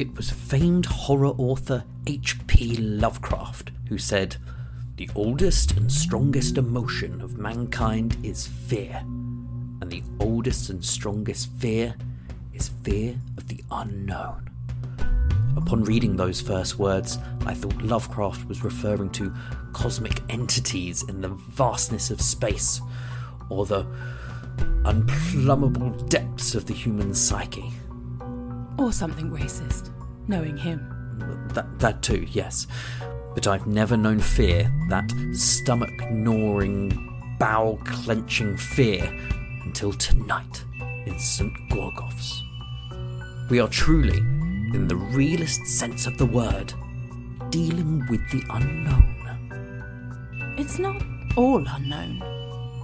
It 0.00 0.16
was 0.16 0.30
famed 0.30 0.86
horror 0.86 1.34
author 1.36 1.84
H.P. 2.06 2.78
Lovecraft 2.78 3.70
who 3.90 3.98
said, 3.98 4.38
The 4.96 5.10
oldest 5.14 5.72
and 5.72 5.92
strongest 5.92 6.56
emotion 6.56 7.20
of 7.20 7.36
mankind 7.36 8.16
is 8.22 8.46
fear, 8.46 8.96
and 8.96 9.90
the 9.90 10.02
oldest 10.18 10.70
and 10.70 10.82
strongest 10.82 11.52
fear 11.58 11.96
is 12.54 12.70
fear 12.82 13.18
of 13.36 13.48
the 13.48 13.62
unknown. 13.70 14.48
Upon 15.58 15.84
reading 15.84 16.16
those 16.16 16.40
first 16.40 16.78
words, 16.78 17.18
I 17.44 17.52
thought 17.52 17.82
Lovecraft 17.82 18.48
was 18.48 18.64
referring 18.64 19.10
to 19.10 19.34
cosmic 19.74 20.22
entities 20.30 21.02
in 21.10 21.20
the 21.20 21.28
vastness 21.28 22.10
of 22.10 22.22
space, 22.22 22.80
or 23.50 23.66
the 23.66 23.84
unplumbable 24.86 26.08
depths 26.08 26.54
of 26.54 26.64
the 26.64 26.72
human 26.72 27.12
psyche. 27.12 27.70
Or 28.78 28.94
something 28.94 29.30
racist, 29.30 29.90
knowing 30.30 30.56
him. 30.56 30.80
That, 31.54 31.78
that 31.80 32.02
too, 32.02 32.26
yes. 32.30 32.68
But 33.34 33.46
I've 33.46 33.66
never 33.66 33.96
known 33.96 34.20
fear, 34.20 34.72
that 34.88 35.10
stomach 35.32 36.10
gnawing, 36.10 37.36
bowel 37.38 37.78
clenching 37.84 38.56
fear, 38.56 39.04
until 39.64 39.92
tonight 39.92 40.64
in 41.06 41.18
St. 41.18 41.52
Gorgoff's. 41.70 42.42
We 43.50 43.60
are 43.60 43.68
truly, 43.68 44.18
in 44.18 44.86
the 44.86 44.96
realest 44.96 45.66
sense 45.66 46.06
of 46.06 46.16
the 46.16 46.26
word, 46.26 46.72
dealing 47.50 48.06
with 48.08 48.20
the 48.30 48.42
unknown. 48.50 49.16
It's 50.56 50.78
not 50.78 51.02
all 51.36 51.64
unknown. 51.66 52.22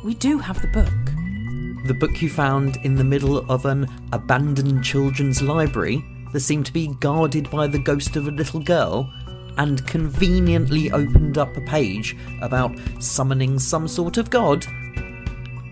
We 0.05 0.15
do 0.15 0.39
have 0.39 0.61
the 0.61 0.69
book. 0.69 1.87
The 1.87 1.95
book 1.95 2.21
you 2.21 2.29
found 2.29 2.79
in 2.83 2.97
the 2.97 3.05
middle 3.05 3.39
of 3.51 3.67
an 3.67 3.87
abandoned 4.13 4.83
children's 4.83 5.41
library 5.43 6.05
that 6.37 6.41
seemed 6.41 6.67
to 6.67 6.73
be 6.75 6.89
guarded 7.01 7.51
by 7.51 7.67
the 7.67 7.79
ghost 7.79 8.15
of 8.15 8.29
a 8.29 8.31
little 8.31 8.61
girl 8.61 9.11
and 9.57 9.87
conveniently 9.87 10.93
opened 10.93 11.39
up 11.39 11.57
a 11.57 11.63
page 11.63 12.15
about 12.43 12.79
summoning 12.99 13.59
some 13.59 13.89
sort 13.89 14.19
of 14.19 14.29
god? 14.29 14.67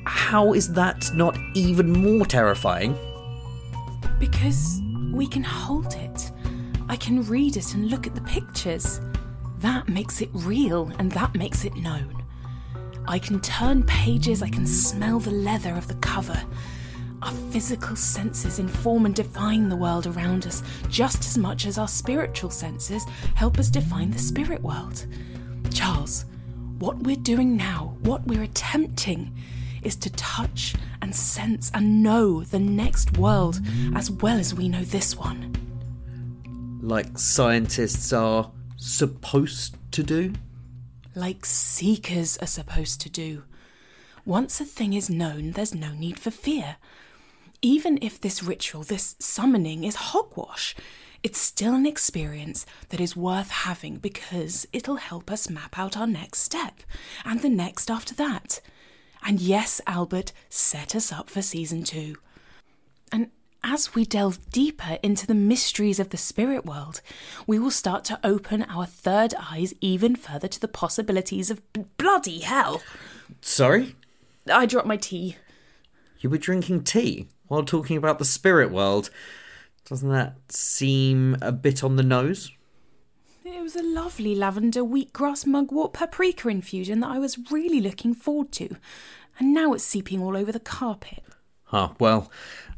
How 0.06 0.54
is 0.54 0.72
that 0.72 1.10
not 1.12 1.36
even 1.52 1.92
more 1.92 2.24
terrifying? 2.24 2.96
Because 4.18 4.80
we 5.12 5.26
can 5.26 5.44
hold 5.44 5.92
it. 5.96 6.32
I 6.88 6.96
can 6.96 7.24
read 7.24 7.58
it 7.58 7.74
and 7.74 7.90
look 7.90 8.06
at 8.06 8.14
the 8.14 8.22
pictures. 8.22 9.02
That 9.58 9.86
makes 9.86 10.22
it 10.22 10.30
real 10.32 10.90
and 10.98 11.12
that 11.12 11.34
makes 11.34 11.66
it 11.66 11.76
known. 11.76 12.24
I 13.06 13.18
can 13.18 13.38
turn 13.42 13.82
pages, 13.82 14.42
I 14.42 14.48
can 14.48 14.66
smell 14.66 15.18
the 15.18 15.30
leather 15.30 15.74
of 15.74 15.88
the 15.88 15.96
cover. 15.96 16.42
Our 17.22 17.32
physical 17.50 17.96
senses 17.96 18.58
inform 18.58 19.06
and 19.06 19.14
define 19.14 19.68
the 19.68 19.76
world 19.76 20.06
around 20.06 20.46
us 20.46 20.62
just 20.88 21.24
as 21.24 21.38
much 21.38 21.66
as 21.66 21.78
our 21.78 21.88
spiritual 21.88 22.50
senses 22.50 23.04
help 23.34 23.58
us 23.58 23.70
define 23.70 24.10
the 24.10 24.18
spirit 24.18 24.62
world. 24.62 25.06
Charles, 25.72 26.26
what 26.78 26.98
we're 26.98 27.16
doing 27.16 27.56
now, 27.56 27.96
what 28.00 28.26
we're 28.26 28.42
attempting, 28.42 29.34
is 29.82 29.96
to 29.96 30.10
touch 30.10 30.74
and 31.02 31.14
sense 31.14 31.70
and 31.74 32.02
know 32.02 32.42
the 32.42 32.58
next 32.58 33.16
world 33.16 33.60
as 33.94 34.10
well 34.10 34.38
as 34.38 34.54
we 34.54 34.68
know 34.68 34.82
this 34.82 35.16
one. 35.16 35.54
Like 36.82 37.16
scientists 37.16 38.12
are 38.12 38.50
supposed 38.76 39.76
to 39.92 40.02
do? 40.02 40.32
Like 41.14 41.46
seekers 41.46 42.36
are 42.38 42.46
supposed 42.46 43.00
to 43.02 43.08
do. 43.08 43.44
Once 44.24 44.60
a 44.60 44.64
thing 44.64 44.94
is 44.94 45.08
known, 45.08 45.52
there's 45.52 45.74
no 45.74 45.92
need 45.92 46.18
for 46.18 46.30
fear. 46.30 46.76
Even 47.64 47.98
if 48.02 48.20
this 48.20 48.42
ritual, 48.42 48.82
this 48.82 49.16
summoning, 49.18 49.84
is 49.84 49.94
hogwash, 50.12 50.76
it's 51.22 51.40
still 51.40 51.74
an 51.74 51.86
experience 51.86 52.66
that 52.90 53.00
is 53.00 53.16
worth 53.16 53.48
having 53.48 53.96
because 53.96 54.66
it'll 54.70 54.96
help 54.96 55.32
us 55.32 55.48
map 55.48 55.78
out 55.78 55.96
our 55.96 56.06
next 56.06 56.40
step 56.42 56.82
and 57.24 57.40
the 57.40 57.48
next 57.48 57.90
after 57.90 58.14
that. 58.16 58.60
And 59.22 59.40
yes, 59.40 59.80
Albert, 59.86 60.34
set 60.50 60.94
us 60.94 61.10
up 61.10 61.30
for 61.30 61.40
season 61.40 61.84
two. 61.84 62.16
And 63.10 63.30
as 63.62 63.94
we 63.94 64.04
delve 64.04 64.50
deeper 64.50 64.98
into 65.02 65.26
the 65.26 65.34
mysteries 65.34 65.98
of 65.98 66.10
the 66.10 66.18
spirit 66.18 66.66
world, 66.66 67.00
we 67.46 67.58
will 67.58 67.70
start 67.70 68.04
to 68.04 68.20
open 68.22 68.64
our 68.64 68.84
third 68.84 69.32
eyes 69.40 69.72
even 69.80 70.16
further 70.16 70.48
to 70.48 70.60
the 70.60 70.68
possibilities 70.68 71.50
of 71.50 71.62
b- 71.72 71.86
bloody 71.96 72.40
hell. 72.40 72.82
Sorry? 73.40 73.96
I 74.52 74.66
dropped 74.66 74.86
my 74.86 74.98
tea. 74.98 75.36
You 76.20 76.28
were 76.28 76.36
drinking 76.36 76.84
tea 76.84 77.28
while 77.48 77.64
talking 77.64 77.96
about 77.96 78.18
the 78.18 78.24
spirit 78.24 78.70
world. 78.70 79.10
Doesn't 79.86 80.08
that 80.08 80.36
seem 80.48 81.36
a 81.42 81.52
bit 81.52 81.84
on 81.84 81.96
the 81.96 82.02
nose? 82.02 82.50
It 83.44 83.62
was 83.62 83.76
a 83.76 83.82
lovely 83.82 84.34
lavender 84.34 84.80
wheatgrass 84.80 85.46
mugwort 85.46 85.92
paprika 85.92 86.48
infusion 86.48 87.00
that 87.00 87.10
I 87.10 87.18
was 87.18 87.50
really 87.50 87.80
looking 87.80 88.14
forward 88.14 88.52
to, 88.52 88.76
and 89.38 89.52
now 89.52 89.72
it's 89.74 89.84
seeping 89.84 90.22
all 90.22 90.36
over 90.36 90.52
the 90.52 90.60
carpet. 90.60 91.22
Huh, 91.64 91.90
well, 91.98 92.30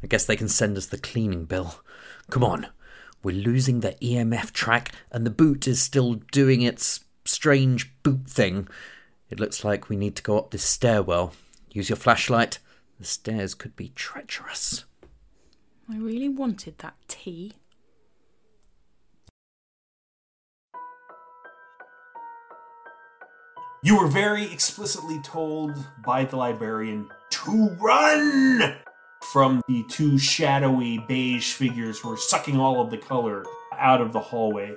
I 0.03 0.07
guess 0.07 0.25
they 0.25 0.35
can 0.35 0.49
send 0.49 0.77
us 0.77 0.87
the 0.87 0.97
cleaning 0.97 1.45
bill. 1.45 1.81
Come 2.29 2.43
on, 2.43 2.67
we're 3.23 3.35
losing 3.35 3.79
the 3.79 3.95
EMF 4.01 4.51
track, 4.51 4.91
and 5.11 5.25
the 5.25 5.31
boot 5.31 5.67
is 5.67 5.81
still 5.81 6.15
doing 6.31 6.61
its 6.61 7.05
strange 7.25 7.93
boot 8.03 8.27
thing. 8.27 8.67
It 9.29 9.39
looks 9.39 9.63
like 9.63 9.89
we 9.89 9.95
need 9.95 10.15
to 10.17 10.23
go 10.23 10.37
up 10.37 10.51
this 10.51 10.63
stairwell. 10.63 11.33
Use 11.71 11.89
your 11.89 11.97
flashlight. 11.97 12.59
The 12.99 13.05
stairs 13.05 13.53
could 13.53 13.75
be 13.75 13.89
treacherous. 13.89 14.85
I 15.89 15.97
really 15.97 16.29
wanted 16.29 16.79
that 16.79 16.95
tea. 17.07 17.53
You 23.83 23.99
were 23.99 24.07
very 24.07 24.51
explicitly 24.51 25.21
told 25.21 25.77
by 26.03 26.25
the 26.25 26.35
librarian 26.35 27.07
to 27.29 27.69
run 27.79 28.75
from 29.31 29.61
the 29.67 29.83
two 29.87 30.17
shadowy 30.17 30.97
beige 31.07 31.53
figures 31.53 31.99
who 31.99 32.09
were 32.09 32.17
sucking 32.17 32.59
all 32.59 32.81
of 32.81 32.89
the 32.89 32.97
color 32.97 33.45
out 33.77 34.01
of 34.01 34.11
the 34.11 34.19
hallway. 34.19 34.75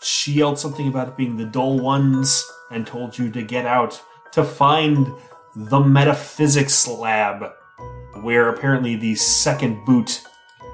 She 0.00 0.32
yelled 0.32 0.58
something 0.58 0.86
about 0.86 1.08
it 1.08 1.16
being 1.16 1.36
the 1.36 1.44
dull 1.44 1.78
ones 1.78 2.44
and 2.70 2.86
told 2.86 3.18
you 3.18 3.30
to 3.30 3.42
get 3.42 3.66
out 3.66 4.00
to 4.32 4.44
find 4.44 5.08
the 5.54 5.80
metaphysics 5.80 6.86
lab, 6.88 7.52
where 8.22 8.48
apparently 8.48 8.96
the 8.96 9.14
second 9.14 9.84
boot 9.84 10.22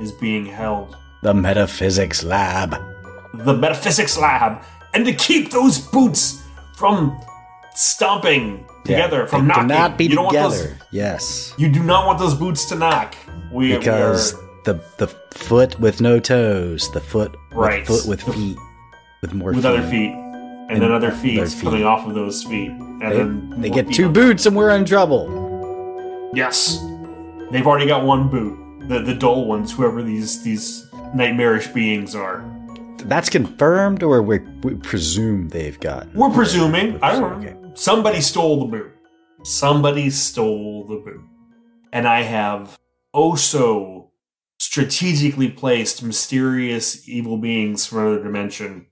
is 0.00 0.12
being 0.12 0.46
held. 0.46 0.96
The 1.22 1.34
metaphysics 1.34 2.22
lab. 2.22 2.76
The 3.34 3.54
metaphysics 3.54 4.16
lab, 4.18 4.62
and 4.94 5.04
to 5.04 5.12
keep 5.12 5.50
those 5.50 5.78
boots 5.78 6.42
from 6.76 7.18
stomping 7.74 8.64
together, 8.84 9.20
Yeah, 9.20 9.26
from 9.26 9.46
knocking. 9.46 9.68
cannot 9.68 9.98
be 9.98 10.04
you 10.06 10.14
don't 10.14 10.24
want 10.26 10.36
together. 10.36 10.56
those- 10.68 10.86
yes, 10.92 11.54
you 11.58 11.68
do 11.68 11.82
not 11.82 12.06
want 12.06 12.18
those 12.18 12.34
boots 12.34 12.64
to 12.66 12.74
knock. 12.76 13.14
We, 13.52 13.76
because 13.76 14.34
are, 14.34 14.40
the 14.64 14.80
the 14.98 15.08
foot 15.34 15.78
with 15.80 16.00
no 16.00 16.18
toes, 16.20 16.90
the 16.92 17.00
foot 17.00 17.36
Right. 17.52 17.88
with 17.88 18.00
foot 18.02 18.08
with 18.08 18.22
feet 18.34 18.56
with 19.22 19.34
more 19.34 19.52
with 19.52 19.62
feet. 19.62 19.68
other 19.68 19.82
feet, 19.82 20.12
and, 20.68 20.76
And 20.76 20.82
then 20.82 20.92
other 20.92 21.10
feet 21.10 21.48
feet. 21.48 21.62
coming 21.62 21.84
off 21.84 22.06
of 22.06 22.14
those 22.14 22.44
feet, 22.44 22.70
and 22.70 23.00
They, 23.00 23.16
then 23.16 23.60
they 23.60 23.70
get 23.70 23.90
two 23.90 24.08
boots 24.08 24.46
and 24.46 24.54
we're 24.54 24.70
in 24.70 24.84
trouble. 24.84 25.26
Yes, 26.34 26.84
they've 27.50 27.66
already 27.66 27.86
got 27.86 28.04
one 28.04 28.28
boot. 28.28 28.58
The 28.88 29.00
the 29.00 29.14
dull 29.14 29.46
ones, 29.46 29.72
whoever 29.72 30.02
these 30.02 30.42
these 30.42 30.86
nightmarish 31.14 31.68
beings 31.68 32.14
are. 32.14 32.44
That's 33.04 33.30
confirmed, 33.30 34.02
or 34.02 34.22
we 34.22 34.40
we 34.62 34.74
presume 34.74 35.48
they've 35.48 35.78
got. 35.80 36.12
We're 36.14 36.30
presuming. 36.30 36.98
I 37.02 37.12
don't 37.12 37.42
know. 37.42 37.48
Okay. 37.48 37.56
Somebody 37.74 38.20
stole 38.20 38.60
the 38.60 38.66
boot. 38.66 38.92
Somebody 39.44 40.10
stole 40.10 40.84
the 40.84 40.96
boot. 40.96 41.22
And 41.92 42.06
I 42.06 42.22
have 42.22 42.78
oh 43.14 43.36
so 43.36 44.10
strategically 44.58 45.48
placed 45.48 46.02
mysterious 46.02 47.08
evil 47.08 47.38
beings 47.38 47.86
from 47.86 48.00
another 48.00 48.22
dimension 48.22 48.86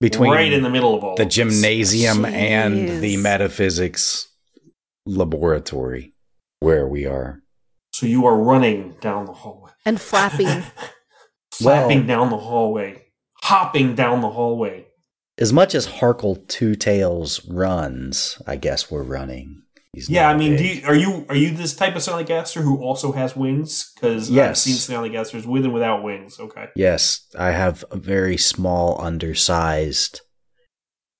between 0.00 0.30
right 0.32 0.52
in 0.52 0.62
the 0.62 0.70
middle 0.70 0.94
of 0.96 1.04
all 1.04 1.16
the 1.16 1.22
of 1.22 1.28
this. 1.28 1.34
gymnasium 1.34 2.24
and 2.24 3.02
the 3.02 3.16
metaphysics 3.18 4.28
laboratory 5.06 6.14
where 6.60 6.86
we 6.86 7.06
are. 7.06 7.42
So 7.92 8.06
you 8.06 8.26
are 8.26 8.36
running 8.36 8.96
down 9.00 9.26
the 9.26 9.32
hallway. 9.32 9.70
And 9.84 10.00
flapping. 10.10 10.62
Flapping 11.52 11.98
Well- 11.98 12.06
down 12.06 12.30
the 12.30 12.38
hallway. 12.38 13.06
Hopping 13.42 13.94
down 13.94 14.20
the 14.20 14.30
hallway. 14.30 14.86
As 15.38 15.52
much 15.52 15.74
as 15.74 15.86
Harkle 15.86 16.46
Two 16.48 16.74
Tails 16.74 17.44
runs, 17.48 18.40
I 18.46 18.56
guess 18.56 18.90
we're 18.90 19.02
running. 19.02 19.62
He's 19.92 20.08
Yeah, 20.08 20.26
not 20.26 20.34
I 20.36 20.38
mean, 20.38 20.52
big. 20.52 20.58
do 20.58 20.64
you, 20.66 20.86
are 20.86 20.94
you 20.94 21.26
are 21.28 21.34
you 21.34 21.50
this 21.50 21.74
type 21.74 21.96
of 21.96 22.02
Snallygaster 22.02 22.62
who 22.62 22.80
also 22.82 23.12
has 23.12 23.34
wings? 23.34 23.92
Because 23.94 24.28
I've 24.30 24.36
Yes. 24.36 24.62
seen 24.62 24.76
Snallygasters 24.76 25.46
with 25.46 25.64
and 25.64 25.74
without 25.74 26.02
wings. 26.04 26.38
Okay. 26.38 26.68
Yes, 26.76 27.26
I 27.38 27.50
have 27.50 27.84
a 27.90 27.96
very 27.96 28.36
small, 28.36 29.00
undersized, 29.00 30.20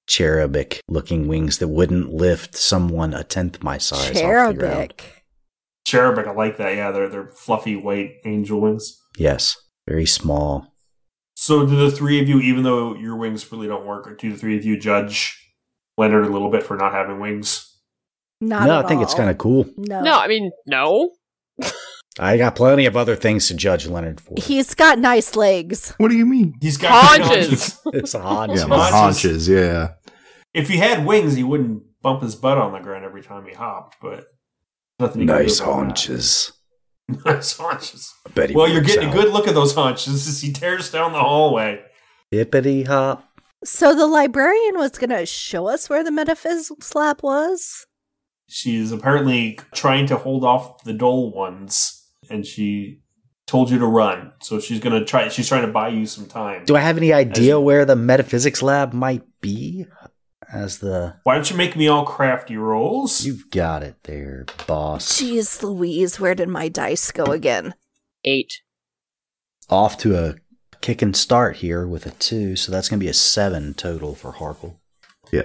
cherubic 0.08 0.80
looking 0.88 1.26
wings 1.26 1.58
that 1.58 1.68
wouldn't 1.68 2.12
lift 2.12 2.56
someone 2.56 3.12
a 3.12 3.24
tenth 3.24 3.62
my 3.62 3.78
size. 3.78 4.10
Off 4.10 4.14
the 4.14 4.20
ground. 4.22 4.58
Cherubic. 4.60 5.02
Cherubic, 5.86 6.26
I 6.28 6.32
like 6.32 6.56
that. 6.58 6.76
Yeah, 6.76 6.92
they're 6.92 7.08
they're 7.08 7.30
fluffy 7.32 7.74
white 7.74 8.12
angel 8.24 8.60
wings. 8.60 9.00
Yes, 9.16 9.56
very 9.88 10.06
small. 10.06 10.68
So 11.34 11.66
do 11.66 11.74
the 11.74 11.90
three 11.90 12.20
of 12.20 12.28
you, 12.28 12.38
even 12.38 12.62
though 12.62 12.94
your 12.94 13.16
wings 13.16 13.50
really 13.50 13.66
don't 13.66 13.86
work, 13.86 14.16
do 14.18 14.30
the 14.30 14.38
three 14.38 14.56
of 14.56 14.64
you 14.64 14.78
judge 14.78 15.36
Leonard 15.96 16.26
a 16.26 16.28
little 16.28 16.50
bit 16.50 16.62
for 16.62 16.76
not 16.76 16.92
having 16.92 17.18
wings? 17.18 17.66
Not 18.40 18.66
no, 18.66 18.78
at 18.78 18.84
I 18.84 18.88
think 18.88 19.02
it's 19.02 19.14
kind 19.14 19.28
of 19.30 19.38
cool. 19.38 19.66
no. 19.76 20.00
No, 20.02 20.18
I 20.18 20.26
mean, 20.28 20.50
no. 20.66 21.10
I 22.18 22.36
got 22.36 22.56
plenty 22.56 22.86
of 22.86 22.96
other 22.96 23.14
things 23.16 23.48
to 23.48 23.54
judge 23.54 23.86
Leonard 23.86 24.20
for. 24.20 24.34
He's 24.36 24.74
got 24.74 24.98
nice 24.98 25.36
legs. 25.36 25.94
What 25.98 26.08
do 26.08 26.16
you 26.16 26.26
mean? 26.26 26.54
He's 26.60 26.76
got 26.76 27.16
big 27.18 27.26
Haunches. 27.26 27.78
it's 27.86 28.14
a 28.14 28.20
haunch. 28.20 28.56
Yeah, 28.56 28.64
Haunches. 28.66 28.90
haunches. 28.92 29.48
Yeah. 29.48 29.92
If 30.52 30.68
he 30.68 30.78
had 30.78 31.06
wings, 31.06 31.34
he 31.34 31.44
wouldn't 31.44 31.82
bump 32.02 32.22
his 32.22 32.34
butt 32.34 32.58
on 32.58 32.72
the 32.72 32.80
ground 32.80 33.04
every 33.04 33.22
time 33.22 33.46
he 33.46 33.54
hopped. 33.54 33.96
But 34.02 34.24
nothing. 34.98 35.20
he 35.22 35.26
can 35.26 35.36
do 35.36 35.42
Nice 35.44 35.58
haunches. 35.60 36.52
nice 37.24 37.56
haunches. 37.56 38.12
I 38.26 38.30
bet 38.30 38.50
he 38.50 38.56
Well, 38.56 38.68
you're 38.68 38.80
works 38.82 38.94
getting 38.94 39.10
a 39.10 39.12
good 39.12 39.32
look 39.32 39.46
at 39.46 39.54
those 39.54 39.74
haunches 39.74 40.26
as 40.28 40.40
he 40.40 40.52
tears 40.52 40.90
down 40.90 41.12
the 41.12 41.20
hallway. 41.20 41.80
hippity 42.30 42.82
hop. 42.84 43.24
So 43.64 43.94
the 43.94 44.06
librarian 44.06 44.78
was 44.78 44.92
going 44.92 45.10
to 45.10 45.26
show 45.26 45.68
us 45.68 45.88
where 45.88 46.02
the 46.02 46.10
metaphysics 46.10 46.94
lab 46.94 47.22
was. 47.22 47.86
She's 48.50 48.90
apparently 48.92 49.58
trying 49.72 50.06
to 50.06 50.16
hold 50.16 50.44
off 50.44 50.82
the 50.84 50.92
dull 50.92 51.32
ones, 51.32 52.04
and 52.28 52.44
she 52.44 53.00
told 53.46 53.70
you 53.70 53.78
to 53.78 53.86
run. 53.86 54.32
So 54.42 54.58
she's 54.60 54.80
gonna 54.80 55.04
try. 55.04 55.28
She's 55.28 55.48
trying 55.48 55.64
to 55.66 55.72
buy 55.72 55.88
you 55.88 56.04
some 56.06 56.26
time. 56.26 56.64
Do 56.64 56.76
I 56.76 56.80
have 56.80 56.96
any 56.96 57.12
idea 57.12 57.54
you- 57.54 57.60
where 57.60 57.84
the 57.84 57.96
metaphysics 57.96 58.60
lab 58.62 58.92
might 58.92 59.22
be? 59.40 59.86
As 60.52 60.78
the 60.78 61.14
Why 61.22 61.36
don't 61.36 61.48
you 61.48 61.56
make 61.56 61.76
me 61.76 61.86
all 61.86 62.04
crafty 62.04 62.56
rolls? 62.56 63.24
you've 63.24 63.50
got 63.52 63.84
it 63.84 64.02
there, 64.02 64.46
boss. 64.66 65.20
Jeez 65.20 65.62
Louise, 65.62 66.18
where 66.18 66.34
did 66.34 66.48
my 66.48 66.68
dice 66.68 67.12
go 67.12 67.24
again? 67.26 67.74
Eight. 68.24 68.52
Off 69.68 69.96
to 69.98 70.16
a 70.16 70.34
kick 70.80 71.02
and 71.02 71.16
start 71.16 71.58
here 71.58 71.86
with 71.86 72.04
a 72.04 72.10
two, 72.10 72.56
so 72.56 72.72
that's 72.72 72.88
gonna 72.88 72.98
be 72.98 73.06
a 73.08 73.14
seven 73.14 73.74
total 73.74 74.16
for 74.16 74.32
Harkle. 74.32 74.78
Yeah. 75.30 75.42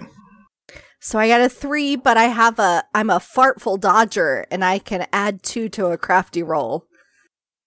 So 1.06 1.20
I 1.20 1.28
got 1.28 1.40
a 1.42 1.50
three, 1.50 1.96
but 1.96 2.18
I 2.18 2.24
have 2.24 2.58
a 2.58 2.84
I'm 2.96 3.12
a 3.12 3.20
fartful 3.20 3.78
dodger, 3.80 4.48
and 4.50 4.66
I 4.66 4.80
can 4.80 5.06
add 5.14 5.44
two 5.44 5.70
to 5.70 5.86
a 5.92 6.00
crafty 6.00 6.42
roll. 6.42 6.88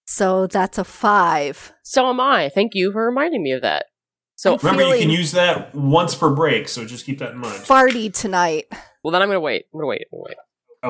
So 0.06 0.48
that's 0.48 0.76
a 0.76 0.82
five. 0.82 1.72
So 1.84 2.08
am 2.10 2.18
I. 2.18 2.48
Thank 2.48 2.72
you 2.74 2.90
for 2.90 3.06
reminding 3.06 3.44
me 3.44 3.52
of 3.52 3.62
that. 3.62 3.86
So, 4.34 4.54
I'm 4.54 4.58
Remember, 4.62 4.96
you 4.96 5.02
can 5.02 5.10
use 5.10 5.30
that 5.32 5.72
once 5.72 6.16
per 6.16 6.34
break, 6.34 6.68
so 6.68 6.84
just 6.84 7.06
keep 7.06 7.20
that 7.20 7.30
in 7.30 7.38
mind. 7.38 7.54
Farty 7.62 8.12
tonight. 8.12 8.64
well, 9.04 9.12
then 9.12 9.22
I'm 9.22 9.28
gonna 9.28 9.38
wait. 9.38 9.66
I'm 9.72 9.78
gonna 9.78 9.86
wait. 9.86 10.06
I'm 10.12 10.18
gonna 10.18 10.24
wait. 10.28 10.36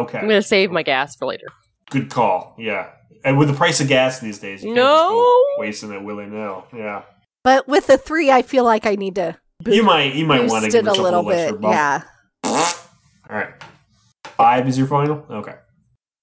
Okay, 0.04 0.18
I'm 0.18 0.24
gonna 0.28 0.40
save 0.40 0.70
my 0.70 0.82
gas 0.82 1.16
for 1.16 1.26
later. 1.26 1.46
good 1.90 2.08
call. 2.08 2.54
Yeah, 2.58 2.88
and 3.26 3.36
with 3.36 3.48
the 3.48 3.54
price 3.54 3.78
of 3.82 3.88
gas 3.88 4.20
these 4.20 4.38
days, 4.38 4.62
you 4.62 4.68
can't 4.68 4.76
No. 4.76 4.84
just 4.84 5.10
go 5.10 5.44
wasting 5.58 5.92
it 5.92 6.02
willy 6.02 6.24
nilly. 6.26 6.62
Yeah, 6.74 7.02
But 7.44 7.68
with 7.68 7.88
the 7.88 7.98
three, 7.98 8.30
I 8.30 8.40
feel 8.40 8.64
like 8.64 8.86
I 8.86 8.94
need 8.94 9.16
to 9.16 9.36
you 9.66 9.82
might 9.82 10.14
you 10.14 10.24
might 10.24 10.48
want 10.48 10.64
to 10.64 10.70
boost 10.70 10.72
give 10.72 10.86
it 10.86 10.88
a 10.88 11.02
yourself 11.02 11.04
little 11.04 11.24
bit. 11.24 11.54
Yeah. 11.62 12.02
All 13.28 13.36
right. 13.36 13.52
Five 14.24 14.68
is 14.68 14.78
your 14.78 14.86
final? 14.86 15.26
Okay. 15.30 15.54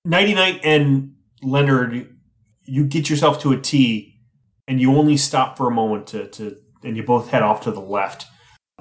Nighty 0.03 0.33
Night 0.33 0.61
and 0.63 1.15
Leonard, 1.41 2.15
you 2.63 2.85
get 2.85 3.09
yourself 3.09 3.39
to 3.41 3.51
a 3.51 3.57
T 3.59 4.19
and 4.67 4.79
you 4.79 4.95
only 4.95 5.17
stop 5.17 5.57
for 5.57 5.67
a 5.67 5.71
moment 5.71 6.07
to, 6.07 6.27
to 6.29 6.57
and 6.83 6.95
you 6.95 7.03
both 7.03 7.29
head 7.29 7.41
off 7.41 7.61
to 7.61 7.71
the 7.71 7.81
left. 7.81 8.25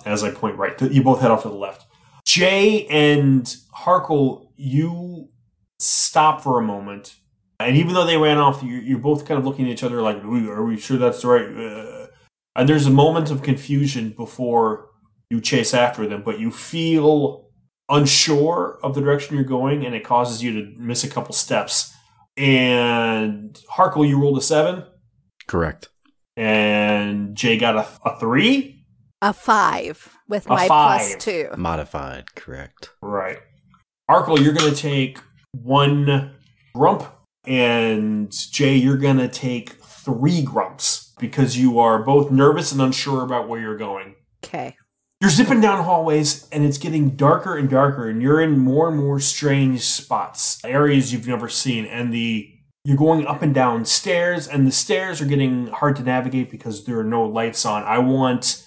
As 0.04 0.24
I 0.24 0.30
point 0.30 0.56
right, 0.56 0.80
you 0.82 1.02
both 1.02 1.20
head 1.20 1.30
off 1.30 1.42
to 1.42 1.48
the 1.48 1.54
left. 1.54 1.86
Jay 2.26 2.86
and 2.86 3.44
Harkle, 3.76 4.48
you 4.56 5.28
stop 5.78 6.40
for 6.40 6.58
a 6.58 6.62
moment. 6.62 7.16
And 7.60 7.76
even 7.76 7.94
though 7.94 8.04
they 8.04 8.16
ran 8.16 8.38
off, 8.38 8.62
you're, 8.62 8.82
you're 8.82 8.98
both 8.98 9.26
kind 9.26 9.38
of 9.38 9.46
looking 9.46 9.66
at 9.66 9.72
each 9.72 9.84
other 9.84 10.02
like, 10.02 10.22
are 10.24 10.64
we, 10.64 10.76
sure 10.76 10.96
that's 10.96 11.22
the 11.22 11.28
right? 11.28 11.46
Uh, 11.46 12.06
and 12.56 12.68
there's 12.68 12.86
a 12.86 12.90
moment 12.90 13.30
of 13.30 13.42
confusion 13.42 14.10
before 14.10 14.88
you 15.30 15.40
chase 15.40 15.72
after 15.72 16.06
them, 16.06 16.22
but 16.24 16.40
you 16.40 16.50
feel 16.50 17.48
unsure 17.88 18.78
of 18.82 18.94
the 18.94 19.00
direction 19.00 19.36
you're 19.36 19.44
going, 19.44 19.84
and 19.84 19.94
it 19.94 20.04
causes 20.04 20.42
you 20.42 20.52
to 20.52 20.78
miss 20.78 21.04
a 21.04 21.08
couple 21.10 21.34
steps. 21.34 21.92
And 22.36 23.58
Harkle, 23.70 24.06
you 24.08 24.20
rolled 24.20 24.38
a 24.38 24.42
seven, 24.42 24.84
Correct. 25.46 25.88
and 26.36 27.36
Jay 27.36 27.56
got 27.56 27.76
a, 27.76 27.86
a 28.08 28.18
three. 28.18 28.84
A 29.22 29.32
five 29.32 30.16
with 30.28 30.46
A 30.46 30.50
my 30.50 30.68
five. 30.68 31.00
plus 31.00 31.24
two. 31.24 31.48
Modified, 31.56 32.34
correct. 32.34 32.90
Right. 33.00 33.38
Harkle, 34.10 34.42
you're 34.42 34.52
going 34.52 34.74
to 34.74 34.76
take 34.80 35.18
one 35.52 36.34
grump, 36.74 37.04
and 37.46 38.30
Jay, 38.32 38.74
you're 38.74 38.98
going 38.98 39.18
to 39.18 39.28
take 39.28 39.70
three 39.82 40.42
grumps 40.42 41.12
because 41.18 41.56
you 41.56 41.78
are 41.78 42.02
both 42.02 42.30
nervous 42.30 42.72
and 42.72 42.82
unsure 42.82 43.22
about 43.22 43.48
where 43.48 43.60
you're 43.60 43.78
going. 43.78 44.16
Okay. 44.44 44.76
You're 45.24 45.30
zipping 45.30 45.62
down 45.62 45.82
hallways 45.82 46.46
and 46.52 46.66
it's 46.66 46.76
getting 46.76 47.16
darker 47.16 47.56
and 47.56 47.66
darker 47.70 48.10
and 48.10 48.20
you're 48.20 48.42
in 48.42 48.58
more 48.58 48.88
and 48.88 48.98
more 48.98 49.18
strange 49.18 49.80
spots, 49.80 50.62
areas 50.66 51.14
you've 51.14 51.26
never 51.26 51.48
seen 51.48 51.86
and 51.86 52.12
the 52.12 52.52
you're 52.84 52.98
going 52.98 53.26
up 53.26 53.40
and 53.40 53.54
down 53.54 53.86
stairs 53.86 54.46
and 54.46 54.66
the 54.66 54.70
stairs 54.70 55.22
are 55.22 55.24
getting 55.24 55.68
hard 55.68 55.96
to 55.96 56.02
navigate 56.02 56.50
because 56.50 56.84
there 56.84 56.98
are 56.98 57.04
no 57.04 57.24
lights 57.24 57.64
on. 57.64 57.84
I 57.84 58.00
want 58.00 58.66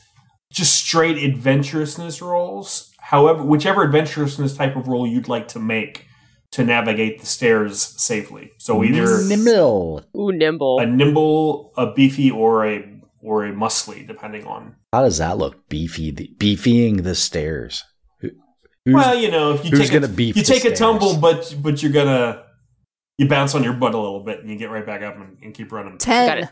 just 0.51 0.74
straight 0.74 1.18
adventurousness 1.18 2.24
rolls. 2.24 2.92
However, 3.01 3.44
whichever 3.44 3.83
adventurousness 3.83 4.57
type 4.57 4.75
of 4.75 4.88
roll 4.88 5.06
you'd 5.06 5.27
like 5.27 5.50
to 5.50 5.59
make 5.59 6.07
to 6.54 6.63
navigate 6.63 7.19
the 7.19 7.27
stairs 7.27 7.83
safely. 8.01 8.51
So 8.57 8.83
either 8.83 9.21
Nimble. 9.27 10.06
Ooh, 10.18 10.31
nimble. 10.31 10.80
a 10.80 10.88
nimble, 10.88 11.71
a 11.77 11.94
beefy, 11.94 12.31
or 12.31 12.65
a 12.65 12.96
or 13.27 13.45
a 13.45 13.51
muscly, 13.51 14.07
depending 14.07 14.45
on 14.47 14.75
How 14.94 15.01
does 15.03 15.18
that 15.18 15.38
look? 15.38 15.68
Beefy, 15.69 16.12
the, 16.12 16.31
beefying 16.38 16.97
the 17.03 17.13
stairs. 17.15 17.83
Who, 18.21 18.29
who's- 18.85 18.95
well, 18.95 19.15
you 19.15 19.29
know, 19.29 19.53
if 19.53 19.65
you 19.65 19.71
who's 19.71 19.81
take 19.81 19.91
gonna 19.91 20.06
a, 20.06 20.09
beef 20.09 20.35
you 20.38 20.44
the 20.44 20.53
take 20.53 20.65
a 20.65 20.74
tumble, 20.75 21.18
but 21.18 21.53
but 21.62 21.83
you're 21.83 21.91
gonna 21.91 22.44
you 23.18 23.27
bounce 23.27 23.53
on 23.56 23.63
your 23.63 23.74
butt 23.74 23.94
a 23.94 23.97
little 23.97 24.24
bit 24.24 24.39
and 24.39 24.50
you 24.50 24.57
get 24.57 24.69
right 24.69 24.85
back 24.85 25.01
up 25.01 25.15
and, 25.15 25.38
and 25.44 25.53
keep 25.53 25.71
running. 25.71 25.94
Got 25.94 26.00
Ten. 26.01 26.38
it. 26.44 26.50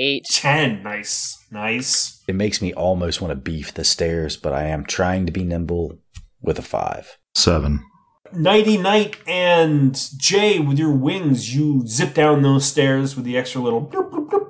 Eight. 0.00 0.24
Ten, 0.30 0.82
nice, 0.84 1.36
nice. 1.50 2.22
it 2.28 2.34
makes 2.36 2.62
me 2.62 2.72
almost 2.72 3.20
want 3.20 3.32
to 3.32 3.36
beef 3.36 3.74
the 3.74 3.82
stairs, 3.84 4.36
but 4.36 4.52
I 4.52 4.64
am 4.64 4.84
trying 4.84 5.26
to 5.26 5.32
be 5.32 5.42
nimble 5.44 5.98
with 6.40 6.58
a 6.58 6.62
five. 6.62 7.18
Seven. 7.34 7.84
Nighty 8.32 8.76
night 8.76 9.16
and 9.26 9.98
Jay, 10.18 10.58
with 10.60 10.78
your 10.78 10.92
wings, 10.92 11.54
you 11.54 11.84
zip 11.86 12.14
down 12.14 12.42
those 12.42 12.64
stairs 12.66 13.16
with 13.16 13.24
the 13.24 13.36
extra 13.36 13.60
little. 13.60 13.86
bloop, 13.86 14.10
bloop, 14.10 14.28
bloop. 14.28 14.47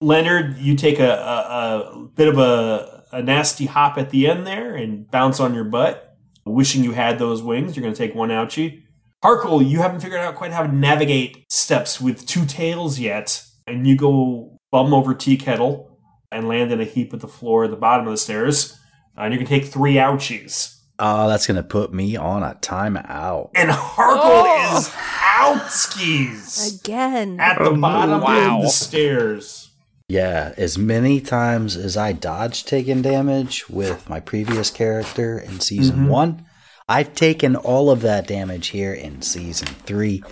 Leonard, 0.00 0.58
you 0.58 0.74
take 0.76 0.98
a, 0.98 1.08
a, 1.10 1.98
a 2.02 2.06
bit 2.14 2.28
of 2.28 2.38
a, 2.38 3.04
a 3.12 3.22
nasty 3.22 3.66
hop 3.66 3.96
at 3.98 4.10
the 4.10 4.26
end 4.28 4.46
there 4.46 4.74
and 4.74 5.10
bounce 5.10 5.40
on 5.40 5.54
your 5.54 5.64
butt, 5.64 6.16
wishing 6.44 6.84
you 6.84 6.92
had 6.92 7.18
those 7.18 7.42
wings. 7.42 7.76
You're 7.76 7.82
going 7.82 7.94
to 7.94 7.98
take 7.98 8.14
one 8.14 8.28
ouchie. 8.30 8.82
Harkle, 9.24 9.66
you 9.66 9.80
haven't 9.80 10.00
figured 10.00 10.20
out 10.20 10.34
quite 10.34 10.52
how 10.52 10.62
to 10.66 10.72
navigate 10.74 11.44
steps 11.50 12.00
with 12.00 12.26
two 12.26 12.44
tails 12.44 12.98
yet, 12.98 13.42
and 13.66 13.86
you 13.86 13.96
go 13.96 14.58
bum 14.70 14.92
over 14.92 15.14
tea 15.14 15.36
kettle 15.38 15.98
and 16.30 16.48
land 16.48 16.72
in 16.72 16.80
a 16.80 16.84
heap 16.84 17.14
at 17.14 17.20
the 17.20 17.28
floor 17.28 17.64
at 17.64 17.70
the 17.70 17.76
bottom 17.76 18.06
of 18.06 18.12
the 18.12 18.18
stairs, 18.18 18.78
and 19.16 19.32
you 19.32 19.38
can 19.38 19.46
take 19.46 19.64
three 19.64 19.94
ouchies. 19.94 20.78
Oh, 20.98 21.28
that's 21.28 21.46
going 21.46 21.56
to 21.56 21.62
put 21.62 21.92
me 21.94 22.16
on 22.16 22.42
a 22.42 22.54
timeout. 22.60 23.50
And 23.54 23.70
Harkle 23.70 24.20
Oh. 24.22 24.76
is 24.78 24.92
out 25.22 25.70
skis 25.70 26.80
Again. 26.84 27.40
at 27.40 27.58
the 27.58 27.70
Oh, 27.70 27.76
bottom 27.80 28.20
Wow. 28.20 28.58
of 28.58 28.62
the 28.64 28.68
stairs. 28.68 29.63
Yeah, 30.08 30.52
as 30.58 30.76
many 30.76 31.20
times 31.20 31.76
as 31.76 31.96
I 31.96 32.12
dodged 32.12 32.68
taking 32.68 33.00
damage 33.02 33.68
with 33.70 34.08
my 34.08 34.20
previous 34.20 34.70
character 34.70 35.38
in 35.38 35.60
season 35.60 36.00
Mhm. 36.06 36.08
one, 36.08 36.44
I've 36.88 37.14
taken 37.14 37.56
all 37.56 37.90
of 37.90 38.02
that 38.02 38.26
damage 38.26 38.68
here 38.68 38.92
in 38.92 39.22
season 39.22 39.68
three. 39.86 40.22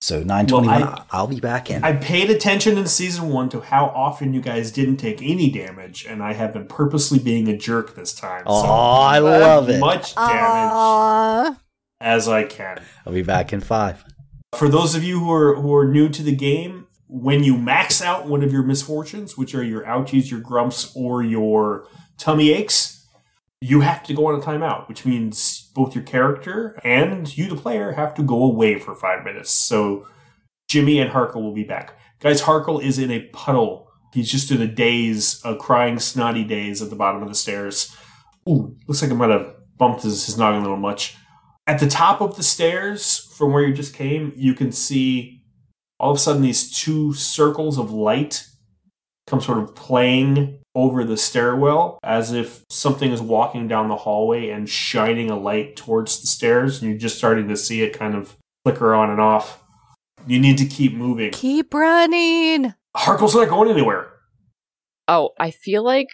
So 0.00 0.22
921, 0.24 0.80
Well, 0.80 1.06
I'll 1.12 1.26
be 1.28 1.38
back 1.38 1.70
in. 1.70 1.84
I 1.84 1.92
paid 1.92 2.30
attention 2.30 2.76
in 2.78 2.86
season 2.86 3.28
one 3.28 3.48
to 3.50 3.60
how 3.60 3.92
often 3.94 4.32
you 4.34 4.40
guys 4.40 4.72
didn't 4.72 4.96
take 4.96 5.20
any 5.22 5.50
damage, 5.50 6.06
and 6.08 6.22
I 6.22 6.32
have 6.32 6.52
been 6.54 6.66
purposely 6.66 7.18
being 7.18 7.46
a 7.48 7.56
jerk 7.56 7.94
this 7.94 8.12
time. 8.14 8.42
oh, 8.46 8.62
I 8.66 9.18
love 9.20 9.68
it. 9.68 9.78
Much 9.78 10.14
damage 10.16 10.72
Aww. 10.72 11.56
as 12.00 12.26
I 12.26 12.44
can. 12.44 12.80
I'll 13.06 13.12
be 13.12 13.22
back 13.22 13.52
in 13.52 13.60
five. 13.60 14.02
For 14.56 14.68
those 14.68 14.94
of 14.96 15.04
you 15.04 15.20
who 15.20 15.30
are 15.32 15.54
who 15.54 15.72
are 15.76 15.86
new 15.86 16.08
to 16.08 16.22
the 16.22 16.34
game, 16.34 16.86
when 17.12 17.42
you 17.42 17.58
max 17.58 18.00
out 18.00 18.28
one 18.28 18.44
of 18.44 18.52
your 18.52 18.62
misfortunes, 18.62 19.36
which 19.36 19.54
are 19.54 19.64
your 19.64 19.82
ouchies, 19.82 20.30
your 20.30 20.40
grumps, 20.40 20.92
or 20.94 21.24
your 21.24 21.88
tummy 22.18 22.52
aches, 22.52 23.04
you 23.60 23.80
have 23.80 24.04
to 24.04 24.14
go 24.14 24.26
on 24.26 24.40
a 24.40 24.42
timeout, 24.42 24.88
which 24.88 25.04
means 25.04 25.70
both 25.74 25.94
your 25.94 26.04
character 26.04 26.78
and 26.84 27.36
you, 27.36 27.48
the 27.48 27.56
player, 27.56 27.92
have 27.92 28.14
to 28.14 28.22
go 28.22 28.44
away 28.44 28.78
for 28.78 28.94
five 28.94 29.24
minutes. 29.24 29.50
So 29.50 30.06
Jimmy 30.68 31.00
and 31.00 31.10
Harkle 31.10 31.42
will 31.42 31.52
be 31.52 31.64
back. 31.64 31.98
Guys, 32.20 32.42
Harkle 32.42 32.82
is 32.82 32.98
in 32.98 33.10
a 33.10 33.26
puddle. 33.32 33.90
He's 34.14 34.30
just 34.30 34.50
in 34.52 34.62
a 34.62 34.66
daze, 34.68 35.40
a 35.44 35.56
crying, 35.56 35.98
snotty 35.98 36.44
daze 36.44 36.80
at 36.80 36.90
the 36.90 36.96
bottom 36.96 37.22
of 37.22 37.28
the 37.28 37.34
stairs. 37.34 37.94
Ooh, 38.48 38.76
looks 38.86 39.02
like 39.02 39.10
I 39.10 39.14
might 39.14 39.30
have 39.30 39.54
bumped 39.76 40.04
his, 40.04 40.26
his 40.26 40.38
noggin 40.38 40.60
a 40.60 40.62
little 40.62 40.76
much. 40.76 41.16
At 41.66 41.80
the 41.80 41.88
top 41.88 42.20
of 42.20 42.36
the 42.36 42.42
stairs, 42.42 43.32
from 43.36 43.52
where 43.52 43.62
you 43.62 43.74
just 43.74 43.94
came, 43.94 44.32
you 44.36 44.54
can 44.54 44.70
see 44.72 45.39
all 46.00 46.10
of 46.10 46.16
a 46.16 46.20
sudden 46.20 46.40
these 46.40 46.80
two 46.80 47.12
circles 47.12 47.78
of 47.78 47.92
light 47.92 48.46
come 49.26 49.40
sort 49.40 49.58
of 49.58 49.74
playing 49.74 50.58
over 50.74 51.04
the 51.04 51.16
stairwell 51.16 51.98
as 52.02 52.32
if 52.32 52.64
something 52.70 53.12
is 53.12 53.20
walking 53.20 53.68
down 53.68 53.88
the 53.88 53.96
hallway 53.96 54.48
and 54.48 54.68
shining 54.68 55.30
a 55.30 55.38
light 55.38 55.76
towards 55.76 56.20
the 56.20 56.26
stairs, 56.26 56.80
and 56.80 56.90
you're 56.90 56.98
just 56.98 57.18
starting 57.18 57.48
to 57.48 57.56
see 57.56 57.82
it 57.82 57.92
kind 57.92 58.14
of 58.14 58.36
flicker 58.64 58.94
on 58.94 59.10
and 59.10 59.20
off. 59.20 59.62
You 60.26 60.40
need 60.40 60.58
to 60.58 60.66
keep 60.66 60.94
moving. 60.94 61.32
Keep 61.32 61.74
running. 61.74 62.74
Harkle's 62.96 63.34
not 63.34 63.48
going 63.48 63.70
anywhere. 63.70 64.10
Oh, 65.06 65.30
I 65.38 65.50
feel 65.50 65.84
like 65.84 66.08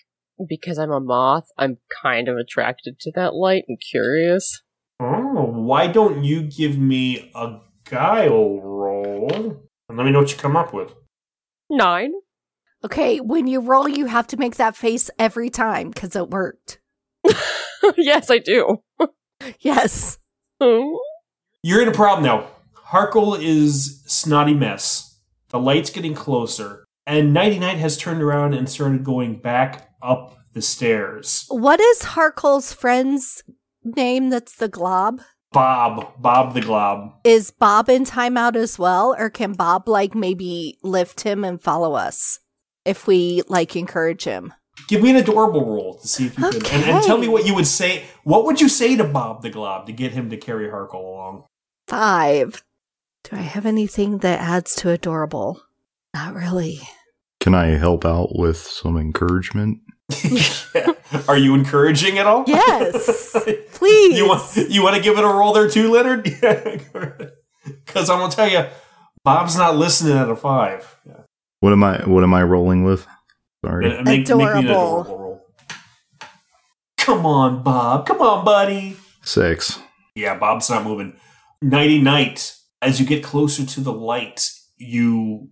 because 0.49 0.79
I'm 0.79 0.91
a 0.91 1.01
moth, 1.01 1.47
I'm 1.57 1.79
kind 2.03 2.29
of 2.29 2.37
attracted 2.37 2.99
to 3.01 3.13
that 3.15 3.35
light 3.35 3.65
and 3.69 3.79
curious. 3.81 4.63
Oh, 5.01 5.45
why 5.45 5.87
don't 5.87 6.25
you 6.25 6.43
give 6.43 6.77
me 6.77 7.31
a 7.35 7.61
guile 7.85 8.61
roll 8.61 9.66
and 9.89 9.97
let 9.97 10.05
me 10.05 10.11
know 10.11 10.21
what 10.21 10.31
you 10.31 10.39
come 10.39 10.57
up 10.57 10.73
with? 10.73 10.95
Nine. 11.71 12.13
Okay, 12.85 13.19
when 13.19 13.47
you 13.47 13.61
roll, 13.61 13.89
you 13.89 14.07
have 14.07 14.27
to 14.29 14.37
make 14.37 14.57
that 14.57 14.77
face 14.77 15.11
every 15.19 15.51
time 15.51 15.91
because 15.91 16.15
it 16.15 16.31
worked. 16.31 16.81
yes, 17.97 18.31
I 18.31 18.39
do. 18.39 18.83
Yes. 19.61 20.19
Hmm. 20.61 20.95
You're 21.63 21.83
in 21.83 21.89
a 21.89 21.93
problem 21.93 22.25
now. 22.25 22.49
Harkle 22.89 23.41
is 23.41 24.03
snotty 24.07 24.55
mess. 24.55 25.19
The 25.49 25.59
light's 25.59 25.91
getting 25.91 26.15
closer, 26.15 26.85
and 27.07 27.33
Nighty 27.33 27.59
Night 27.59 27.79
has 27.79 27.97
turned 27.97 28.23
around 28.23 28.55
and 28.55 28.69
started 28.69 29.05
going 29.05 29.41
back 29.41 29.91
up 30.03 30.37
the 30.53 30.63
stairs. 30.63 31.47
What 31.49 31.81
is 31.81 32.03
Harkle's 32.03 32.73
friend's 32.73 33.43
name 33.85 34.31
that's 34.31 34.57
the 34.57 34.69
glob? 34.69 35.21
Bob, 35.53 36.21
Bob 36.21 36.55
the 36.55 36.61
Glob. 36.61 37.15
Is 37.25 37.51
Bob 37.51 37.89
in 37.89 38.05
timeout 38.05 38.57
as 38.57 38.79
well? 38.79 39.15
Or 39.19 39.31
can 39.31 39.53
Bob, 39.53 39.89
like, 39.89 40.15
maybe 40.15 40.79
lift 40.83 41.23
him 41.23 41.45
and 41.45 41.61
follow 41.61 41.95
us 41.95 42.41
if 42.85 43.07
we, 43.07 43.43
like, 43.49 43.77
encourage 43.77 44.25
him? 44.25 44.53
Give 44.89 45.03
me 45.03 45.11
an 45.11 45.17
adorable 45.17 45.65
roll 45.65 45.99
to 45.99 46.07
see 46.07 46.27
if 46.27 46.39
you 46.39 46.51
can, 46.51 46.83
and, 46.83 46.91
and 46.91 47.05
tell 47.05 47.17
me 47.17 47.29
what 47.29 47.47
you 47.47 47.55
would 47.55 47.67
say. 47.67 48.05
What 48.25 48.45
would 48.45 48.61
you 48.61 48.69
say 48.69 48.95
to 48.97 49.05
Bob 49.05 49.43
the 49.43 49.51
Glob 49.51 49.87
to 49.87 49.93
get 49.93 50.13
him 50.13 50.29
to 50.31 50.37
carry 50.37 50.69
Harkle 50.69 50.95
along? 50.95 51.45
Five. 51.89 52.63
Do 53.25 53.37
I 53.37 53.41
have 53.41 53.67
anything 53.67 54.19
that 54.19 54.41
adds 54.41 54.75
to 54.77 54.91
adorable? 54.91 55.63
Not 56.15 56.35
really. 56.35 56.81
Can 57.41 57.55
I 57.55 57.69
help 57.69 58.05
out 58.05 58.39
with 58.39 58.59
some 58.59 58.97
encouragement? 58.97 59.79
Are 61.29 61.37
you 61.39 61.55
encouraging 61.55 62.19
at 62.19 62.27
all? 62.27 62.45
Yes. 62.47 63.33
Please. 63.75 64.17
You 64.19 64.27
want 64.29 64.57
you 64.71 64.83
want 64.83 64.97
to 64.97 65.03
give 65.03 65.19
it 65.19 65.25
a 65.25 65.29
roll 65.29 65.53
there 65.53 65.69
too, 65.69 65.91
Leonard? 65.93 66.25
Because 67.85 68.09
I'm 68.09 68.21
gonna 68.21 68.33
tell 68.33 68.49
you, 68.49 68.65
Bob's 69.25 69.57
not 69.57 69.77
listening 69.77 70.17
at 70.17 70.29
a 70.31 70.37
five. 70.37 70.97
Yeah. 71.05 71.23
What 71.59 71.73
am 71.73 71.83
I 71.83 71.99
what 72.07 72.23
am 72.23 72.33
I 72.33 72.45
rolling 72.45 72.85
with? 72.85 73.05
Sorry. 73.65 73.87
Uh, 73.99 74.03
make, 74.05 74.29
make 74.29 74.29
me 74.29 74.45
an 74.45 74.67
Adorable. 74.67 75.01
adorable 75.01 75.19
roll. 75.19 75.47
Come 76.97 77.27
on, 77.27 77.65
Bob. 77.65 78.07
Come 78.07 78.21
on, 78.21 78.45
buddy. 78.45 78.97
Six. 79.23 79.81
Yeah, 80.15 80.39
Bob's 80.39 80.71
not 80.71 80.85
moving. 80.85 81.17
Nighty 81.61 82.01
night. 82.01 82.55
As 82.83 83.01
you 83.01 83.07
get 83.07 83.25
closer 83.25 83.67
to 83.67 83.81
the 83.81 83.93
light, 83.93 84.49
you 84.77 85.49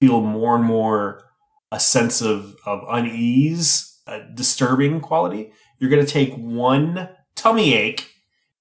feel 0.00 0.20
more 0.20 0.56
and 0.56 0.64
more 0.64 1.24
a 1.70 1.78
sense 1.78 2.20
of, 2.20 2.56
of 2.66 2.80
unease, 2.88 3.97
a 4.08 4.26
disturbing 4.34 5.00
quality. 5.00 5.52
You're 5.78 5.90
going 5.90 6.04
to 6.04 6.10
take 6.10 6.34
one 6.34 7.08
tummy 7.36 7.74
ache, 7.74 8.10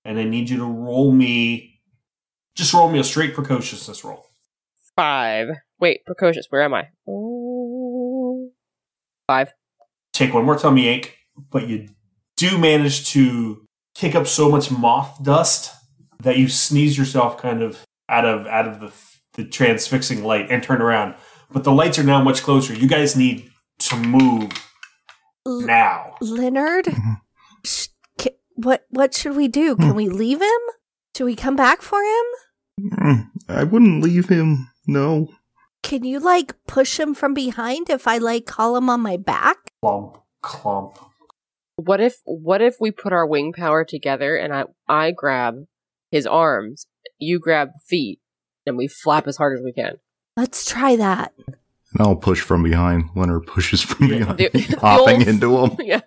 and 0.05 0.19
I 0.19 0.23
need 0.23 0.49
you 0.49 0.57
to 0.57 0.65
roll 0.65 1.11
me. 1.11 1.81
Just 2.55 2.73
roll 2.73 2.89
me 2.89 2.99
a 2.99 3.03
straight 3.03 3.33
precociousness 3.33 4.03
roll. 4.03 4.25
Five. 4.95 5.49
Wait, 5.79 6.05
precocious. 6.05 6.47
Where 6.49 6.63
am 6.63 6.73
I? 6.73 6.89
Ooh. 7.09 8.51
Five. 9.27 9.53
Take 10.13 10.33
one 10.33 10.45
more 10.45 10.57
tummy 10.57 10.87
ache, 10.87 11.15
but 11.51 11.67
you 11.67 11.89
do 12.35 12.57
manage 12.57 13.09
to 13.11 13.65
kick 13.95 14.15
up 14.15 14.27
so 14.27 14.49
much 14.49 14.71
moth 14.71 15.23
dust 15.23 15.73
that 16.23 16.37
you 16.37 16.47
sneeze 16.47 16.97
yourself 16.97 17.37
kind 17.37 17.61
of 17.61 17.85
out 18.09 18.25
of 18.25 18.47
out 18.47 18.67
of 18.67 18.79
the 18.79 18.91
the 19.33 19.47
transfixing 19.47 20.23
light 20.23 20.49
and 20.49 20.63
turn 20.63 20.81
around. 20.81 21.15
But 21.51 21.63
the 21.63 21.71
lights 21.71 21.99
are 21.99 22.03
now 22.03 22.21
much 22.23 22.41
closer. 22.41 22.73
You 22.73 22.87
guys 22.87 23.15
need 23.15 23.51
to 23.79 23.95
move 23.95 24.51
L- 25.47 25.61
now. 25.61 26.15
Leonard, 26.21 26.85
Mhm. 26.85 27.21
sh- 27.63 27.87
ca- 28.19 28.37
what 28.55 28.85
what 28.89 29.13
should 29.13 29.35
we 29.35 29.47
do? 29.47 29.75
Can 29.75 29.95
we 29.95 30.09
leave 30.09 30.41
him? 30.41 30.61
Should 31.15 31.25
we 31.25 31.35
come 31.35 31.55
back 31.55 31.81
for 31.81 31.99
him? 32.03 32.25
Mm, 32.91 33.29
I 33.49 33.63
wouldn't 33.63 34.03
leave 34.03 34.29
him. 34.29 34.69
No. 34.85 35.29
Can 35.83 36.03
you 36.03 36.19
like 36.19 36.53
push 36.67 36.99
him 36.99 37.13
from 37.15 37.33
behind 37.33 37.89
if 37.89 38.07
I 38.07 38.17
like 38.17 38.45
call 38.45 38.75
him 38.75 38.89
on 38.89 38.99
my 39.01 39.15
back? 39.17 39.71
Clump, 39.81 40.17
clump. 40.41 40.99
What 41.77 42.01
if 42.01 42.17
what 42.25 42.61
if 42.61 42.75
we 42.81 42.91
put 42.91 43.13
our 43.13 43.25
wing 43.25 43.53
power 43.53 43.85
together 43.85 44.35
and 44.35 44.53
I 44.53 44.65
I 44.87 45.11
grab 45.11 45.65
his 46.11 46.27
arms, 46.27 46.87
you 47.19 47.39
grab 47.39 47.69
feet, 47.87 48.19
and 48.65 48.77
we 48.77 48.87
flap 48.87 49.27
as 49.27 49.37
hard 49.37 49.57
as 49.57 49.63
we 49.63 49.71
can. 49.73 49.97
Let's 50.35 50.65
try 50.65 50.95
that. 50.97 51.33
And 51.93 52.01
I'll 52.05 52.15
push 52.15 52.41
from 52.41 52.63
behind. 52.63 53.09
Leonard 53.15 53.47
pushes 53.47 53.81
from 53.81 54.07
Yeah. 54.07 54.17
behind, 54.19 54.37
The- 54.39 54.49
the 54.53 54.79
hopping 54.79 55.19
old- 55.19 55.27
into 55.27 55.57
him. 55.57 55.77
yeah. 55.85 56.01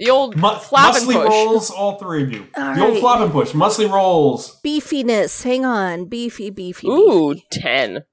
The 0.00 0.10
old 0.10 0.36
Mu- 0.36 0.56
flap 0.56 0.94
and 0.96 1.04
muscly 1.06 1.14
push. 1.14 1.28
rolls, 1.28 1.70
all 1.70 1.98
three 1.98 2.24
of 2.24 2.32
you. 2.32 2.46
All 2.56 2.74
the 2.74 2.80
old 2.82 2.90
right. 2.94 3.00
flop 3.00 3.20
and 3.20 3.30
push. 3.32 3.52
Muscly 3.52 3.90
rolls. 3.90 4.60
Beefiness. 4.64 5.42
Hang 5.44 5.64
on. 5.64 6.06
Beefy, 6.06 6.50
beefy, 6.50 6.88
Ooh, 6.88 7.34
beefy. 7.34 7.46
ten. 7.52 8.04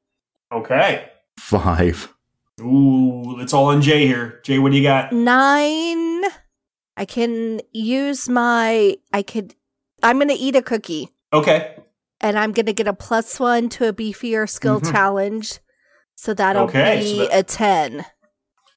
Okay. 0.53 1.09
Five. 1.39 2.13
Ooh, 2.61 3.39
it's 3.39 3.53
all 3.53 3.65
on 3.65 3.81
Jay 3.81 4.05
here. 4.05 4.39
Jay, 4.43 4.59
what 4.59 4.71
do 4.71 4.77
you 4.77 4.83
got? 4.83 5.11
Nine. 5.11 6.21
I 6.97 7.05
can 7.07 7.61
use 7.71 8.29
my. 8.29 8.95
I 9.11 9.23
could. 9.23 9.55
I'm 10.03 10.17
going 10.17 10.27
to 10.27 10.33
eat 10.35 10.55
a 10.55 10.61
cookie. 10.61 11.09
Okay. 11.33 11.75
and 12.19 12.37
I'm 12.37 12.51
going 12.51 12.65
to 12.67 12.73
get 12.73 12.87
a 12.87 12.93
plus 12.93 13.39
one 13.39 13.69
to 13.69 13.87
a 13.87 13.93
beefier 13.93 14.47
skill 14.47 14.79
Mhm. 14.81 14.91
challenge. 14.91 15.59
So 16.21 16.35
that'll 16.35 16.65
Okay, 16.65 16.99
be 16.99 17.17
so 17.17 17.25
that- 17.25 17.39
a 17.39 17.41
10. 17.41 18.05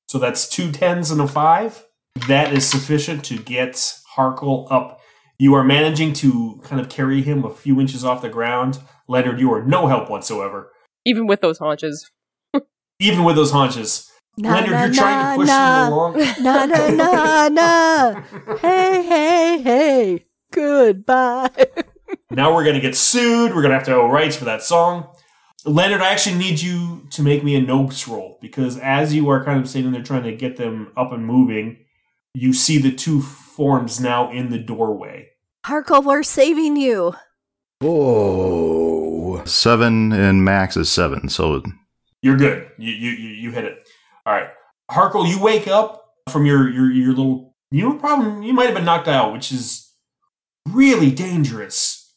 So 0.08 0.18
that's 0.18 0.48
two 0.48 0.72
tens 0.72 1.10
and 1.10 1.20
a 1.20 1.28
five. 1.28 1.84
That 2.26 2.54
is 2.54 2.66
sufficient 2.66 3.22
to 3.26 3.36
get 3.36 3.74
Harkle 4.16 4.66
up. 4.70 4.98
You 5.38 5.52
are 5.54 5.62
managing 5.62 6.14
to 6.14 6.58
kind 6.64 6.80
of 6.80 6.88
carry 6.88 7.20
him 7.20 7.44
a 7.44 7.50
few 7.50 7.78
inches 7.82 8.02
off 8.02 8.22
the 8.22 8.30
ground. 8.30 8.78
Leonard, 9.08 9.40
you 9.40 9.52
are 9.52 9.62
no 9.62 9.88
help 9.88 10.08
whatsoever, 10.08 10.72
Even 11.04 11.26
with 11.26 11.42
those 11.42 11.58
haunches. 11.58 12.10
even 12.98 13.24
with 13.24 13.36
those 13.36 13.50
haunches. 13.50 14.10
Na, 14.38 14.54
Leonard, 14.54 14.70
na, 14.70 14.84
you're 14.84 14.94
trying 14.94 15.34
to 15.34 15.42
push 15.42 15.48
na, 15.48 15.86
him 15.86 15.92
along. 15.92 16.16
Na, 16.40 16.64
na, 16.64 16.88
na, 16.88 17.48
na. 17.50 18.22
Hey, 18.62 19.02
hey, 19.06 19.62
hey. 19.62 20.26
Goodbye. 20.50 21.50
now 22.30 22.54
we're 22.54 22.64
going 22.64 22.76
to 22.76 22.80
get 22.80 22.96
sued. 22.96 23.54
We're 23.54 23.60
going 23.60 23.72
to 23.72 23.76
have 23.76 23.84
to 23.84 23.94
owe 23.96 24.08
rights 24.08 24.34
for 24.34 24.46
that 24.46 24.62
song. 24.62 25.08
Leonard, 25.64 26.02
I 26.02 26.10
actually 26.10 26.36
need 26.36 26.60
you 26.60 27.06
to 27.10 27.22
make 27.22 27.42
me 27.42 27.56
a 27.56 27.60
nopes 27.60 28.06
roll 28.06 28.38
because 28.40 28.78
as 28.78 29.14
you 29.14 29.28
are 29.30 29.44
kind 29.44 29.60
of 29.60 29.68
sitting 29.68 29.92
there 29.92 30.02
trying 30.02 30.24
to 30.24 30.36
get 30.36 30.56
them 30.56 30.92
up 30.96 31.12
and 31.12 31.26
moving, 31.26 31.78
you 32.34 32.52
see 32.52 32.78
the 32.78 32.92
two 32.92 33.22
forms 33.22 34.00
now 34.00 34.30
in 34.30 34.50
the 34.50 34.58
doorway. 34.58 35.30
Harkle, 35.64 36.04
we're 36.04 36.22
saving 36.22 36.76
you. 36.76 37.14
Whoa. 37.80 39.42
Seven 39.44 40.12
and 40.12 40.44
max 40.44 40.76
is 40.76 40.90
seven. 40.90 41.28
So 41.28 41.62
You're 42.22 42.36
good. 42.36 42.70
You 42.78 42.92
you 42.92 43.10
you, 43.10 43.28
you 43.28 43.50
hit 43.50 43.64
it. 43.64 43.88
All 44.26 44.32
right, 44.32 44.48
Harkle, 44.90 45.28
you 45.28 45.40
wake 45.40 45.68
up 45.68 46.14
from 46.30 46.46
your 46.46 46.68
your 46.70 46.90
your 46.90 47.08
little. 47.08 47.54
You 47.70 47.88
know, 47.88 47.98
problem. 47.98 48.42
You 48.42 48.52
might 48.52 48.66
have 48.66 48.74
been 48.74 48.84
knocked 48.84 49.08
out, 49.08 49.32
which 49.32 49.50
is 49.50 49.92
really 50.68 51.10
dangerous 51.10 52.14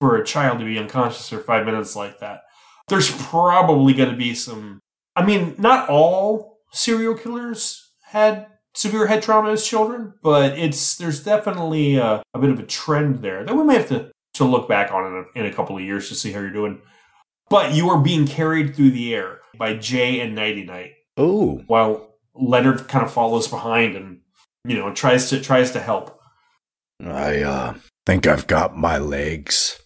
for 0.00 0.16
a 0.16 0.24
child 0.24 0.60
to 0.60 0.64
be 0.64 0.78
unconscious 0.78 1.28
for 1.28 1.38
five 1.38 1.66
minutes 1.66 1.96
like 1.96 2.20
that. 2.20 2.42
There's 2.90 3.10
probably 3.10 3.94
going 3.94 4.10
to 4.10 4.16
be 4.16 4.34
some. 4.34 4.80
I 5.16 5.24
mean, 5.24 5.54
not 5.58 5.88
all 5.88 6.58
serial 6.72 7.14
killers 7.14 7.90
had 8.04 8.46
severe 8.74 9.06
head 9.06 9.22
trauma 9.22 9.50
as 9.50 9.66
children, 9.66 10.14
but 10.22 10.58
it's 10.58 10.96
there's 10.96 11.22
definitely 11.24 11.96
a, 11.96 12.22
a 12.34 12.38
bit 12.38 12.50
of 12.50 12.58
a 12.58 12.64
trend 12.64 13.22
there 13.22 13.44
that 13.44 13.54
we 13.56 13.64
may 13.64 13.74
have 13.74 13.88
to 13.88 14.10
to 14.34 14.44
look 14.44 14.68
back 14.68 14.92
on 14.92 15.06
in 15.06 15.24
a, 15.24 15.38
in 15.40 15.46
a 15.46 15.54
couple 15.54 15.76
of 15.76 15.82
years 15.82 16.08
to 16.08 16.14
see 16.14 16.32
how 16.32 16.40
you're 16.40 16.50
doing. 16.50 16.80
But 17.48 17.74
you 17.74 17.88
are 17.90 18.00
being 18.00 18.26
carried 18.26 18.76
through 18.76 18.90
the 18.90 19.14
air 19.14 19.40
by 19.58 19.74
Jay 19.74 20.20
and 20.20 20.34
Nighty 20.36 20.64
Night, 20.64 20.92
Oh, 21.16 21.62
while 21.66 22.14
Leonard 22.34 22.86
kind 22.86 23.04
of 23.04 23.12
follows 23.12 23.48
behind 23.48 23.96
and 23.96 24.20
you 24.64 24.76
know 24.78 24.92
tries 24.92 25.30
to 25.30 25.40
tries 25.40 25.72
to 25.72 25.80
help. 25.80 26.18
I 27.04 27.42
uh 27.42 27.74
think 28.06 28.26
I've 28.26 28.46
got 28.46 28.76
my 28.76 28.98
legs. 28.98 29.80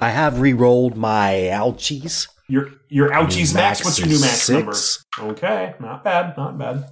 I 0.00 0.10
have 0.10 0.40
re-rolled 0.40 0.96
my 0.96 1.50
ouchies. 1.52 2.26
Your 2.48 2.70
your 2.88 3.10
ouchies 3.10 3.54
max. 3.54 3.84
What's 3.84 3.98
your 3.98 4.08
new 4.08 4.20
max 4.20 4.48
number? 4.48 4.74
Okay, 5.18 5.74
not 5.78 6.02
bad, 6.02 6.36
not 6.36 6.58
bad. 6.58 6.90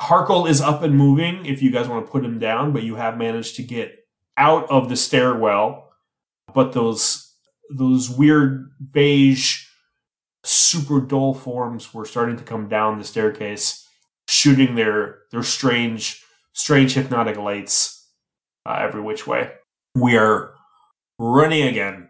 Harkle 0.00 0.48
is 0.48 0.60
up 0.60 0.82
and 0.82 0.94
moving. 0.94 1.46
If 1.46 1.62
you 1.62 1.70
guys 1.70 1.88
want 1.88 2.04
to 2.04 2.12
put 2.12 2.24
him 2.24 2.38
down, 2.38 2.72
but 2.72 2.82
you 2.82 2.96
have 2.96 3.16
managed 3.16 3.56
to 3.56 3.62
get 3.62 3.94
out 4.36 4.68
of 4.68 4.88
the 4.88 4.96
stairwell. 4.96 5.92
But 6.52 6.72
those 6.72 7.34
those 7.70 8.10
weird 8.10 8.70
beige 8.92 9.64
super 10.44 11.00
dull 11.00 11.34
forms 11.34 11.92
were 11.94 12.04
starting 12.04 12.36
to 12.36 12.44
come 12.44 12.68
down 12.68 12.98
the 12.98 13.04
staircase, 13.04 13.86
shooting 14.28 14.74
their 14.74 15.20
their 15.32 15.42
strange, 15.42 16.22
strange 16.52 16.94
hypnotic 16.94 17.36
lights 17.36 18.08
uh, 18.66 18.78
every 18.80 19.00
which 19.00 19.26
way. 19.26 19.52
We 19.94 20.16
are 20.16 20.52
running 21.18 21.62
again. 21.62 22.05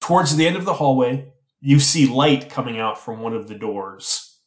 Towards 0.00 0.36
the 0.36 0.46
end 0.46 0.56
of 0.56 0.64
the 0.64 0.74
hallway, 0.74 1.32
you 1.60 1.78
see 1.78 2.06
light 2.06 2.48
coming 2.48 2.78
out 2.78 2.98
from 2.98 3.20
one 3.20 3.34
of 3.34 3.48
the 3.48 3.54
doors. 3.54 4.38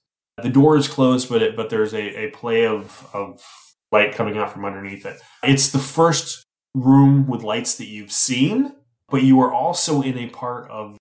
The 0.42 0.50
door 0.50 0.76
is 0.76 0.88
closed, 0.88 1.30
but 1.30 1.42
it, 1.42 1.56
but 1.56 1.70
there's 1.70 1.94
a, 1.94 2.26
a 2.26 2.32
play 2.32 2.66
of, 2.66 3.08
of 3.14 3.42
light 3.92 4.16
coming 4.16 4.38
out 4.38 4.52
from 4.52 4.66
underneath 4.66 5.06
it. 5.06 5.22
It's 5.44 5.70
the 5.70 5.80
first 5.80 6.44
room 6.74 7.28
with 7.28 7.44
lights 7.44 7.76
that 7.76 7.86
you've 7.86 8.12
seen, 8.12 8.74
but 9.10 9.22
you 9.22 9.40
are 9.42 9.54
also 9.54 10.02
in 10.02 10.18
a 10.18 10.30
part 10.30 10.70
of 10.72 10.98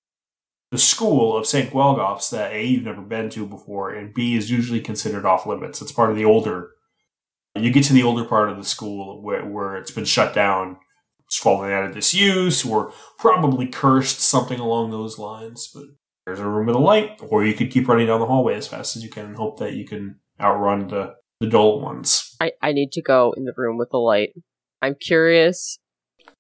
the 0.71 0.79
school 0.79 1.37
of 1.37 1.47
St. 1.47 1.71
Guelgoff's 1.71 2.31
that 2.31 2.53
A, 2.53 2.65
you've 2.65 2.85
never 2.85 3.03
been 3.03 3.31
to 3.31 3.47
before, 3.47 3.91
and 3.91 4.15
B, 4.15 4.37
is 4.37 4.51
usually 4.51 4.81
considered 4.81 5.25
off 5.25 5.47
limits. 5.47 5.81
It's 5.83 5.93
part 5.93 6.11
of 6.11 6.17
the 6.17 6.25
older. 6.25 6.71
You 7.55 7.71
get 7.71 7.85
to 7.85 7.93
the 7.93 8.03
older 8.03 8.25
part 8.25 8.49
of 8.49 8.57
the 8.57 8.65
school 8.65 9.23
where, 9.23 9.45
where 9.45 9.77
it's 9.77 9.91
been 9.91 10.07
shut 10.07 10.35
down, 10.35 10.79
it's 11.33 11.39
fallen 11.39 11.73
out 11.73 11.87
of 11.87 11.95
disuse, 11.95 12.63
or 12.63 12.93
probably 13.19 13.67
cursed, 13.67 14.21
something 14.21 14.61
along 14.61 14.91
those 14.91 15.19
lines. 15.19 15.71
But 15.73 15.85
there's 16.27 16.41
a 16.41 16.47
room 16.47 16.67
with 16.67 16.77
a 16.77 16.79
light, 16.79 17.19
or 17.27 17.43
you 17.43 17.55
could 17.55 17.71
keep 17.71 17.89
running 17.89 18.07
down 18.07 18.21
the 18.21 18.27
hallway 18.27 18.55
as 18.55 18.69
fast 18.69 18.97
as 18.97 19.03
you 19.03 19.09
can 19.09 19.25
and 19.25 19.37
hope 19.37 19.59
that 19.59 19.73
you 19.73 19.87
can 19.87 20.21
outrun 20.39 20.89
the, 20.89 21.15
the 21.41 21.47
dull 21.47 21.81
ones. 21.81 22.37
I, 22.39 22.53
I 22.61 22.73
need 22.73 22.93
to 22.93 23.03
go 23.03 23.33
in 23.35 23.45
the 23.45 23.55
room 23.57 23.79
with 23.79 23.89
the 23.89 23.97
light. 23.97 24.35
I'm 24.83 24.95
curious. 24.95 25.79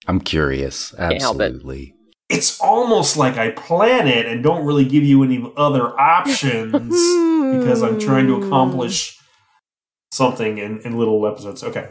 I'm 0.06 0.20
curious. 0.20 0.90
Can't 0.90 1.12
it. 1.14 1.22
Absolutely. 1.22 1.94
It's 2.28 2.60
almost 2.60 3.16
like 3.16 3.38
I 3.38 3.48
plan 3.52 4.06
it 4.06 4.26
and 4.26 4.42
don't 4.42 4.66
really 4.66 4.84
give 4.84 5.04
you 5.04 5.22
any 5.22 5.50
other 5.56 5.98
options 5.98 6.72
because 7.58 7.82
I'm 7.82 7.98
trying 7.98 8.26
to 8.26 8.34
accomplish 8.44 9.18
something 10.10 10.58
in, 10.58 10.80
in 10.80 10.98
little 10.98 11.26
episodes. 11.26 11.64
Okay. 11.64 11.88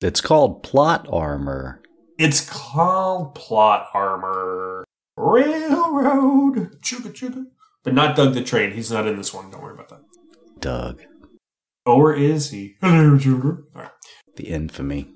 It's 0.00 0.22
called 0.22 0.62
plot 0.62 1.06
armor. 1.12 1.82
It's 2.18 2.46
called 2.48 3.34
plot 3.34 3.88
armor. 3.94 4.84
Railroad. 5.16 6.80
Chuga 6.82 7.10
chuga. 7.10 7.46
But 7.82 7.94
not 7.94 8.16
Doug 8.16 8.34
the 8.34 8.42
Train. 8.42 8.72
He's 8.72 8.92
not 8.92 9.06
in 9.06 9.16
this 9.16 9.32
one. 9.32 9.50
Don't 9.50 9.62
worry 9.62 9.74
about 9.74 9.88
that. 9.88 10.02
Doug. 10.60 11.02
Oh, 11.86 11.96
or 11.96 12.14
is 12.14 12.50
he? 12.50 12.76
Hello, 12.82 13.18
children. 13.18 13.64
All 13.74 13.82
right. 13.82 13.90
The 14.36 14.48
infamy. 14.48 15.08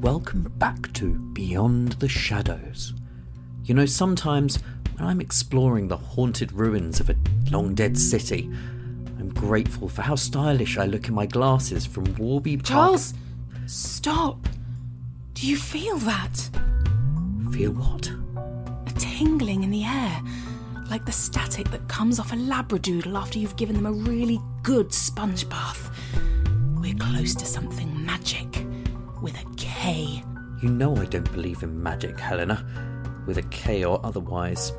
Welcome 0.00 0.52
back 0.58 0.92
to 0.94 1.14
Beyond 1.32 1.92
the 1.92 2.08
Shadows. 2.08 2.92
You 3.64 3.74
know, 3.74 3.86
sometimes 3.86 4.58
when 4.96 5.06
I'm 5.06 5.20
exploring 5.20 5.88
the 5.88 5.96
haunted 5.96 6.52
ruins 6.52 6.98
of 7.00 7.08
a 7.08 7.16
long 7.50 7.74
dead 7.74 7.96
city, 7.96 8.50
I'm 9.18 9.30
grateful 9.32 9.88
for 9.88 10.02
how 10.02 10.16
stylish 10.16 10.76
I 10.76 10.86
look 10.86 11.08
in 11.08 11.14
my 11.14 11.26
glasses 11.26 11.86
from 11.86 12.14
Warby 12.16 12.58
Parker. 12.58 12.68
Charles, 12.68 13.14
stop. 13.66 14.48
Do 15.34 15.46
you 15.46 15.56
feel 15.56 15.98
that? 15.98 16.50
Feel 17.52 17.72
what? 17.72 18.10
A 18.86 18.92
tingling 18.98 19.62
in 19.62 19.70
the 19.70 19.84
air, 19.84 20.22
like 20.88 21.04
the 21.04 21.12
static 21.12 21.70
that 21.70 21.88
comes 21.88 22.18
off 22.18 22.32
a 22.32 22.36
labradoodle 22.36 23.18
after 23.18 23.38
you've 23.38 23.56
given 23.56 23.76
them 23.76 23.86
a 23.86 23.92
really 23.92 24.40
good 24.62 24.92
sponge 24.92 25.48
bath. 25.48 25.90
We're 26.74 26.94
close 26.94 27.34
to 27.34 27.46
something 27.46 28.04
magic 28.04 28.64
with 29.20 29.34
a 29.40 29.54
K. 29.56 30.22
You 30.62 30.70
know 30.70 30.96
I 30.96 31.04
don't 31.04 31.30
believe 31.32 31.62
in 31.62 31.82
magic, 31.82 32.18
Helena, 32.18 32.64
with 33.26 33.38
a 33.38 33.42
K 33.42 33.84
or 33.84 34.04
otherwise. 34.04 34.72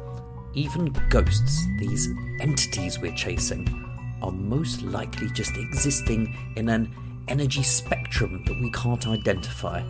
Even 0.53 0.95
ghosts, 1.09 1.65
these 1.77 2.07
entities 2.39 2.99
we're 2.99 3.15
chasing, 3.15 3.67
are 4.23 4.31
most 4.31 4.81
likely 4.81 5.29
just 5.29 5.55
existing 5.55 6.35
in 6.55 6.69
an 6.69 6.91
energy 7.27 7.63
spectrum 7.63 8.43
that 8.45 8.59
we 8.61 8.71
can't 8.71 9.07
identify. 9.07 9.83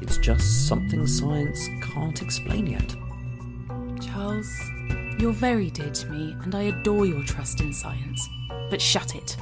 It's 0.00 0.18
just 0.18 0.66
something 0.66 1.06
science 1.06 1.68
can't 1.82 2.22
explain 2.22 2.66
yet. 2.66 2.96
Charles, 4.00 4.50
you're 5.18 5.32
very 5.32 5.70
dear 5.70 5.90
to 5.90 6.10
me, 6.10 6.36
and 6.42 6.54
I 6.54 6.62
adore 6.62 7.04
your 7.04 7.22
trust 7.24 7.60
in 7.60 7.72
science. 7.72 8.28
But 8.70 8.80
shut 8.80 9.14
it. 9.14 9.36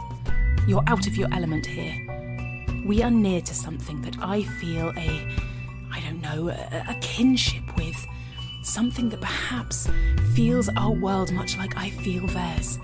You're 0.67 0.83
out 0.87 1.07
of 1.07 1.17
your 1.17 1.33
element 1.33 1.67
here. 1.67 1.95
We 2.85 3.03
are 3.03 3.11
near 3.11 3.41
to 3.41 3.55
something 3.55 4.03
that 4.03 4.17
I 4.21 4.43
feel 4.43 4.91
a, 4.97 5.37
I 5.93 6.01
don't 6.01 6.21
know, 6.21 6.49
a, 6.49 6.85
a 6.89 6.95
kinship 7.01 7.77
with. 7.77 8.07
Something 8.63 9.09
that 9.11 9.21
perhaps 9.21 9.89
feels 10.35 10.69
our 10.77 10.91
world 10.91 11.33
much 11.33 11.57
like 11.57 11.77
I 11.77 11.91
feel 11.91 12.27
theirs. 12.27 12.79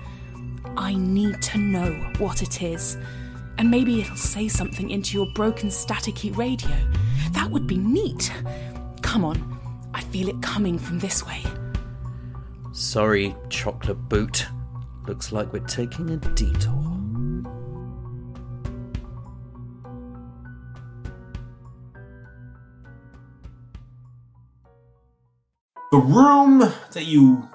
I 0.77 0.93
need 0.95 1.41
to 1.41 1.57
know 1.57 1.91
what 2.17 2.41
it 2.41 2.61
is. 2.61 2.97
And 3.57 3.71
maybe 3.71 4.01
it'll 4.01 4.15
say 4.15 4.47
something 4.47 4.89
into 4.89 5.17
your 5.17 5.27
broken 5.33 5.69
staticky 5.69 6.35
radio. 6.35 6.75
That 7.31 7.49
would 7.51 7.67
be 7.67 7.77
neat. 7.77 8.31
Come 9.01 9.23
on, 9.23 9.59
I 9.93 10.01
feel 10.01 10.29
it 10.29 10.41
coming 10.41 10.77
from 10.77 10.99
this 10.99 11.25
way. 11.25 11.43
Sorry, 12.73 13.35
chocolate 13.49 14.09
boot. 14.09 14.47
Looks 15.07 15.31
like 15.31 15.53
we're 15.53 15.59
taking 15.59 16.09
a 16.09 16.17
detour. 16.17 16.85
the 25.95 26.01
room 26.01 26.59
that 26.91 27.05
you 27.05 27.47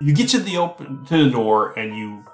you 0.00 0.12
get 0.12 0.28
to 0.28 0.38
the 0.38 0.56
open 0.56 1.04
to 1.04 1.24
the 1.24 1.30
door 1.30 1.78
and 1.78 1.96
you 1.96 2.24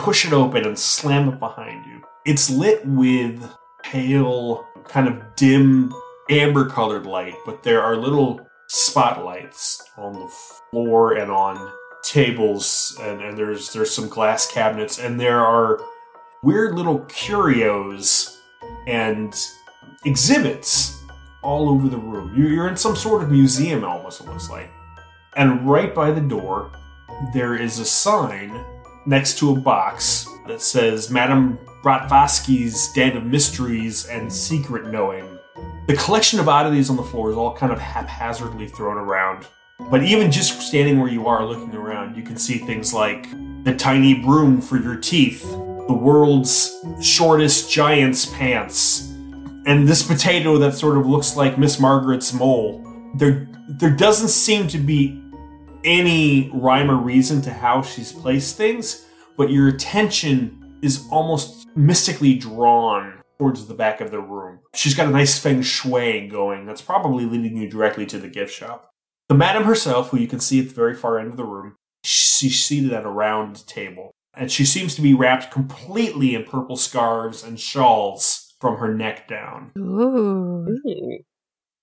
push 0.00 0.26
it 0.26 0.32
open 0.32 0.64
and 0.66 0.78
slam 0.78 1.28
it 1.28 1.38
behind 1.38 1.84
you. 1.86 2.00
It's 2.24 2.50
lit 2.50 2.84
with 2.86 3.48
pale, 3.82 4.66
kind 4.88 5.06
of 5.08 5.22
dim 5.36 5.92
amber 6.28 6.66
colored 6.68 7.06
light, 7.06 7.34
but 7.46 7.62
there 7.62 7.82
are 7.82 7.96
little 7.96 8.46
spotlights 8.68 9.82
on 9.96 10.12
the 10.12 10.28
floor 10.70 11.14
and 11.14 11.30
on 11.30 11.72
tables 12.04 12.96
and, 13.02 13.20
and 13.20 13.36
there's 13.36 13.72
there's 13.72 13.94
some 13.94 14.08
glass 14.08 14.50
cabinets 14.50 14.98
and 14.98 15.20
there 15.20 15.40
are 15.40 15.80
weird 16.42 16.74
little 16.74 17.00
curios 17.00 18.40
and 18.86 19.34
exhibits 20.04 21.02
all 21.42 21.68
over 21.68 21.88
the 21.88 21.96
room. 21.98 22.34
You- 22.34 22.48
You're 22.48 22.68
in 22.68 22.76
some 22.76 22.96
sort 22.96 23.22
of 23.22 23.30
museum, 23.30 23.84
almost, 23.84 24.20
it 24.20 24.26
looks 24.26 24.50
like. 24.50 24.70
And 25.36 25.68
right 25.68 25.94
by 25.94 26.10
the 26.10 26.20
door, 26.20 26.70
there 27.34 27.54
is 27.54 27.78
a 27.78 27.84
sign 27.84 28.64
next 29.10 29.38
to 29.40 29.50
a 29.50 29.56
box 29.56 30.28
that 30.46 30.62
says 30.62 31.10
Madame 31.10 31.58
Bratvaski's 31.82 32.92
Den 32.92 33.16
of 33.16 33.24
Mysteries 33.24 34.06
and 34.06 34.32
Secret 34.32 34.86
Knowing. 34.86 35.36
The 35.88 35.96
collection 35.96 36.38
of 36.38 36.48
oddities 36.48 36.90
on 36.90 36.96
the 36.96 37.02
floor 37.02 37.32
is 37.32 37.36
all 37.36 37.56
kind 37.56 37.72
of 37.72 37.80
haphazardly 37.80 38.68
thrown 38.68 38.96
around. 38.96 39.48
But 39.90 40.04
even 40.04 40.30
just 40.30 40.60
standing 40.60 41.00
where 41.00 41.10
you 41.10 41.26
are 41.26 41.44
looking 41.44 41.74
around, 41.74 42.16
you 42.16 42.22
can 42.22 42.36
see 42.36 42.58
things 42.58 42.94
like 42.94 43.26
the 43.64 43.74
tiny 43.74 44.14
broom 44.14 44.60
for 44.60 44.80
your 44.80 44.94
teeth, 44.94 45.42
the 45.42 45.98
world's 46.00 46.72
shortest 47.02 47.68
giant's 47.68 48.26
pants, 48.26 49.08
and 49.66 49.88
this 49.88 50.04
potato 50.04 50.56
that 50.58 50.74
sort 50.74 50.96
of 50.96 51.06
looks 51.06 51.34
like 51.34 51.58
Miss 51.58 51.80
Margaret's 51.80 52.32
mole. 52.32 52.86
There, 53.16 53.48
there 53.66 53.90
doesn't 53.90 54.28
seem 54.28 54.68
to 54.68 54.78
be 54.78 55.20
any 55.84 56.50
rhyme 56.52 56.90
or 56.90 56.96
reason 56.96 57.40
to 57.42 57.52
how 57.52 57.82
she's 57.82 58.12
placed 58.12 58.56
things, 58.56 59.06
but 59.36 59.50
your 59.50 59.68
attention 59.68 60.78
is 60.82 61.06
almost 61.10 61.68
mystically 61.76 62.34
drawn 62.34 63.20
towards 63.38 63.66
the 63.66 63.74
back 63.74 64.00
of 64.00 64.10
the 64.10 64.20
room. 64.20 64.60
She's 64.74 64.94
got 64.94 65.06
a 65.06 65.10
nice 65.10 65.38
feng 65.38 65.62
shui 65.62 66.28
going 66.28 66.66
that's 66.66 66.82
probably 66.82 67.24
leading 67.24 67.56
you 67.56 67.68
directly 67.68 68.06
to 68.06 68.18
the 68.18 68.28
gift 68.28 68.52
shop. 68.52 68.90
The 69.28 69.34
madam 69.34 69.64
herself, 69.64 70.10
who 70.10 70.18
you 70.18 70.26
can 70.26 70.40
see 70.40 70.60
at 70.60 70.68
the 70.68 70.74
very 70.74 70.94
far 70.94 71.18
end 71.18 71.30
of 71.30 71.36
the 71.36 71.44
room, 71.44 71.76
she's 72.04 72.62
seated 72.64 72.92
at 72.92 73.06
a 73.06 73.10
round 73.10 73.66
table, 73.66 74.10
and 74.34 74.50
she 74.50 74.64
seems 74.64 74.94
to 74.96 75.02
be 75.02 75.14
wrapped 75.14 75.50
completely 75.50 76.34
in 76.34 76.44
purple 76.44 76.76
scarves 76.76 77.42
and 77.42 77.58
shawls 77.58 78.54
from 78.60 78.76
her 78.76 78.92
neck 78.92 79.28
down. 79.28 79.72
Ooh. 79.78 80.66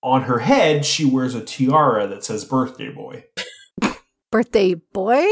On 0.02 0.22
her 0.22 0.40
head, 0.40 0.84
she 0.84 1.04
wears 1.04 1.34
a 1.34 1.44
tiara 1.44 2.06
that 2.06 2.24
says 2.24 2.44
birthday 2.44 2.90
boy. 2.90 3.24
Birthday 4.32 4.74
boy? 4.74 5.24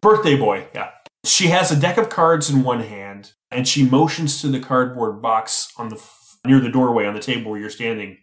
Birthday 0.00 0.36
boy, 0.36 0.66
yeah. 0.74 0.90
She 1.24 1.46
has 1.48 1.70
a 1.70 1.78
deck 1.80 1.96
of 1.96 2.08
cards 2.10 2.50
in 2.50 2.64
one 2.64 2.80
hand, 2.80 3.32
and 3.50 3.66
she 3.66 3.84
motions 3.88 4.40
to 4.40 4.48
the 4.48 4.60
cardboard 4.60 5.22
box 5.22 5.72
on 5.78 5.88
the 5.88 5.96
f- 5.96 6.36
near 6.44 6.60
the 6.60 6.68
doorway 6.68 7.06
on 7.06 7.14
the 7.14 7.20
table 7.20 7.50
where 7.52 7.60
you're 7.60 7.70
standing, 7.70 8.18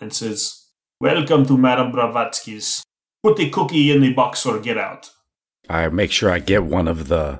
and 0.00 0.12
says, 0.12 0.66
"Welcome 1.00 1.46
to 1.46 1.56
Madame 1.56 1.92
Blavatsky's. 1.92 2.82
Put 3.22 3.36
the 3.36 3.48
cookie 3.50 3.90
in 3.90 4.00
the 4.02 4.12
box 4.12 4.44
or 4.44 4.58
get 4.58 4.76
out." 4.76 5.10
I 5.68 5.88
make 5.88 6.10
sure 6.10 6.30
I 6.30 6.40
get 6.40 6.64
one 6.64 6.88
of 6.88 7.08
the 7.08 7.38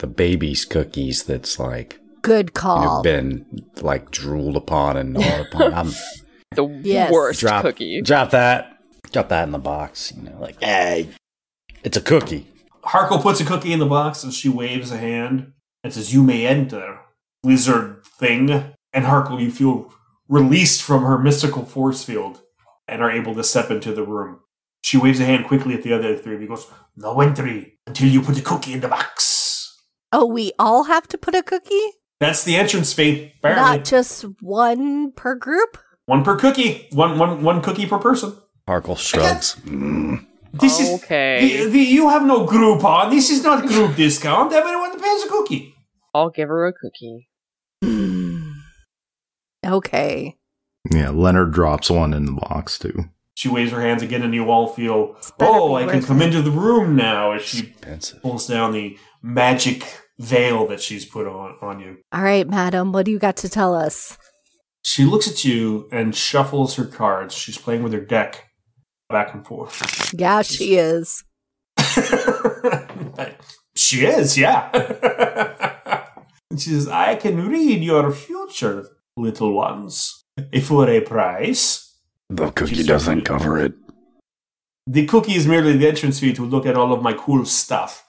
the 0.00 0.06
baby's 0.08 0.64
cookies 0.64 1.22
that's 1.22 1.58
like 1.60 2.00
Good 2.22 2.54
call. 2.54 2.76
you 2.78 2.82
know, 2.82 2.88
call. 2.88 3.02
been 3.02 3.46
like 3.80 4.10
drooled 4.10 4.56
upon 4.56 4.96
and 4.96 5.12
gnawed 5.14 5.46
upon. 5.46 5.72
I'm 5.72 5.90
The 6.54 6.66
Yes. 6.82 7.10
worst 7.12 7.40
drop 7.40 7.62
cookie. 7.62 8.02
drop 8.02 8.30
that 8.32 8.76
drop 9.12 9.28
that 9.30 9.44
in 9.44 9.52
the 9.52 9.58
box. 9.58 10.12
You 10.14 10.24
know, 10.24 10.36
like 10.40 10.60
hey, 10.62 11.08
It's 11.84 11.96
a 11.96 12.00
cookie. 12.00 12.46
Harkle 12.84 13.22
puts 13.22 13.40
a 13.40 13.44
cookie 13.44 13.72
in 13.72 13.78
the 13.78 13.86
box 13.86 14.24
and 14.24 14.32
she 14.32 14.48
waves 14.48 14.90
a 14.90 14.98
hand 14.98 15.52
and 15.82 15.92
says, 15.92 16.14
You 16.14 16.22
may 16.22 16.46
enter, 16.46 17.00
lizard 17.42 18.04
thing. 18.04 18.50
And 18.92 19.04
Harkle, 19.06 19.40
you 19.40 19.50
feel 19.50 19.92
released 20.28 20.82
from 20.82 21.04
her 21.04 21.18
mystical 21.18 21.64
force 21.64 22.04
field 22.04 22.42
and 22.86 23.02
are 23.02 23.10
able 23.10 23.34
to 23.34 23.44
step 23.44 23.70
into 23.70 23.92
the 23.92 24.04
room. 24.04 24.40
She 24.82 24.96
waves 24.96 25.20
a 25.20 25.24
hand 25.24 25.46
quickly 25.46 25.74
at 25.74 25.82
the 25.82 25.92
other 25.92 26.16
three 26.16 26.34
and 26.34 26.42
he 26.42 26.48
goes, 26.48 26.66
No 26.96 27.20
entry 27.20 27.78
until 27.86 28.08
you 28.08 28.22
put 28.22 28.34
the 28.34 28.42
cookie 28.42 28.72
in 28.72 28.80
the 28.80 28.88
box. 28.88 29.80
Oh, 30.12 30.26
we 30.26 30.52
all 30.58 30.84
have 30.84 31.08
to 31.08 31.18
put 31.18 31.34
a 31.34 31.42
cookie? 31.42 31.80
That's 32.20 32.44
the 32.44 32.56
entrance 32.56 32.92
fee, 32.92 33.32
apparently. 33.38 33.78
Not 33.78 33.84
just 33.84 34.22
one 34.40 35.12
per 35.12 35.34
group? 35.34 35.78
one 36.06 36.24
per 36.24 36.36
cookie. 36.36 36.88
One, 36.92 37.18
one, 37.18 37.42
one 37.42 37.62
cookie 37.62 37.86
per 37.86 37.98
person. 37.98 38.36
Harkle 38.68 38.98
shrugs. 38.98 39.56
Mm. 39.64 40.26
This 40.54 40.80
Okay. 41.02 41.50
is 41.50 41.66
the, 41.66 41.72
the, 41.72 41.78
you 41.80 42.08
have 42.10 42.24
no 42.24 42.46
Groupon. 42.46 43.10
This 43.10 43.30
is 43.30 43.42
not 43.42 43.66
group 43.66 43.96
discount. 43.96 44.52
Everyone 44.52 44.98
pays 45.00 45.24
a 45.24 45.28
cookie. 45.28 45.74
I'll 46.14 46.30
give 46.30 46.48
her 46.48 46.66
a 46.66 46.72
cookie. 46.72 47.28
Hmm. 47.82 48.52
okay. 49.64 50.36
Yeah, 50.92 51.10
Leonard 51.10 51.52
drops 51.52 51.90
one 51.90 52.12
in 52.12 52.26
the 52.26 52.32
box 52.32 52.78
too. 52.78 53.04
She 53.34 53.48
waves 53.48 53.72
her 53.72 53.80
hands 53.80 54.02
again, 54.02 54.22
and 54.22 54.34
you 54.34 54.50
all 54.50 54.68
feel, 54.68 55.16
oh, 55.40 55.74
I 55.74 55.86
can 55.86 56.02
come 56.02 56.20
it." 56.20 56.26
into 56.26 56.42
the 56.42 56.50
room 56.50 56.94
now 56.96 57.32
as 57.32 57.42
she 57.42 57.68
Expensive. 57.68 58.20
pulls 58.22 58.46
down 58.46 58.72
the 58.72 58.98
magic 59.22 59.84
veil 60.18 60.66
that 60.66 60.80
she's 60.82 61.06
put 61.06 61.26
on, 61.26 61.56
on 61.62 61.80
you. 61.80 61.98
All 62.12 62.22
right, 62.22 62.46
madam, 62.46 62.92
what 62.92 63.06
do 63.06 63.10
you 63.10 63.18
got 63.18 63.36
to 63.38 63.48
tell 63.48 63.74
us? 63.74 64.18
She 64.84 65.04
looks 65.04 65.28
at 65.30 65.44
you 65.44 65.88
and 65.90 66.14
shuffles 66.14 66.74
her 66.76 66.84
cards. 66.84 67.34
She's 67.34 67.56
playing 67.56 67.82
with 67.84 67.92
her 67.94 68.00
deck 68.00 68.48
back 69.12 69.34
and 69.34 69.46
forth. 69.46 70.12
Yeah, 70.12 70.42
she 70.42 70.76
is. 70.76 71.22
she 73.76 74.04
is, 74.04 74.36
yeah. 74.38 74.70
and 76.50 76.60
she 76.60 76.70
says, 76.70 76.88
I 76.88 77.16
can 77.16 77.48
read 77.48 77.82
your 77.82 78.10
future, 78.10 78.88
little 79.16 79.52
ones, 79.52 80.24
If 80.50 80.66
for 80.66 80.88
a 80.88 81.00
price. 81.00 81.96
The 82.28 82.50
cookie 82.50 82.76
She's- 82.76 82.86
doesn't 82.86 83.22
cover 83.22 83.58
it. 83.58 83.74
The 84.86 85.06
cookie 85.06 85.36
is 85.36 85.46
merely 85.46 85.76
the 85.76 85.86
entrance 85.86 86.18
fee 86.18 86.32
to 86.32 86.44
look 86.44 86.66
at 86.66 86.76
all 86.76 86.92
of 86.92 87.02
my 87.02 87.12
cool 87.12 87.44
stuff. 87.44 88.04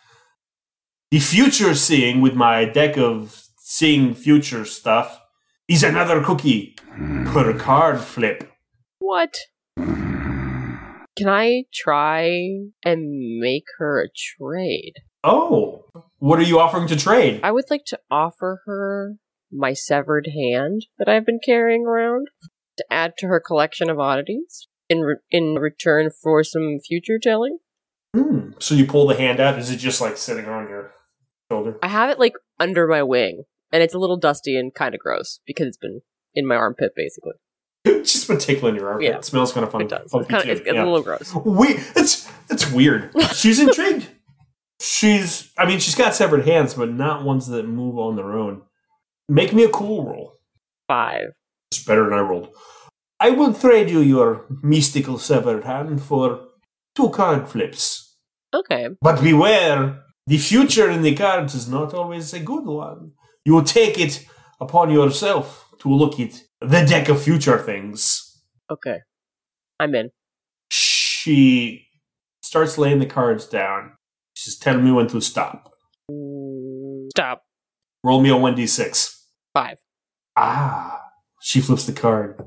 The 1.11 1.19
future 1.19 1.75
seeing 1.75 2.19
with 2.21 2.33
my 2.33 2.65
deck 2.65 2.97
of 2.97 3.43
seeing 3.59 4.15
future 4.15 4.65
stuff 4.65 5.21
is 5.67 5.83
another 5.83 6.23
cookie 6.23 6.75
hmm. 6.89 7.25
per 7.31 7.53
card 7.57 7.99
flip. 7.99 8.49
What? 8.99 9.35
Hmm. 9.77 10.12
Can 11.15 11.30
I 11.30 11.65
try 11.73 12.30
and 12.84 13.39
make 13.39 13.65
her 13.78 14.02
a 14.02 14.10
trade? 14.10 14.93
Oh, 15.23 15.86
what 16.19 16.39
are 16.39 16.43
you 16.43 16.60
offering 16.60 16.88
to 16.88 16.95
trade? 16.95 17.39
I 17.43 17.52
would 17.52 17.69
like 17.69 17.86
to 17.88 17.99
offer 18.10 18.62
her 18.65 19.15
my 19.52 19.73
severed 19.73 20.28
hand 20.34 20.88
that 20.97 21.08
I've 21.08 21.26
been 21.26 21.39
carrying 21.43 21.86
around 21.86 22.28
to 22.78 22.86
add 22.89 23.13
to 23.19 23.28
her 23.28 23.39
collection 23.39 23.89
of 23.89 23.99
oddities 23.99 24.67
in 24.89 25.02
re- 25.02 25.17
in 25.30 25.56
return 25.56 26.10
for 26.10 26.43
some 26.43 26.80
future 26.80 27.19
telling. 27.21 27.60
Hmm. 28.15 28.52
So 28.60 28.76
you 28.76 28.86
pull 28.86 29.08
the 29.08 29.15
hand 29.15 29.39
out. 29.39 29.60
Is 29.60 29.69
it 29.69 29.78
just 29.78 30.02
like 30.02 30.17
sitting 30.17 30.45
on 30.45 30.67
your 30.67 30.93
shoulder? 31.52 31.78
I 31.84 31.88
have 31.88 32.10
it 32.10 32.19
like 32.19 32.34
under 32.60 32.88
my 32.88 33.04
wing, 33.04 33.43
and 33.71 33.84
it's 33.84 33.93
a 33.93 33.99
little 33.99 34.17
dusty 34.17 34.58
and 34.58 34.73
kind 34.73 34.95
of 34.95 34.99
gross 34.99 35.39
because 35.45 35.67
it's 35.67 35.78
been 35.78 36.02
in 36.34 36.47
my 36.47 36.56
armpit 36.56 36.93
basically. 36.95 37.34
It's 37.86 38.13
just 38.13 38.28
been 38.28 38.38
tickling 38.38 38.76
your 38.76 38.89
armpit. 38.89 39.10
Yeah. 39.10 39.17
It 39.17 39.26
smells 39.26 39.52
kind 39.52 39.65
of 39.65 39.72
funny. 39.72 39.86
It 39.86 39.89
does. 39.89 40.12
It's, 40.13 40.28
kind 40.28 40.50
of, 40.50 40.58
it's, 40.58 40.65
Yeah. 40.65 40.84
a 40.84 40.86
little 40.86 41.02
gross. 41.04 41.34
We 41.46 41.67
it's 41.96 42.30
it's 42.50 42.72
weird. 42.72 43.12
She's 43.34 43.60
intrigued. 43.60 44.08
She's 44.82 45.52
I 45.58 45.65
mean 45.65 45.80
she's 45.80 45.96
got 45.96 46.13
severed 46.15 46.46
hands, 46.46 46.74
but 46.74 46.91
not 46.91 47.24
ones 47.24 47.48
that 47.48 47.67
move 47.67 47.98
on 47.98 48.15
their 48.15 48.34
own. 48.34 48.62
Make 49.30 49.54
me 49.54 49.63
a 49.63 49.69
cool 49.69 50.06
roll. 50.06 50.34
Five. 50.88 51.30
It's 51.72 51.84
better 51.84 52.04
than 52.06 52.13
I 52.13 52.22
rolled. 52.22 52.50
I 53.19 53.30
will 53.30 53.54
trade 53.54 53.89
you 53.89 54.00
your 54.02 54.46
mystical 54.62 55.17
severed 55.17 55.63
hand 55.63 56.02
for 56.02 56.48
two 56.96 57.10
card 57.10 57.48
flips. 57.48 58.17
Okay. 58.54 58.89
But 59.02 59.22
beware, 59.22 60.04
the 60.28 60.38
future 60.38 60.89
in 60.89 61.02
the 61.02 61.15
cards 61.15 61.56
is 61.56 61.69
not 61.69 61.93
always 61.93 62.34
a 62.34 62.39
good 62.39 62.65
one. 62.65 63.13
You 63.46 63.54
will 63.54 63.63
take 63.63 63.98
it 64.00 64.26
upon 64.60 64.91
yourself 64.91 65.67
to 65.80 65.89
look 65.89 66.19
at 66.19 66.41
the 66.63 66.86
deck 66.86 67.10
of 67.10 67.21
future 67.21 67.58
things. 67.60 68.41
Okay. 68.71 68.99
I'm 69.80 69.93
in. 69.95 70.12
She 70.69 71.88
starts 72.41 72.78
laying 72.78 72.99
the 72.99 73.06
cards 73.06 73.45
down. 73.45 73.93
She's 74.36 74.58
telling 74.58 74.84
me 74.84 74.91
when 74.91 75.08
to 75.08 75.21
stop. 75.21 75.71
Mm, 76.10 77.10
Stop. 77.12 77.43
Roll 78.04 78.21
me 78.21 78.30
a 78.30 78.34
1d6. 78.34 79.15
Five. 79.54 79.78
Ah. 80.36 81.02
She 81.41 81.60
flips 81.62 81.86
the 81.86 81.93
card. 81.93 82.41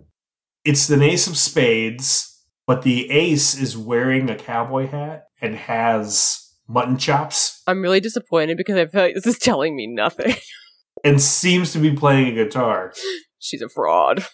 It's 0.65 0.89
an 0.91 1.03
ace 1.03 1.27
of 1.27 1.37
spades, 1.37 2.43
but 2.67 2.83
the 2.83 3.11
ace 3.11 3.55
is 3.57 3.77
wearing 3.77 4.29
a 4.31 4.37
cowboy 4.37 4.89
hat 4.89 5.27
and 5.41 5.55
has 5.55 6.43
mutton 6.67 6.97
chops 6.99 7.63
I'm 7.69 7.83
really 7.83 8.01
disappointed 8.01 8.57
because 8.57 8.77
I 8.77 8.87
feel 8.87 9.03
like 9.03 9.15
this 9.15 9.27
is 9.27 9.39
telling 9.39 9.77
me 9.77 9.87
nothing. 9.87 10.35
and 11.05 11.21
seems 11.21 11.73
to 11.73 11.79
be 11.79 11.93
playing 11.93 12.29
a 12.29 12.45
guitar. 12.45 12.93
She's 13.47 13.63
a 13.63 13.69
fraud. 13.69 14.27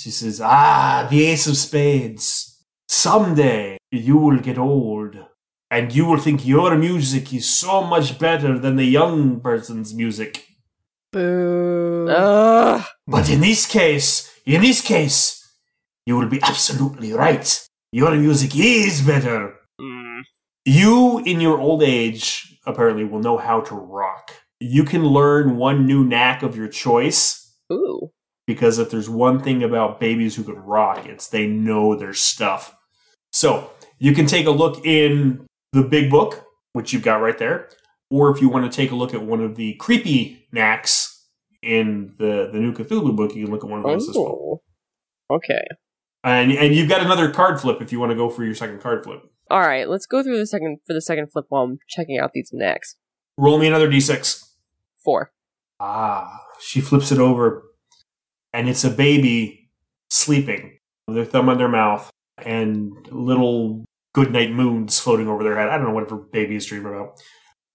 She 0.00 0.10
says, 0.10 0.40
Ah, 0.42 1.06
the 1.10 1.26
ace 1.26 1.46
of 1.46 1.58
spades. 1.58 2.64
Someday 2.88 3.76
you 3.90 4.16
will 4.16 4.38
get 4.38 4.56
old 4.56 5.16
and 5.70 5.94
you 5.94 6.06
will 6.06 6.18
think 6.18 6.46
your 6.46 6.74
music 6.74 7.34
is 7.34 7.46
so 7.46 7.84
much 7.84 8.18
better 8.18 8.58
than 8.58 8.76
the 8.76 8.86
young 8.86 9.40
person's 9.40 9.92
music. 9.92 10.46
Boo. 11.12 12.08
Ugh. 12.08 12.82
But 13.06 13.28
in 13.28 13.42
this 13.42 13.66
case, 13.66 14.32
in 14.46 14.62
this 14.62 14.80
case, 14.80 15.46
you 16.06 16.16
will 16.16 16.30
be 16.30 16.40
absolutely 16.42 17.12
right. 17.12 17.68
Your 17.92 18.16
music 18.16 18.56
is 18.56 19.02
better. 19.02 19.56
Mm. 19.78 20.22
You, 20.64 21.18
in 21.18 21.42
your 21.42 21.60
old 21.60 21.82
age, 21.82 22.58
apparently 22.64 23.04
will 23.04 23.20
know 23.20 23.36
how 23.36 23.60
to 23.60 23.74
rock. 23.74 24.32
You 24.58 24.84
can 24.84 25.04
learn 25.04 25.56
one 25.56 25.84
new 25.86 26.02
knack 26.02 26.42
of 26.42 26.56
your 26.56 26.68
choice 26.68 27.44
Ooh. 27.72 28.10
Because 28.46 28.78
if 28.78 28.90
there's 28.90 29.08
one 29.08 29.40
thing 29.40 29.62
about 29.62 30.00
babies 30.00 30.36
who 30.36 30.44
can 30.44 30.56
rock, 30.56 31.06
it's 31.06 31.28
they 31.28 31.46
know 31.46 31.94
their 31.94 32.14
stuff. 32.14 32.76
So 33.32 33.70
you 33.98 34.14
can 34.14 34.26
take 34.26 34.46
a 34.46 34.50
look 34.50 34.84
in 34.84 35.46
the 35.72 35.82
big 35.82 36.10
book, 36.10 36.44
which 36.72 36.92
you've 36.92 37.02
got 37.02 37.20
right 37.20 37.38
there, 37.38 37.68
or 38.10 38.30
if 38.30 38.40
you 38.40 38.48
want 38.48 38.70
to 38.70 38.74
take 38.74 38.90
a 38.90 38.94
look 38.94 39.14
at 39.14 39.22
one 39.22 39.40
of 39.40 39.56
the 39.56 39.74
creepy 39.74 40.46
knacks 40.52 41.26
in 41.62 42.12
the 42.18 42.50
the 42.52 42.58
new 42.58 42.72
Cthulhu 42.72 43.16
book, 43.16 43.34
you 43.34 43.44
can 43.44 43.52
look 43.52 43.64
at 43.64 43.70
one 43.70 43.80
of 43.80 43.86
those 43.86 44.08
as 44.08 44.14
well. 44.14 44.60
Oh. 45.30 45.36
Okay. 45.36 45.62
And 46.22 46.52
and 46.52 46.74
you've 46.74 46.88
got 46.88 47.00
another 47.00 47.30
card 47.30 47.60
flip 47.60 47.80
if 47.80 47.92
you 47.92 47.98
want 47.98 48.10
to 48.10 48.16
go 48.16 48.28
for 48.28 48.44
your 48.44 48.54
second 48.54 48.80
card 48.80 49.04
flip. 49.04 49.22
All 49.50 49.60
right. 49.60 49.88
Let's 49.88 50.06
go 50.06 50.22
through 50.22 50.38
the 50.38 50.46
second 50.46 50.78
for 50.86 50.92
the 50.92 51.00
second 51.00 51.32
flip 51.32 51.46
while 51.48 51.62
I'm 51.62 51.78
checking 51.88 52.18
out 52.18 52.30
these 52.34 52.50
necks. 52.52 52.96
Roll 53.36 53.58
me 53.58 53.66
another 53.66 53.90
d6. 53.90 54.44
Four. 55.04 55.32
Ah, 55.80 56.40
she 56.60 56.80
flips 56.80 57.10
it 57.10 57.18
over, 57.18 57.64
and 58.54 58.68
it's 58.68 58.84
a 58.84 58.90
baby 58.90 59.68
sleeping 60.08 60.78
with 61.06 61.16
their 61.16 61.24
thumb 61.24 61.48
on 61.48 61.58
their 61.58 61.68
mouth 61.68 62.08
and 62.38 62.92
little 63.10 63.84
goodnight 64.14 64.52
moons 64.52 64.98
floating 65.00 65.28
over 65.28 65.42
their 65.42 65.56
head. 65.56 65.68
I 65.68 65.76
don't 65.76 65.88
know 65.88 65.92
whatever 65.92 66.16
babies 66.16 66.66
dream 66.66 66.86
about. 66.86 67.20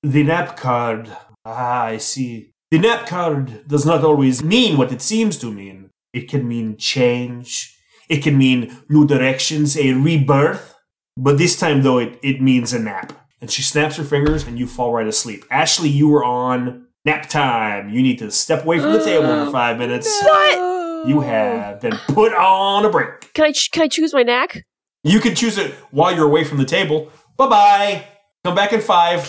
The 0.02 0.24
nap 0.24 0.56
card. 0.56 1.12
Ah, 1.46 1.84
I 1.84 1.98
see. 1.98 2.52
The 2.72 2.80
nap 2.80 3.08
card 3.08 3.68
does 3.68 3.86
not 3.86 4.06
always 4.06 4.42
mean 4.42 4.78
what 4.78 4.92
it 4.94 5.02
seems 5.02 5.38
to 5.40 5.52
mean. 5.52 5.90
It 6.14 6.30
can 6.30 6.48
mean 6.48 6.78
change. 6.78 7.76
It 8.08 8.24
can 8.24 8.38
mean 8.38 8.78
new 8.88 9.06
directions, 9.06 9.78
a 9.78 9.94
rebirth. 9.94 10.76
But 11.18 11.38
this 11.38 11.60
time, 11.60 11.82
though, 11.82 11.98
it, 11.98 12.18
it 12.24 12.42
means 12.42 12.72
a 12.72 12.80
nap. 12.80 13.14
And 13.42 13.52
she 13.52 13.62
snaps 13.62 13.98
her 13.98 14.04
fingers, 14.04 14.48
and 14.48 14.58
you 14.58 14.66
fall 14.66 14.94
right 14.94 15.08
asleep. 15.08 15.44
Ashley, 15.52 15.90
you 15.90 16.08
were 16.08 16.24
on 16.24 16.88
nap 17.10 17.30
time. 17.30 17.90
You 17.90 18.02
need 18.02 18.20
to 18.20 18.32
step 18.32 18.64
away 18.64 18.80
from 18.80 18.94
the 18.94 19.04
table 19.04 19.28
for 19.28 19.50
oh, 19.50 19.52
five 19.52 19.78
minutes. 19.78 20.08
What? 20.22 21.08
You 21.08 21.22
have 21.22 21.82
been 21.82 21.98
put 22.08 22.34
on 22.34 22.86
a 22.86 22.90
break. 22.90 23.34
Can 23.34 23.46
I 23.46 23.52
ch- 23.52 23.72
can 23.72 23.84
I 23.84 23.88
choose 23.88 24.14
my 24.14 24.24
knack? 24.24 24.66
You 25.04 25.20
can 25.20 25.34
choose 25.34 25.58
it 25.58 25.72
while 25.92 26.14
you're 26.14 26.26
away 26.28 26.44
from 26.44 26.58
the 26.58 26.66
table. 26.66 27.12
Bye 27.38 27.48
bye. 27.48 28.08
Come 28.44 28.56
back 28.56 28.74
in 28.74 28.82
five. 28.82 29.24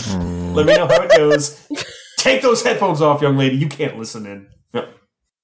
Let 0.54 0.66
me 0.66 0.74
know 0.74 0.86
how 0.86 1.02
it 1.02 1.16
goes. 1.16 1.66
Take 2.18 2.42
those 2.42 2.62
headphones 2.62 3.00
off, 3.00 3.22
young 3.22 3.36
lady. 3.36 3.56
You 3.56 3.68
can't 3.68 3.96
listen 3.98 4.26
in. 4.26 4.48
Yep. 4.74 4.94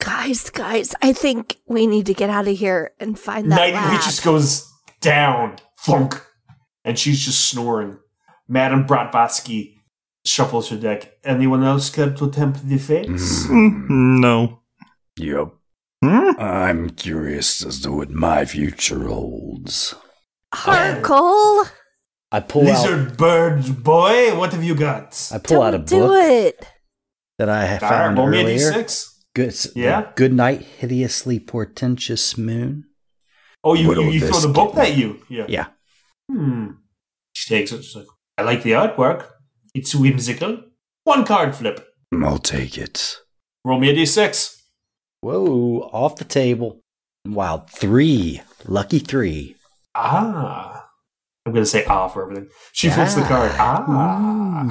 Guys, 0.01 0.51
guys, 0.51 0.95
I 1.01 1.13
think 1.13 1.59
we 1.67 1.87
need 1.87 2.07
to 2.07 2.15
get 2.15 2.29
out 2.29 2.47
of 2.49 2.57
here 2.57 2.91
and 3.01 3.19
find 3.19 3.51
that 3.51 3.57
Nighty 3.57 3.73
lab. 3.73 4.03
just 4.03 4.23
goes 4.23 4.71
down. 5.01 5.57
Thunk. 5.81 6.21
And 6.85 6.99
she's 6.99 7.25
just 7.25 7.49
snoring. 7.49 7.99
Madame 8.49 8.87
Bratvatsky 8.87 9.76
shuffles 10.27 10.69
her 10.71 10.77
deck. 10.77 11.19
Anyone 11.25 11.63
else 11.63 11.91
care 11.91 12.11
to 12.11 12.31
tempt 12.31 12.69
the 12.69 12.79
fates? 12.79 13.47
Mm, 13.47 14.21
no. 14.21 14.61
Yep. 15.19 15.49
Hmm? 16.05 16.31
I'm 16.39 16.91
curious 16.91 17.65
as 17.65 17.81
to 17.83 17.93
what 17.93 18.11
my 18.11 18.45
future 18.45 19.09
holds. 19.09 19.95
Harkle. 20.55 21.69
I 22.33 22.41
pull 22.41 22.69
out. 22.69 22.83
Lizard 22.91 23.17
bird 23.17 23.83
boy, 23.83 24.37
what 24.37 24.53
have 24.53 24.65
you 24.65 24.75
got? 24.75 25.31
I 25.33 25.39
pull 25.39 25.59
Don't 25.59 25.67
out 25.67 25.75
a 25.75 25.79
do 25.79 26.01
book 26.01 26.25
it. 26.25 26.67
that 27.39 27.49
I 27.49 27.65
have 27.65 27.81
found 27.81 28.19
roll 28.19 28.29
earlier. 28.29 28.73
d6. 28.73 29.07
Good. 29.35 29.55
Yeah? 29.77 30.11
Good 30.17 30.33
night, 30.33 30.63
hideously 30.63 31.39
portentous 31.41 32.37
moon. 32.37 32.85
Oh, 33.63 33.75
you, 33.75 33.89
What'll 33.89 34.05
you, 34.05 34.13
you 34.13 34.21
throw 34.27 34.41
the 34.41 34.49
book 34.49 34.77
at 34.77 34.97
you. 34.97 35.21
Yeah. 35.29 35.47
Yeah. 35.49 35.67
Hmm. 36.31 36.71
She 37.33 37.55
takes 37.55 37.73
it. 37.73 37.85
She's 37.85 37.97
like, 37.97 38.07
I 38.39 38.43
like 38.43 38.63
the 38.63 38.73
artwork. 38.73 39.29
It's 39.77 39.95
whimsical. 39.95 40.63
One 41.05 41.27
card 41.27 41.55
flip. 41.55 41.87
I'll 42.11 42.39
take 42.39 42.79
it. 42.79 43.19
Roll 43.63 43.79
me 43.79 43.91
a 43.91 43.95
d6. 43.95 44.57
Whoa! 45.21 45.91
Off 45.93 46.17
the 46.17 46.25
table. 46.25 46.81
Wow, 47.27 47.67
three. 47.69 48.41
Lucky 48.65 49.01
three. 49.01 49.57
Ah. 49.95 50.89
I'm 51.45 51.53
going 51.53 51.63
to 51.63 51.71
say 51.71 51.85
ah 51.85 52.09
for 52.09 52.23
everything. 52.23 52.49
She 52.73 52.89
flips 52.89 53.17
the 53.17 53.23
card. 53.25 53.53
Ah. 53.59 54.65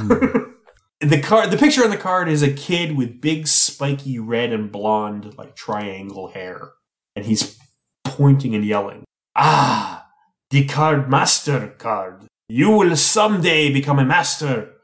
the 1.02 1.22
card, 1.22 1.52
the 1.52 1.58
picture 1.58 1.84
on 1.84 1.92
the 1.92 1.98
card 1.98 2.28
is 2.28 2.42
a 2.42 2.52
kid 2.52 2.98
with 2.98 3.22
big, 3.22 3.46
spiky 3.46 4.18
red 4.18 4.52
and 4.52 4.72
blonde, 4.72 5.38
like 5.38 5.56
triangle 5.56 6.30
hair. 6.30 6.72
And 7.16 7.28
he's 7.28 7.60
pointing 8.04 8.56
and 8.56 8.66
yelling. 8.66 9.04
Ah, 9.36 10.08
the 10.50 10.66
card 10.66 11.12
master 11.12 11.76
card. 11.78 12.26
You 12.50 12.72
will 12.72 12.96
someday 12.96 13.72
become 13.72 14.00
a 14.00 14.06
master 14.06 14.75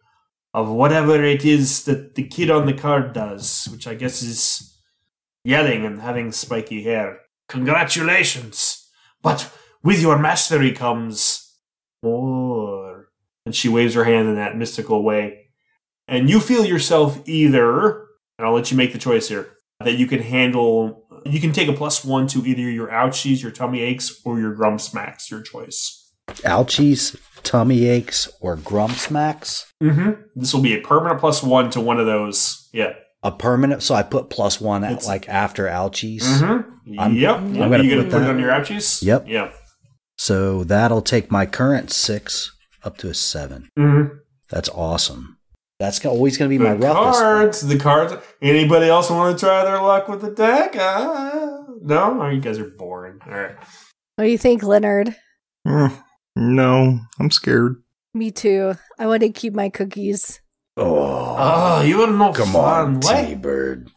of 0.53 0.69
whatever 0.69 1.23
it 1.23 1.45
is 1.45 1.85
that 1.85 2.15
the 2.15 2.27
kid 2.27 2.49
on 2.49 2.65
the 2.65 2.73
card 2.73 3.13
does, 3.13 3.67
which 3.71 3.87
I 3.87 3.95
guess 3.95 4.21
is 4.21 4.77
yelling 5.43 5.85
and 5.85 6.01
having 6.01 6.31
spiky 6.31 6.83
hair. 6.83 7.19
Congratulations! 7.47 8.89
But 9.21 9.51
with 9.83 10.01
your 10.01 10.17
mastery 10.17 10.71
comes 10.71 11.57
more. 12.03 13.09
And 13.45 13.55
she 13.55 13.69
waves 13.69 13.95
her 13.95 14.03
hand 14.03 14.27
in 14.27 14.35
that 14.35 14.57
mystical 14.57 15.03
way. 15.03 15.49
And 16.07 16.29
you 16.29 16.39
feel 16.39 16.65
yourself 16.65 17.27
either, 17.27 18.07
and 18.37 18.45
I'll 18.45 18.53
let 18.53 18.69
you 18.69 18.77
make 18.77 18.93
the 18.93 18.99
choice 18.99 19.29
here, 19.29 19.53
that 19.79 19.97
you 19.97 20.05
can 20.05 20.21
handle, 20.21 21.07
you 21.25 21.39
can 21.39 21.51
take 21.51 21.67
a 21.67 21.73
plus 21.73 22.05
one 22.05 22.27
to 22.27 22.45
either 22.45 22.61
your 22.61 22.89
ouchies, 22.89 23.41
your 23.41 23.51
tummy 23.51 23.81
aches, 23.81 24.21
or 24.25 24.39
your 24.39 24.53
grump 24.53 24.79
smacks, 24.79 25.31
your 25.31 25.41
choice. 25.41 26.11
Ouchies, 26.27 27.19
tummy 27.43 27.85
aches, 27.85 28.29
or 28.41 28.55
grump 28.55 28.93
smacks. 28.93 29.71
Mm-hmm. 29.83 30.21
This 30.35 30.53
will 30.53 30.61
be 30.61 30.75
a 30.75 30.81
permanent 30.81 31.19
plus 31.19 31.41
one 31.43 31.69
to 31.71 31.81
one 31.81 31.99
of 31.99 32.05
those. 32.05 32.69
Yeah. 32.73 32.93
A 33.23 33.31
permanent. 33.31 33.83
So 33.83 33.93
I 33.95 34.03
put 34.03 34.29
plus 34.29 34.59
one 34.59 34.83
at 34.83 34.91
It's- 34.93 35.07
like 35.07 35.29
after 35.29 35.65
ouchies. 35.67 36.23
Mm-hmm. 36.23 36.99
I'm- 36.99 37.15
yep. 37.15 37.37
I'm 37.37 37.53
yep. 37.55 37.69
gonna 37.69 37.83
you 37.83 37.89
gonna 37.91 38.03
put 38.03 38.11
put 38.13 38.21
it 38.23 38.29
on 38.29 38.39
your 38.39 38.49
ouchies? 38.49 39.03
Yep. 39.03 39.27
Yep. 39.27 39.53
So 40.17 40.63
that'll 40.63 41.01
take 41.01 41.31
my 41.31 41.45
current 41.45 41.91
six 41.91 42.51
up 42.83 42.97
to 42.97 43.09
a 43.09 43.13
seven. 43.13 43.69
Mm-hmm. 43.77 44.15
That's 44.49 44.69
awesome. 44.69 45.37
That's 45.79 46.05
always 46.05 46.37
going 46.37 46.51
to 46.51 46.55
be 46.55 46.63
my 46.63 46.75
the 46.75 46.85
roughest. 46.85 47.19
cards. 47.19 47.61
The 47.67 47.79
cards. 47.79 48.13
Anybody 48.39 48.85
else 48.87 49.09
want 49.09 49.35
to 49.35 49.43
try 49.43 49.63
their 49.63 49.81
luck 49.81 50.07
with 50.07 50.21
the 50.21 50.29
deck? 50.29 50.75
Uh, 50.75 51.63
no? 51.81 52.21
Oh, 52.21 52.29
you 52.29 52.39
guys 52.39 52.59
are 52.59 52.69
boring. 52.69 53.19
All 53.25 53.33
right. 53.33 53.55
What 54.15 54.25
do 54.25 54.29
you 54.29 54.37
think, 54.37 54.61
Leonard? 54.61 55.15
Mm, 55.67 55.91
no, 56.35 56.99
I'm 57.19 57.31
scared. 57.31 57.81
Me 58.13 58.31
too. 58.31 58.73
I 58.99 59.07
want 59.07 59.21
to 59.21 59.29
keep 59.31 59.53
my 59.53 59.69
cookies. 59.69 60.41
Oh, 60.77 61.35
Oh, 61.37 61.81
you 61.81 62.01
are 62.01 62.11
not 62.11 62.35
come 62.35 62.51
fun. 62.51 62.63
on, 62.63 62.99
What? 62.99 63.25
T-Bird. 63.27 63.89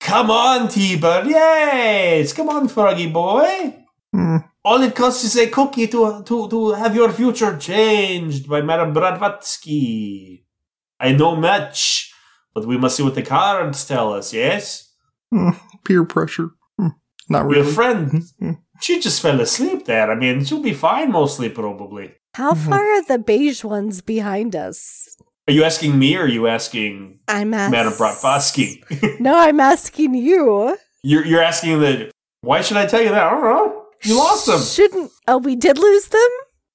Come 0.00 0.30
on, 0.30 0.68
T-Bird. 0.68 1.26
Yes. 1.26 2.32
Come 2.32 2.48
on, 2.48 2.68
Froggy 2.68 3.08
boy. 3.08 3.74
Mm, 4.14 4.44
All 4.64 4.82
it 4.82 4.94
costs 4.94 5.24
is 5.24 5.36
a 5.36 5.48
cookie 5.48 5.86
to 5.88 6.22
to 6.24 6.48
to 6.48 6.72
have 6.72 6.94
your 6.96 7.12
future 7.12 7.56
changed 7.58 8.48
by 8.48 8.62
Madame 8.62 8.94
Bradvatsky. 8.94 10.42
I 11.00 11.12
know 11.12 11.36
much, 11.36 12.12
but 12.54 12.66
we 12.66 12.78
must 12.78 12.96
see 12.96 13.02
what 13.02 13.14
the 13.14 13.22
cards 13.22 13.84
tell 13.86 14.12
us. 14.14 14.32
Yes. 14.32 14.92
mm, 15.32 15.54
peer 15.84 16.04
pressure. 16.04 16.50
Mm, 16.80 16.94
not 17.28 17.40
Your 17.50 17.62
really. 17.62 17.72
friend, 17.72 18.10
Mm, 18.42 18.58
she 18.80 19.00
just 19.00 19.20
fell 19.20 19.40
asleep 19.40 19.84
there. 19.86 20.10
I 20.10 20.14
mean, 20.14 20.44
she'll 20.44 20.62
be 20.62 20.74
fine 20.74 21.10
mostly, 21.12 21.48
probably. 21.48 22.14
How 22.34 22.52
Mm-hmm. 22.52 22.70
far 22.70 22.80
are 22.92 23.02
the 23.02 23.18
beige 23.18 23.64
ones 23.64 24.00
behind 24.00 24.54
us? 24.54 25.16
Are 25.48 25.52
you 25.52 25.64
asking 25.64 25.98
me 25.98 26.14
or 26.16 26.22
are 26.24 26.28
you 26.28 26.46
asking 26.46 27.20
I'm 27.26 27.54
asking. 27.54 27.70
Madame 27.72 27.92
Bratvatsky? 27.94 29.18
No, 29.20 29.36
I'm 29.38 29.58
asking 29.60 30.14
you. 30.14 30.76
you're, 31.02 31.24
you're 31.26 31.42
asking 31.42 31.80
the. 31.80 32.10
Why 32.42 32.60
should 32.60 32.76
I 32.76 32.86
tell 32.86 33.02
you 33.02 33.08
that? 33.08 33.26
I 33.26 33.30
don't 33.30 33.42
know. 33.42 33.84
You 34.04 34.16
lost 34.16 34.46
them. 34.46 34.56
As 34.56 34.74
Shouldn't. 34.74 35.10
Oh, 35.26 35.38
we 35.38 35.56
did 35.56 35.78
lose 35.78 36.06
them? 36.08 36.28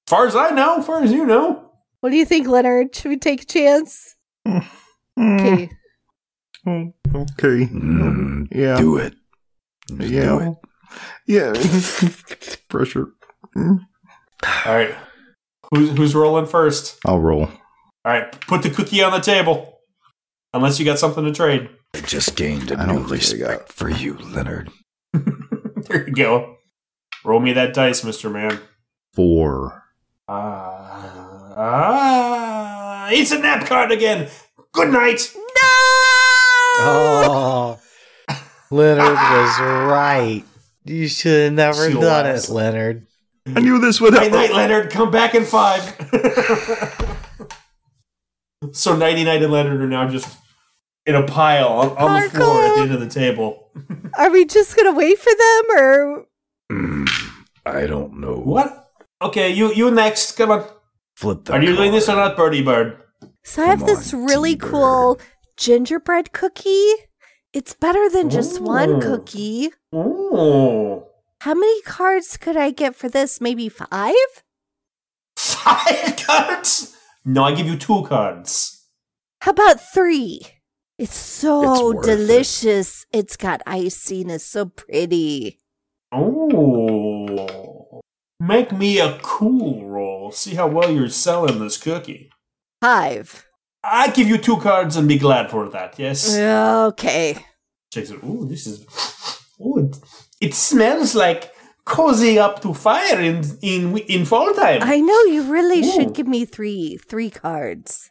far 0.08 0.26
as 0.26 0.36
I 0.36 0.50
know, 0.50 0.78
as 0.80 0.86
far 0.86 1.02
as 1.02 1.10
you 1.12 1.24
know. 1.24 1.70
What 2.00 2.10
do 2.10 2.16
you 2.16 2.26
think, 2.26 2.46
Leonard? 2.46 2.94
Should 2.94 3.08
we 3.08 3.16
take 3.16 3.42
a 3.42 3.46
chance? 3.46 4.14
mm, 4.46 4.66
Okay. 5.18 5.70
oh, 6.66 6.92
okay. 7.14 7.64
Mm, 7.66 8.48
Yeah. 8.52 8.76
Do 8.76 8.98
it. 8.98 9.14
Just 9.88 10.10
yeah. 10.12 10.24
do 10.26 10.38
it. 10.40 10.54
Yeah. 11.26 11.52
pressure. 12.68 13.08
Mm, 13.56 13.80
All 14.66 14.74
right. 14.74 14.94
Who's, 15.70 15.90
who's 15.96 16.14
rolling 16.14 16.46
first? 16.46 16.98
I'll 17.06 17.20
roll. 17.20 17.44
All 17.44 17.50
right. 18.04 18.30
Put 18.46 18.62
the 18.62 18.70
cookie 18.70 19.02
on 19.02 19.12
the 19.12 19.20
table. 19.20 19.78
Unless 20.52 20.78
you 20.78 20.84
got 20.84 20.98
something 20.98 21.24
to 21.24 21.32
trade. 21.32 21.68
I 21.94 22.00
just 22.00 22.36
gained 22.36 22.70
a 22.70 22.78
I 22.78 22.86
new 22.86 23.06
think 23.06 23.06
I 23.06 23.08
got- 23.08 23.10
respect 23.10 23.72
for 23.72 23.88
you, 23.90 24.14
Leonard. 24.18 24.70
there 25.12 26.06
you 26.08 26.14
go. 26.14 26.56
Roll 27.24 27.40
me 27.40 27.52
that 27.54 27.72
dice, 27.74 28.02
Mr. 28.02 28.30
Man. 28.30 28.60
Four. 29.14 29.82
Ah. 30.28 31.54
ah. 31.56 33.08
It's 33.10 33.32
a 33.32 33.38
nap 33.38 33.66
card 33.66 33.92
again. 33.92 34.28
Good 34.72 34.90
night. 34.92 35.32
No! 35.34 35.70
Oh, 36.76 37.80
Leonard 38.70 39.12
was 39.14 39.60
right. 39.88 40.42
You 40.84 41.08
should 41.08 41.44
have 41.44 41.52
never 41.54 41.90
She'll 41.90 42.00
done 42.00 42.26
last. 42.26 42.48
it, 42.48 42.52
Leonard. 42.52 43.06
I 43.46 43.60
knew 43.60 43.78
this 43.78 44.00
would 44.00 44.14
Night, 44.14 44.30
night, 44.32 44.50
happen. 44.50 44.56
Leonard. 44.56 44.90
Come 44.90 45.10
back 45.10 45.34
in 45.34 45.44
five. 45.44 45.82
so 48.72 48.96
Nighty 48.96 49.24
Night 49.24 49.42
and 49.42 49.52
Leonard 49.52 49.80
are 49.80 49.86
now 49.86 50.08
just 50.08 50.36
in 51.06 51.14
a 51.14 51.22
pile 51.26 51.68
on, 51.68 51.88
on 51.98 52.22
the 52.22 52.30
floor 52.30 52.64
at 52.64 52.74
the 52.76 52.82
end 52.82 52.92
of 52.92 53.00
the 53.00 53.08
table. 53.08 53.70
Are 54.18 54.30
we 54.30 54.44
just 54.46 54.76
gonna 54.76 54.92
wait 54.94 55.18
for 55.18 55.32
them, 55.34 55.78
or 55.78 56.26
Mm, 56.72 57.08
I 57.66 57.86
don't 57.86 58.18
know. 58.20 58.34
What? 58.36 58.88
Okay, 59.20 59.50
you 59.50 59.72
you 59.74 59.90
next. 59.90 60.32
Come 60.32 60.50
on. 60.50 60.64
Flip 61.16 61.44
the 61.44 61.52
Are 61.52 61.62
you 61.62 61.76
doing 61.76 61.92
this 61.92 62.08
or 62.08 62.16
not, 62.16 62.36
Birdie 62.36 62.62
Bird? 62.62 62.98
so? 63.44 63.62
I 63.62 63.66
have 63.66 63.84
this 63.86 64.14
on, 64.14 64.24
really 64.24 64.54
T-Bird. 64.54 64.70
cool 64.70 65.20
gingerbread 65.58 66.32
cookie. 66.32 66.90
It's 67.54 67.72
better 67.72 68.10
than 68.10 68.30
just 68.30 68.60
Ooh. 68.60 68.64
one 68.64 68.90
oh. 68.94 69.00
cookie. 69.00 69.70
Oh. 69.92 71.06
How 71.40 71.54
many 71.54 71.80
cards 71.82 72.36
could 72.36 72.56
I 72.56 72.70
get 72.72 72.96
for 72.96 73.08
this? 73.08 73.40
Maybe 73.40 73.68
five? 73.68 74.14
Five 75.36 76.16
cards? 76.26 76.96
No, 77.24 77.44
I 77.44 77.54
give 77.54 77.66
you 77.66 77.76
two 77.76 78.02
cards. 78.02 78.84
How 79.40 79.52
about 79.52 79.80
three? 79.80 80.40
It's 80.98 81.14
so 81.16 81.62
It's 81.62 81.80
worth 81.82 82.08
it. 82.08 82.16
delicious. 82.16 83.06
It's 83.12 83.36
got 83.36 83.62
icing. 83.66 84.30
It's 84.30 84.44
so 84.46 84.66
pretty. 84.66 85.58
Oh. 86.10 88.00
Make 88.40 88.72
me 88.72 88.98
a 88.98 89.18
cool 89.22 89.86
roll. 89.88 90.32
See 90.32 90.54
how 90.56 90.66
well 90.66 90.90
you're 90.90 91.08
selling 91.08 91.60
this 91.60 91.76
cookie. 91.76 92.30
Five. 92.80 93.46
I 93.86 94.10
give 94.10 94.28
you 94.28 94.38
two 94.38 94.56
cards 94.58 94.96
and 94.96 95.06
be 95.06 95.18
glad 95.18 95.50
for 95.50 95.68
that, 95.70 95.98
yes? 95.98 96.36
Okay. 96.36 97.36
Checks 97.92 98.10
it. 98.10 98.22
Ooh, 98.24 98.46
this 98.48 98.66
is. 98.66 98.84
Ooh, 99.60 99.78
it, 99.78 99.96
it 100.40 100.54
smells 100.54 101.14
like 101.14 101.52
cozy 101.84 102.38
up 102.38 102.62
to 102.62 102.72
fire 102.74 103.20
in 103.20 103.44
in 103.60 103.96
in 103.98 104.24
fall 104.24 104.52
time. 104.54 104.80
I 104.82 105.00
know 105.00 105.20
you 105.24 105.42
really 105.52 105.80
Ooh. 105.80 105.92
should 105.92 106.14
give 106.14 106.26
me 106.26 106.44
three 106.44 106.98
three 107.08 107.30
cards. 107.30 108.10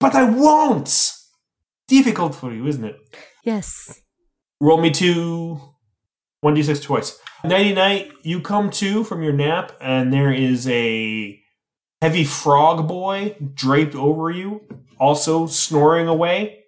but 0.00 0.14
I 0.14 0.24
won't. 0.24 1.12
Difficult 1.88 2.34
for 2.34 2.52
you, 2.52 2.66
isn't 2.66 2.84
it? 2.84 2.96
Yes. 3.44 4.00
Roll 4.60 4.80
me 4.80 4.90
two. 4.90 5.60
1d6 6.44 6.82
twice. 6.82 7.18
Nighty 7.44 7.72
night, 7.74 8.10
you 8.22 8.40
come 8.40 8.70
to 8.70 9.04
from 9.04 9.22
your 9.22 9.32
nap, 9.32 9.72
and 9.80 10.12
there 10.12 10.32
is 10.32 10.66
a 10.68 11.38
heavy 12.00 12.24
frog 12.24 12.88
boy 12.88 13.36
draped 13.54 13.94
over 13.94 14.30
you, 14.30 14.60
also 15.02 15.46
snoring 15.46 16.06
away. 16.08 16.64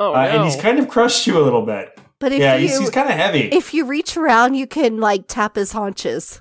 Oh, 0.00 0.12
uh, 0.12 0.22
no. 0.24 0.28
And 0.30 0.44
he's 0.44 0.60
kind 0.60 0.78
of 0.78 0.88
crushed 0.88 1.26
you 1.26 1.38
a 1.38 1.42
little 1.44 1.64
bit. 1.64 1.98
But 2.18 2.32
if 2.32 2.40
yeah, 2.40 2.54
you 2.56 2.68
he's, 2.68 2.78
he's 2.78 2.90
kind 2.90 3.08
of 3.08 3.14
heavy. 3.16 3.48
if 3.52 3.72
you 3.74 3.84
reach 3.86 4.16
around, 4.16 4.54
you 4.54 4.66
can 4.66 4.98
like 4.98 5.24
tap 5.28 5.56
his 5.56 5.72
haunches. 5.72 6.40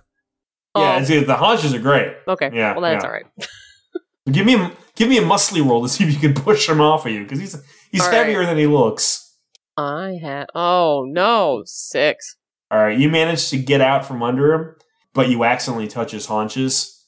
yeah, 0.76 0.96
Oh. 0.98 1.02
it's- 1.02 1.28
the 1.28 1.36
haunches 1.36 1.74
are 1.74 1.80
great. 1.80 2.16
okay. 2.28 2.50
yeah, 2.54 2.72
well, 2.74 2.82
that's 2.82 3.04
yeah. 3.04 3.08
all 3.10 3.14
right. 3.14 3.26
Give 4.32 4.46
me 4.46 4.54
a, 4.56 4.72
give 4.96 5.10
me 5.10 5.18
a 5.18 5.22
muscly 5.24 5.68
roll 5.68 5.82
to 5.82 5.90
see 5.90 6.04
if 6.04 6.14
you 6.14 6.20
can 6.20 6.34
push 6.44 6.70
him 6.70 6.80
off 6.80 7.06
of 7.08 7.12
you, 7.12 7.24
because 7.24 7.40
he's 7.40 7.56
he's 7.92 8.02
All 8.02 8.08
right. 8.08 8.16
heavier 8.18 8.46
than 8.46 8.56
he 8.58 8.68
looks. 8.68 9.36
I 9.76 10.20
had. 10.22 10.46
Oh 10.54 11.06
no, 11.10 11.64
six. 11.66 12.38
All 12.70 12.78
right, 12.78 12.98
you 12.98 13.10
manage 13.10 13.50
to 13.50 13.58
get 13.58 13.82
out 13.82 14.06
from 14.06 14.22
under 14.22 14.54
him, 14.54 14.76
but 15.16 15.28
you 15.30 15.44
accidentally 15.44 15.88
touch 15.88 16.12
his 16.12 16.28
haunches 16.28 17.04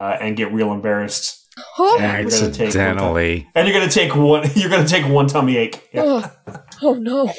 uh, 0.00 0.16
and 0.20 0.36
get 0.36 0.52
real 0.52 0.72
embarrassed. 0.72 1.45
Oh, 1.78 1.98
And 2.00 2.30
you're 2.30 2.40
gonna 2.40 2.52
take 2.52 2.58
one 2.60 2.70
tum- 2.72 2.80
Accidentally. 2.82 3.48
and 3.54 3.68
you're 3.68 3.78
gonna 3.78 3.90
take 3.90 4.14
one. 4.14 4.48
You're 4.56 4.70
gonna 4.70 4.86
take 4.88 5.06
one 5.08 5.26
tummy 5.26 5.56
ache. 5.56 5.88
Yeah. 5.92 6.02
oh, 6.04 6.60
oh 6.82 6.94
no. 6.94 7.32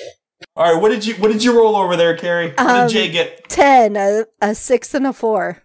All 0.56 0.74
right. 0.74 0.82
What 0.82 0.90
did 0.90 1.06
you 1.06 1.16
What 1.16 1.32
did 1.32 1.44
you 1.44 1.56
roll 1.58 1.76
over 1.76 1.96
there, 1.96 2.16
Carri? 2.18 2.50
What 2.58 2.60
Um, 2.60 2.88
did 2.88 2.94
Jay 2.94 3.10
get? 3.12 3.48
10, 3.50 3.96
a, 3.96 4.26
a 4.42 4.56
6, 4.56 4.94
and 4.96 5.08
a 5.08 5.14
4. 5.14 5.62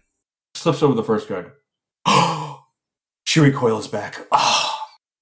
Slips 0.55 0.83
over 0.83 0.93
the 0.93 1.03
first 1.03 1.27
card. 1.27 1.51
she 3.25 3.39
recoils 3.39 3.87
back. 3.87 4.25
Ah, 4.31 4.79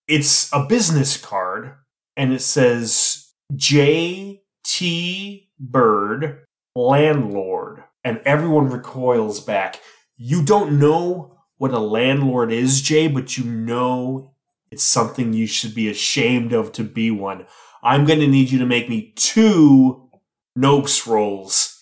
it's 0.07 0.51
a 0.53 0.65
business 0.65 1.15
card, 1.17 1.73
and 2.17 2.33
it 2.33 2.41
says 2.41 3.31
J 3.55 4.41
T 4.65 5.49
Bird 5.59 6.43
landlord, 6.75 7.83
and 8.03 8.19
everyone 8.25 8.69
recoils 8.69 9.39
back. 9.39 9.79
You 10.17 10.43
don't 10.43 10.79
know 10.79 11.37
what 11.61 11.71
a 11.71 11.79
landlord 11.79 12.51
is, 12.51 12.81
Jay, 12.81 13.07
but 13.07 13.37
you 13.37 13.43
know 13.43 14.33
it's 14.71 14.83
something 14.83 15.31
you 15.31 15.45
should 15.45 15.75
be 15.75 15.87
ashamed 15.87 16.53
of 16.53 16.71
to 16.71 16.83
be 16.83 17.11
one. 17.11 17.45
I'm 17.83 18.03
going 18.03 18.19
to 18.19 18.25
need 18.27 18.49
you 18.49 18.57
to 18.57 18.65
make 18.65 18.89
me 18.89 19.13
two 19.15 20.09
Nopes 20.57 21.05
rolls 21.05 21.79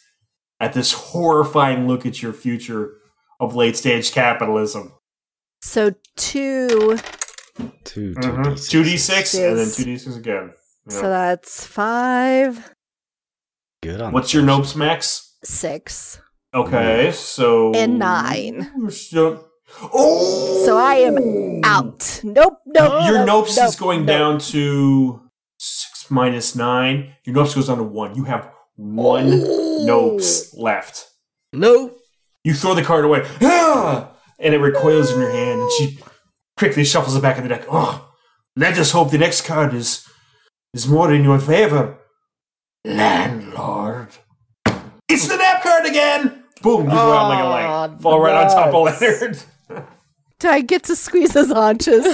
at 0.59 0.73
this 0.73 0.91
horrifying 0.91 1.87
look 1.87 2.05
at 2.05 2.21
your 2.21 2.33
future 2.33 2.97
of 3.39 3.55
late 3.55 3.77
stage 3.77 4.11
capitalism. 4.11 4.91
So 5.61 5.95
2, 6.17 6.97
Two, 7.85 8.13
two, 8.15 8.15
Mhm. 8.15 8.57
D6s. 8.57 8.69
2d6 8.69 9.33
and 9.49 9.59
then 9.59 9.67
2d6 9.67 10.17
again. 10.17 10.51
Yeah. 10.89 10.93
so 10.97 11.01
that's 11.03 11.65
5, 11.65 12.73
Good 13.81 14.01
on 14.01 14.11
What's 14.11 14.33
your 14.33 14.43
first. 14.45 14.75
Nopes 14.75 14.75
max? 14.75 15.37
6. 15.45 16.19
Okay, 16.53 17.11
so. 17.13 17.73
And 17.73 17.97
nine. 17.97 18.73
You're 18.77 18.91
still- 18.91 19.48
Oh! 19.81 20.63
So 20.65 20.77
I 20.77 20.95
am 20.95 21.61
out. 21.63 22.21
Nope, 22.23 22.59
nope. 22.65 23.05
Your 23.05 23.25
nope, 23.25 23.47
Nopes 23.47 23.57
nope, 23.57 23.69
is 23.69 23.75
going 23.75 24.05
nope. 24.05 24.07
down 24.07 24.39
to 24.39 25.21
6 25.57 26.11
minus 26.11 26.55
9. 26.55 27.13
Your 27.25 27.35
Nopes 27.35 27.55
goes 27.55 27.67
down 27.67 27.77
to 27.77 27.83
1. 27.83 28.15
You 28.15 28.23
have 28.25 28.51
one 28.75 29.29
Nopes 29.85 30.57
left. 30.57 31.09
Nope. 31.53 31.97
You 32.43 32.53
throw 32.53 32.73
the 32.73 32.83
card 32.83 33.03
away, 33.03 33.25
ah! 33.41 34.11
and 34.39 34.53
it 34.53 34.59
recoils 34.59 35.11
in 35.11 35.19
your 35.19 35.29
hand, 35.29 35.59
and 35.59 35.71
she 35.73 35.99
quickly 36.55 36.85
shuffles 36.85 37.15
it 37.15 37.21
back 37.21 37.37
in 37.37 37.43
the 37.43 37.49
deck. 37.49 37.65
Oh, 37.69 38.09
let 38.55 38.77
us 38.77 38.91
hope 38.91 39.11
the 39.11 39.17
next 39.17 39.41
card 39.41 39.73
is 39.73 40.07
is 40.73 40.87
more 40.87 41.13
in 41.13 41.23
your 41.23 41.39
favor. 41.39 41.99
Landlord. 42.85 44.09
It's 45.09 45.27
the 45.27 45.35
nap 45.35 45.61
card 45.63 45.85
again! 45.85 46.43
Boom, 46.61 46.85
you 46.85 46.91
go 46.91 47.13
out 47.13 47.29
like 47.29 47.43
a 47.43 47.47
light. 47.47 48.01
Fall 48.01 48.19
right 48.19 48.35
on 48.35 48.49
top 48.49 48.73
of 48.73 49.01
Leonard. 49.01 49.37
Do 50.39 50.47
I 50.49 50.61
get 50.61 50.83
to 50.85 50.95
squeeze 50.95 51.33
his 51.33 51.51
haunches? 51.51 52.05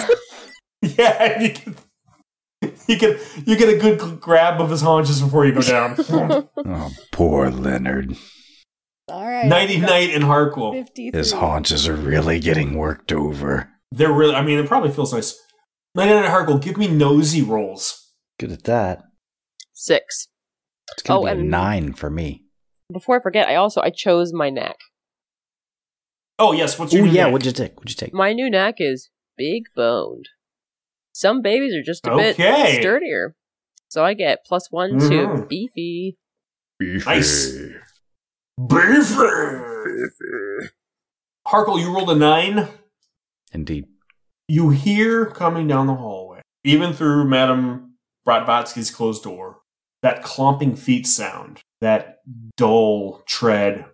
yeah, 0.81 1.39
you 1.41 1.49
get, 1.49 1.67
you 2.87 2.97
get 2.97 3.19
you 3.45 3.55
get 3.57 3.69
a 3.69 3.77
good 3.77 4.19
grab 4.19 4.59
of 4.59 4.69
his 4.69 4.81
haunches 4.81 5.21
before 5.21 5.45
you 5.45 5.53
go 5.53 5.61
down. 5.61 5.95
Oh, 6.67 6.91
poor 7.11 7.49
Leonard. 7.51 8.15
All 9.07 9.23
right. 9.23 9.45
Nighty 9.45 9.77
night 9.79 10.09
in 10.09 10.23
Harkle. 10.23 10.87
His 11.13 11.31
haunches 11.33 11.87
are 11.87 11.93
really 11.95 12.39
getting 12.39 12.75
worked 12.75 13.11
over. 13.11 13.69
They're 13.91 14.11
really 14.11 14.33
I 14.35 14.41
mean 14.41 14.57
it 14.59 14.67
probably 14.67 14.89
feels 14.91 15.13
nice. 15.13 15.39
Nighty 15.93 16.11
night 16.11 16.25
in 16.25 16.31
Harkle, 16.31 16.61
give 16.61 16.77
me 16.77 16.87
nosy 16.87 17.41
rolls. 17.43 18.11
Good 18.39 18.51
at 18.51 18.63
that. 18.63 19.03
Six. 19.73 20.27
It's 20.93 21.03
gonna 21.03 21.19
Oh, 21.19 21.23
be 21.23 21.29
a 21.29 21.33
and- 21.33 21.49
nine 21.51 21.93
for 21.93 22.09
me. 22.09 22.41
Before 22.91 23.19
I 23.19 23.21
forget, 23.21 23.47
I 23.47 23.55
also 23.55 23.81
I 23.81 23.91
chose 23.91 24.33
my 24.33 24.49
knack. 24.49 24.77
Oh 26.37 26.51
yes, 26.51 26.77
what's 26.77 26.93
your 26.93 27.05
new 27.05 27.11
yeah, 27.11 27.23
name? 27.25 27.33
what'd 27.33 27.45
you 27.45 27.51
take? 27.51 27.75
What'd 27.77 27.89
you 27.89 27.95
take? 27.95 28.13
My 28.13 28.33
new 28.33 28.49
knack 28.49 28.75
is 28.79 29.09
big 29.37 29.63
boned. 29.75 30.29
Some 31.13 31.41
babies 31.41 31.73
are 31.73 31.81
just 31.83 32.05
a 32.05 32.15
bit 32.15 32.35
sturdier. 32.35 33.35
So 33.87 34.03
I 34.03 34.13
get 34.13 34.45
plus 34.45 34.69
one 34.69 34.99
to 34.99 35.27
Mhm. 35.27 35.47
beefy. 35.47 36.17
Nice. 36.81 37.57
Beefy. 38.67 39.15
Harkle, 41.47 41.79
you 41.79 41.93
rolled 41.93 42.09
a 42.09 42.15
nine. 42.15 42.67
Indeed. 43.53 43.87
You 44.47 44.71
hear 44.71 45.27
coming 45.27 45.67
down 45.67 45.87
the 45.87 45.95
hallway, 45.95 46.41
even 46.63 46.91
through 46.93 47.25
Madame 47.25 47.93
Bratvatsky's 48.27 48.91
closed 48.91 49.23
door, 49.23 49.61
that 50.01 50.21
clomping 50.23 50.75
feet 50.75 51.07
sound, 51.07 51.61
that 51.79 52.19
dull 52.57 53.23
tread. 53.25 53.85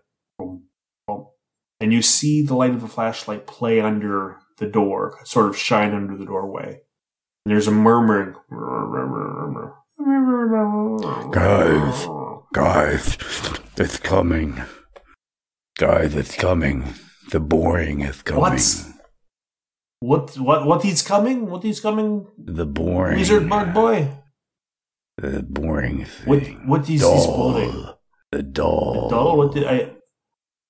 And 1.81 1.91
you 1.91 2.03
see 2.03 2.43
the 2.43 2.53
light 2.53 2.71
of 2.71 2.81
the 2.81 2.87
flashlight 2.87 3.47
play 3.47 3.81
under 3.81 4.37
the 4.59 4.67
door, 4.67 5.17
sort 5.25 5.47
of 5.47 5.57
shine 5.57 5.93
under 5.93 6.15
the 6.15 6.25
doorway. 6.25 6.81
And 7.43 7.51
there's 7.51 7.67
a 7.67 7.71
murmuring. 7.71 8.35
Guys. 11.31 12.07
Guys, 12.53 13.17
it's 13.77 13.97
coming. 13.97 14.61
Guys, 15.77 16.15
it's 16.15 16.35
coming. 16.35 16.93
The 17.31 17.39
boring 17.39 18.01
is 18.01 18.21
coming. 18.21 18.41
What? 18.41 18.85
What? 20.01 20.37
What? 20.37 20.67
What? 20.67 20.83
He's 20.83 21.01
coming? 21.01 21.49
What? 21.49 21.63
He's 21.63 21.79
coming? 21.79 22.27
The 22.37 22.65
boring. 22.65 23.17
Wizard 23.17 23.49
Bug 23.49 23.73
Boy? 23.73 24.09
The 25.17 25.41
boring 25.41 26.05
thing. 26.05 26.27
What? 26.27 26.67
What 26.67 26.81
is 26.81 26.87
he's 26.87 27.01
doll. 27.01 27.97
The 28.31 28.43
doll. 28.43 29.09
The 29.09 29.15
doll? 29.15 29.37
What 29.37 29.53
did 29.53 29.65
I? 29.65 29.95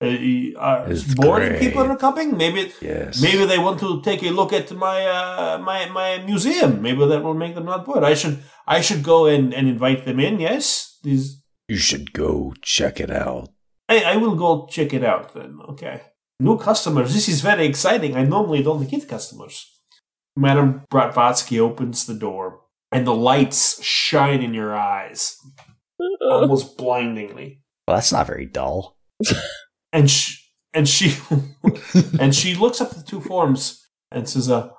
Uh, 0.01 0.59
uh, 0.59 0.85
It's 0.89 1.03
boring 1.13 1.49
great. 1.49 1.59
people 1.61 1.83
are 1.83 1.97
coming. 1.97 2.35
Maybe 2.37 2.71
Yes. 2.81 3.21
maybe 3.21 3.45
they 3.45 3.59
want 3.59 3.79
to 3.81 4.01
take 4.01 4.23
a 4.23 4.31
look 4.31 4.51
at 4.53 4.71
my 4.71 4.97
uh, 5.05 5.57
my 5.59 5.79
my 5.89 6.09
museum. 6.25 6.81
Maybe 6.81 7.05
that 7.05 7.23
will 7.23 7.35
make 7.43 7.53
them 7.55 7.65
not 7.65 7.85
bored. 7.85 8.03
I 8.03 8.15
should 8.15 8.39
I 8.67 8.81
should 8.81 9.03
go 9.03 9.25
and, 9.27 9.53
and 9.53 9.67
invite 9.67 10.05
them 10.05 10.19
in. 10.19 10.39
Yes, 10.39 10.97
these 11.03 11.25
You 11.67 11.77
should 11.77 12.13
go 12.13 12.53
check 12.61 12.99
it 12.99 13.11
out. 13.11 13.49
I, 13.89 13.97
I 14.13 14.15
will 14.17 14.35
go 14.35 14.67
check 14.75 14.93
it 14.93 15.03
out 15.03 15.33
then. 15.33 15.59
Okay, 15.71 16.01
new 16.39 16.57
customers. 16.57 17.13
This 17.13 17.27
is 17.29 17.41
very 17.41 17.65
exciting. 17.65 18.15
I 18.17 18.23
normally 18.23 18.63
don't 18.63 18.89
get 18.89 19.07
customers. 19.07 19.55
Madame 20.35 20.81
Bratvatsky 20.89 21.59
opens 21.59 22.05
the 22.05 22.13
door, 22.27 22.61
and 22.91 23.05
the 23.05 23.13
lights 23.13 23.83
shine 23.83 24.41
in 24.41 24.53
your 24.53 24.73
eyes, 24.75 25.35
almost 26.31 26.77
blindingly. 26.77 27.61
Well, 27.87 27.97
that's 27.97 28.11
not 28.13 28.27
very 28.27 28.45
dull. 28.47 28.97
and 29.93 30.09
she 30.09 30.37
and 30.73 30.87
she 30.95 31.15
and 32.19 32.35
she 32.35 32.55
looks 32.55 32.81
up 32.81 32.91
the 32.91 33.03
two 33.03 33.21
forms 33.21 33.87
and 34.11 34.27
says, 34.27 34.49
uh, 34.49 34.69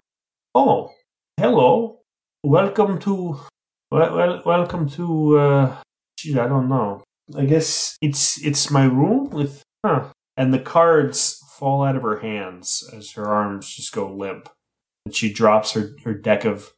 "Oh, 0.54 0.90
hello, 1.38 2.00
welcome 2.42 2.98
to 3.00 3.40
well, 3.90 4.16
well 4.16 4.42
welcome 4.44 4.88
to 4.90 5.38
uh, 5.38 5.76
gee, 6.18 6.38
I 6.38 6.48
don't 6.48 6.68
know. 6.68 7.02
I 7.36 7.44
guess 7.44 7.96
it's 8.00 8.42
it's 8.44 8.70
my 8.70 8.84
room 8.84 9.30
with 9.30 9.62
huh." 9.84 10.08
And 10.36 10.52
the 10.52 10.58
cards 10.58 11.38
fall 11.58 11.84
out 11.84 11.94
of 11.96 12.02
her 12.02 12.20
hands 12.20 12.88
as 12.96 13.12
her 13.12 13.26
arms 13.26 13.68
just 13.68 13.92
go 13.92 14.10
limp, 14.10 14.48
and 15.04 15.14
she 15.14 15.32
drops 15.32 15.72
her 15.72 15.94
her 16.04 16.14
deck 16.14 16.44
of 16.44 16.72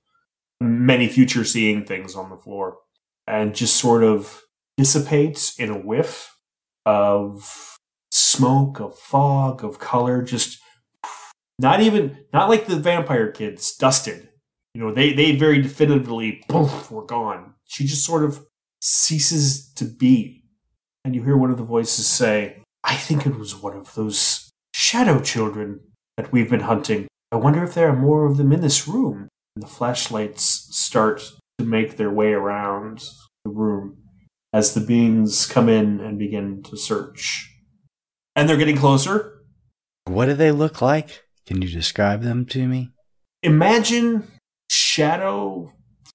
many 0.60 1.08
future 1.08 1.44
seeing 1.44 1.84
things 1.84 2.14
on 2.14 2.30
the 2.30 2.36
floor, 2.36 2.78
and 3.26 3.54
just 3.54 3.76
sort 3.76 4.02
of 4.02 4.42
dissipates 4.76 5.58
in 5.58 5.70
a 5.70 5.78
whiff 5.78 6.36
of 6.84 7.73
smoke, 8.36 8.80
of 8.80 8.98
fog, 8.98 9.64
of 9.64 9.78
color, 9.78 10.22
just 10.22 10.58
not 11.58 11.80
even 11.80 12.18
not 12.32 12.48
like 12.48 12.66
the 12.66 12.76
vampire 12.76 13.30
kids 13.30 13.74
dusted. 13.76 14.28
You 14.74 14.82
know, 14.82 14.92
they 14.92 15.12
they 15.12 15.36
very 15.36 15.62
definitively 15.62 16.42
poof, 16.48 16.90
were 16.90 17.04
gone. 17.04 17.54
She 17.66 17.84
just 17.84 18.04
sort 18.04 18.24
of 18.24 18.44
ceases 18.80 19.72
to 19.74 19.84
be. 19.84 20.44
And 21.04 21.14
you 21.14 21.22
hear 21.22 21.36
one 21.36 21.50
of 21.50 21.58
the 21.58 21.64
voices 21.64 22.06
say, 22.06 22.62
I 22.82 22.96
think 22.96 23.26
it 23.26 23.36
was 23.36 23.54
one 23.54 23.76
of 23.76 23.94
those 23.94 24.50
shadow 24.74 25.20
children 25.20 25.80
that 26.16 26.32
we've 26.32 26.50
been 26.50 26.60
hunting. 26.60 27.06
I 27.30 27.36
wonder 27.36 27.62
if 27.62 27.74
there 27.74 27.88
are 27.88 27.96
more 27.96 28.26
of 28.26 28.36
them 28.36 28.52
in 28.52 28.60
this 28.60 28.88
room. 28.88 29.28
And 29.56 29.62
the 29.62 29.68
flashlights 29.68 30.44
start 30.76 31.30
to 31.58 31.64
make 31.64 31.96
their 31.96 32.10
way 32.10 32.32
around 32.32 33.04
the 33.44 33.50
room 33.50 33.98
as 34.52 34.74
the 34.74 34.80
beings 34.80 35.46
come 35.46 35.68
in 35.68 36.00
and 36.00 36.18
begin 36.18 36.62
to 36.64 36.76
search. 36.76 37.53
And 38.36 38.48
they're 38.48 38.56
getting 38.56 38.76
closer. 38.76 39.40
What 40.06 40.26
do 40.26 40.34
they 40.34 40.50
look 40.50 40.82
like? 40.82 41.22
Can 41.46 41.62
you 41.62 41.68
describe 41.68 42.22
them 42.22 42.46
to 42.46 42.66
me? 42.66 42.90
Imagine 43.42 44.26
shadow 44.70 45.72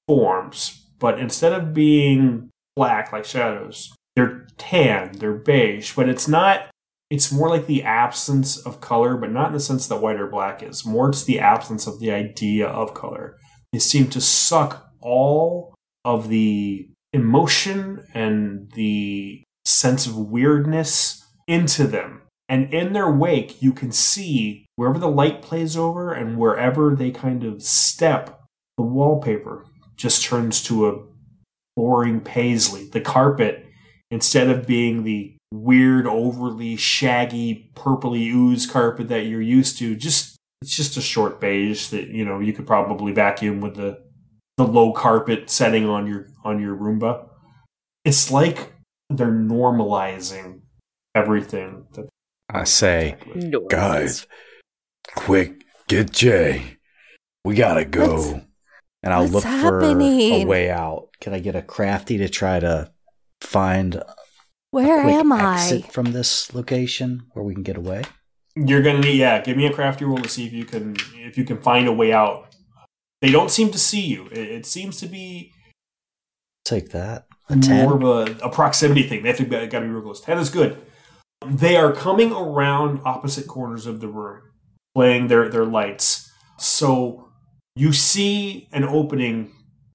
forms, 0.07 0.85
but 0.99 1.19
instead 1.19 1.53
of 1.53 1.73
being 1.73 2.49
black 2.75 3.11
like 3.11 3.25
shadows, 3.25 3.93
they're 4.15 4.47
tan, 4.57 5.11
they're 5.13 5.33
beige, 5.33 5.95
but 5.95 6.09
it's 6.09 6.27
not, 6.27 6.69
it's 7.09 7.31
more 7.31 7.49
like 7.49 7.67
the 7.67 7.83
absence 7.83 8.57
of 8.57 8.81
color, 8.81 9.15
but 9.15 9.31
not 9.31 9.47
in 9.47 9.53
the 9.53 9.59
sense 9.59 9.87
that 9.87 10.01
white 10.01 10.19
or 10.19 10.27
black 10.27 10.61
is. 10.63 10.85
More 10.85 11.09
it's 11.09 11.23
the 11.23 11.39
absence 11.39 11.87
of 11.87 11.99
the 11.99 12.11
idea 12.11 12.67
of 12.67 12.93
color. 12.93 13.37
They 13.71 13.79
seem 13.79 14.09
to 14.09 14.21
suck 14.21 14.87
all 15.01 15.75
of 16.03 16.29
the 16.29 16.89
emotion 17.13 18.05
and 18.13 18.71
the 18.73 19.43
sense 19.65 20.07
of 20.07 20.17
weirdness 20.17 21.23
into 21.49 21.87
them. 21.87 22.21
And 22.47 22.73
in 22.73 22.93
their 22.93 23.11
wake, 23.11 23.61
you 23.61 23.73
can 23.73 23.91
see 23.91 24.65
wherever 24.75 24.99
the 24.99 25.09
light 25.09 25.41
plays 25.41 25.75
over 25.75 26.13
and 26.13 26.37
wherever 26.37 26.95
they 26.95 27.11
kind 27.11 27.43
of 27.43 27.61
step, 27.61 28.39
the 28.77 28.83
wallpaper 28.83 29.65
just 29.97 30.23
turns 30.23 30.63
to 30.63 30.87
a 30.87 31.03
boring 31.75 32.21
paisley. 32.21 32.87
The 32.89 33.01
carpet, 33.01 33.65
instead 34.09 34.49
of 34.49 34.65
being 34.65 35.03
the 35.03 35.35
weird, 35.51 36.07
overly 36.07 36.75
shaggy, 36.75 37.71
purpley 37.75 38.31
ooze 38.31 38.65
carpet 38.65 39.09
that 39.09 39.25
you're 39.25 39.41
used 39.41 39.77
to, 39.79 39.95
just 39.95 40.37
it's 40.61 40.75
just 40.75 40.97
a 40.97 41.01
short 41.01 41.39
beige 41.39 41.87
that 41.87 42.09
you 42.09 42.25
know 42.25 42.39
you 42.39 42.53
could 42.53 42.67
probably 42.67 43.13
vacuum 43.13 43.61
with 43.61 43.75
the 43.75 44.01
the 44.57 44.67
low 44.67 44.91
carpet 44.91 45.49
setting 45.49 45.85
on 45.85 46.05
your 46.05 46.27
on 46.43 46.59
your 46.59 46.75
Roomba. 46.75 47.27
It's 48.05 48.31
like 48.31 48.73
they're 49.09 49.27
normalizing 49.27 50.61
everything. 51.23 51.85
That 51.93 52.09
I 52.51 52.63
say, 52.63 53.17
No. 53.35 53.61
guys, 53.67 54.25
quick, 55.15 55.63
get 55.87 56.11
Jay. 56.11 56.77
We 57.45 57.55
gotta 57.55 57.85
go. 57.85 58.15
What's- 58.15 58.45
and 59.01 59.13
I'll 59.13 59.27
what's 59.29 59.45
look 59.45 59.61
for 59.61 59.79
a 59.81 60.43
way 60.45 60.69
out. 60.69 61.07
Can 61.21 61.33
I 61.33 61.39
get 61.39 61.55
a 61.55 61.61
crafty 61.61 62.17
to 62.17 62.27
try 62.27 62.59
to 62.59 62.91
find 63.39 63.95
a 63.95 64.13
Where 64.71 65.01
quick 65.03 65.15
am 65.15 65.31
I? 65.31 65.53
exit 65.53 65.91
from 65.93 66.11
this 66.11 66.53
location 66.53 67.23
where 67.33 67.43
we 67.45 67.53
can 67.53 67.63
get 67.63 67.77
away? 67.77 68.03
you're 68.55 68.81
gonna 68.81 68.99
need 68.99 69.15
yeah. 69.17 69.41
Give 69.41 69.55
me 69.55 69.65
a 69.67 69.73
crafty 69.73 70.03
roll 70.03 70.17
to 70.17 70.27
see 70.27 70.45
if 70.45 70.51
you 70.51 70.65
can 70.65 70.97
if 71.15 71.37
you 71.37 71.45
can 71.45 71.61
find 71.61 71.87
a 71.87 71.93
way 71.93 72.11
out. 72.11 72.53
They 73.21 73.31
don't 73.31 73.49
seem 73.51 73.71
to 73.71 73.77
see 73.79 74.01
you. 74.01 74.25
It, 74.31 74.37
it 74.39 74.65
seems 74.65 74.99
to 74.99 75.07
be 75.07 75.53
Take 76.65 76.89
that. 76.89 77.25
A 77.49 77.55
10. 77.55 77.85
more 77.89 77.95
of 77.95 78.03
a, 78.03 78.45
a 78.45 78.49
proximity 78.49 79.03
thing. 79.03 79.23
They 79.23 79.29
have 79.29 79.37
to 79.37 79.45
got 79.45 79.61
to 79.61 79.81
be 79.81 79.87
real 79.87 80.01
close. 80.01 80.19
Ten 80.21 80.37
is 80.37 80.49
good. 80.49 80.77
They 81.45 81.77
are 81.77 81.93
coming 81.93 82.31
around 82.31 83.01
opposite 83.05 83.47
corners 83.47 83.85
of 83.85 84.01
the 84.01 84.07
room, 84.07 84.41
playing 84.93 85.27
their 85.27 85.49
their 85.49 85.65
lights. 85.65 86.31
So 86.57 87.29
you 87.75 87.93
see 87.93 88.67
an 88.71 88.83
opening 88.83 89.51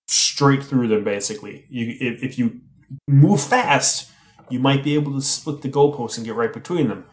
straight 0.08 0.62
through 0.62 0.88
them. 0.88 1.04
Basically, 1.04 1.66
you 1.68 1.96
if, 2.00 2.22
if 2.22 2.38
you 2.38 2.60
move 3.08 3.42
fast, 3.42 4.10
you 4.48 4.58
might 4.58 4.82
be 4.82 4.94
able 4.94 5.12
to 5.12 5.20
split 5.20 5.62
the 5.62 5.68
goalposts 5.68 6.16
and 6.16 6.26
get 6.26 6.34
right 6.34 6.52
between 6.52 6.88
them. 6.88 7.04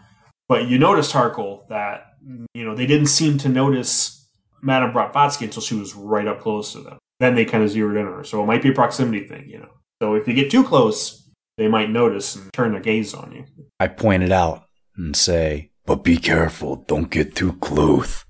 But 0.47 0.67
you 0.67 0.77
noticed 0.77 1.13
Harkle 1.13 1.67
that 1.67 2.05
you 2.53 2.63
know 2.63 2.75
they 2.75 2.86
didn't 2.86 3.07
seem 3.07 3.38
to 3.39 3.49
notice 3.49 4.29
Madame 4.61 4.93
Bratvatsky 4.93 5.43
until 5.43 5.61
she 5.61 5.75
was 5.75 5.95
right 5.95 6.27
up 6.27 6.39
close 6.39 6.73
to 6.73 6.82
them. 6.82 6.97
Then 7.19 7.36
they 7.36 7.45
kind 7.45 7.63
of 7.63 7.69
zeroed 7.69 7.97
in 7.97 8.07
on 8.07 8.13
her. 8.13 8.23
So 8.23 8.41
it 8.41 8.47
might 8.47 8.63
be 8.63 8.69
a 8.69 8.73
proximity 8.73 9.27
thing, 9.27 9.47
you 9.47 9.59
know. 9.59 9.69
So 10.01 10.15
if 10.15 10.27
you 10.27 10.34
get 10.34 10.49
too 10.49 10.63
close, 10.63 11.20
they 11.62 11.68
might 11.68 11.89
notice 11.91 12.36
and 12.36 12.51
turn 12.53 12.72
their 12.72 12.82
gaze 12.82 13.14
on 13.14 13.32
you. 13.32 13.45
I 13.80 13.88
point 13.88 14.24
it 14.24 14.32
out 14.32 14.64
and 14.97 15.16
say, 15.16 15.72
but 15.86 16.03
be 16.03 16.18
careful. 16.18 16.84
Don't 16.88 17.09
get 17.12 17.36
too 17.36 17.53
close. 17.53 18.26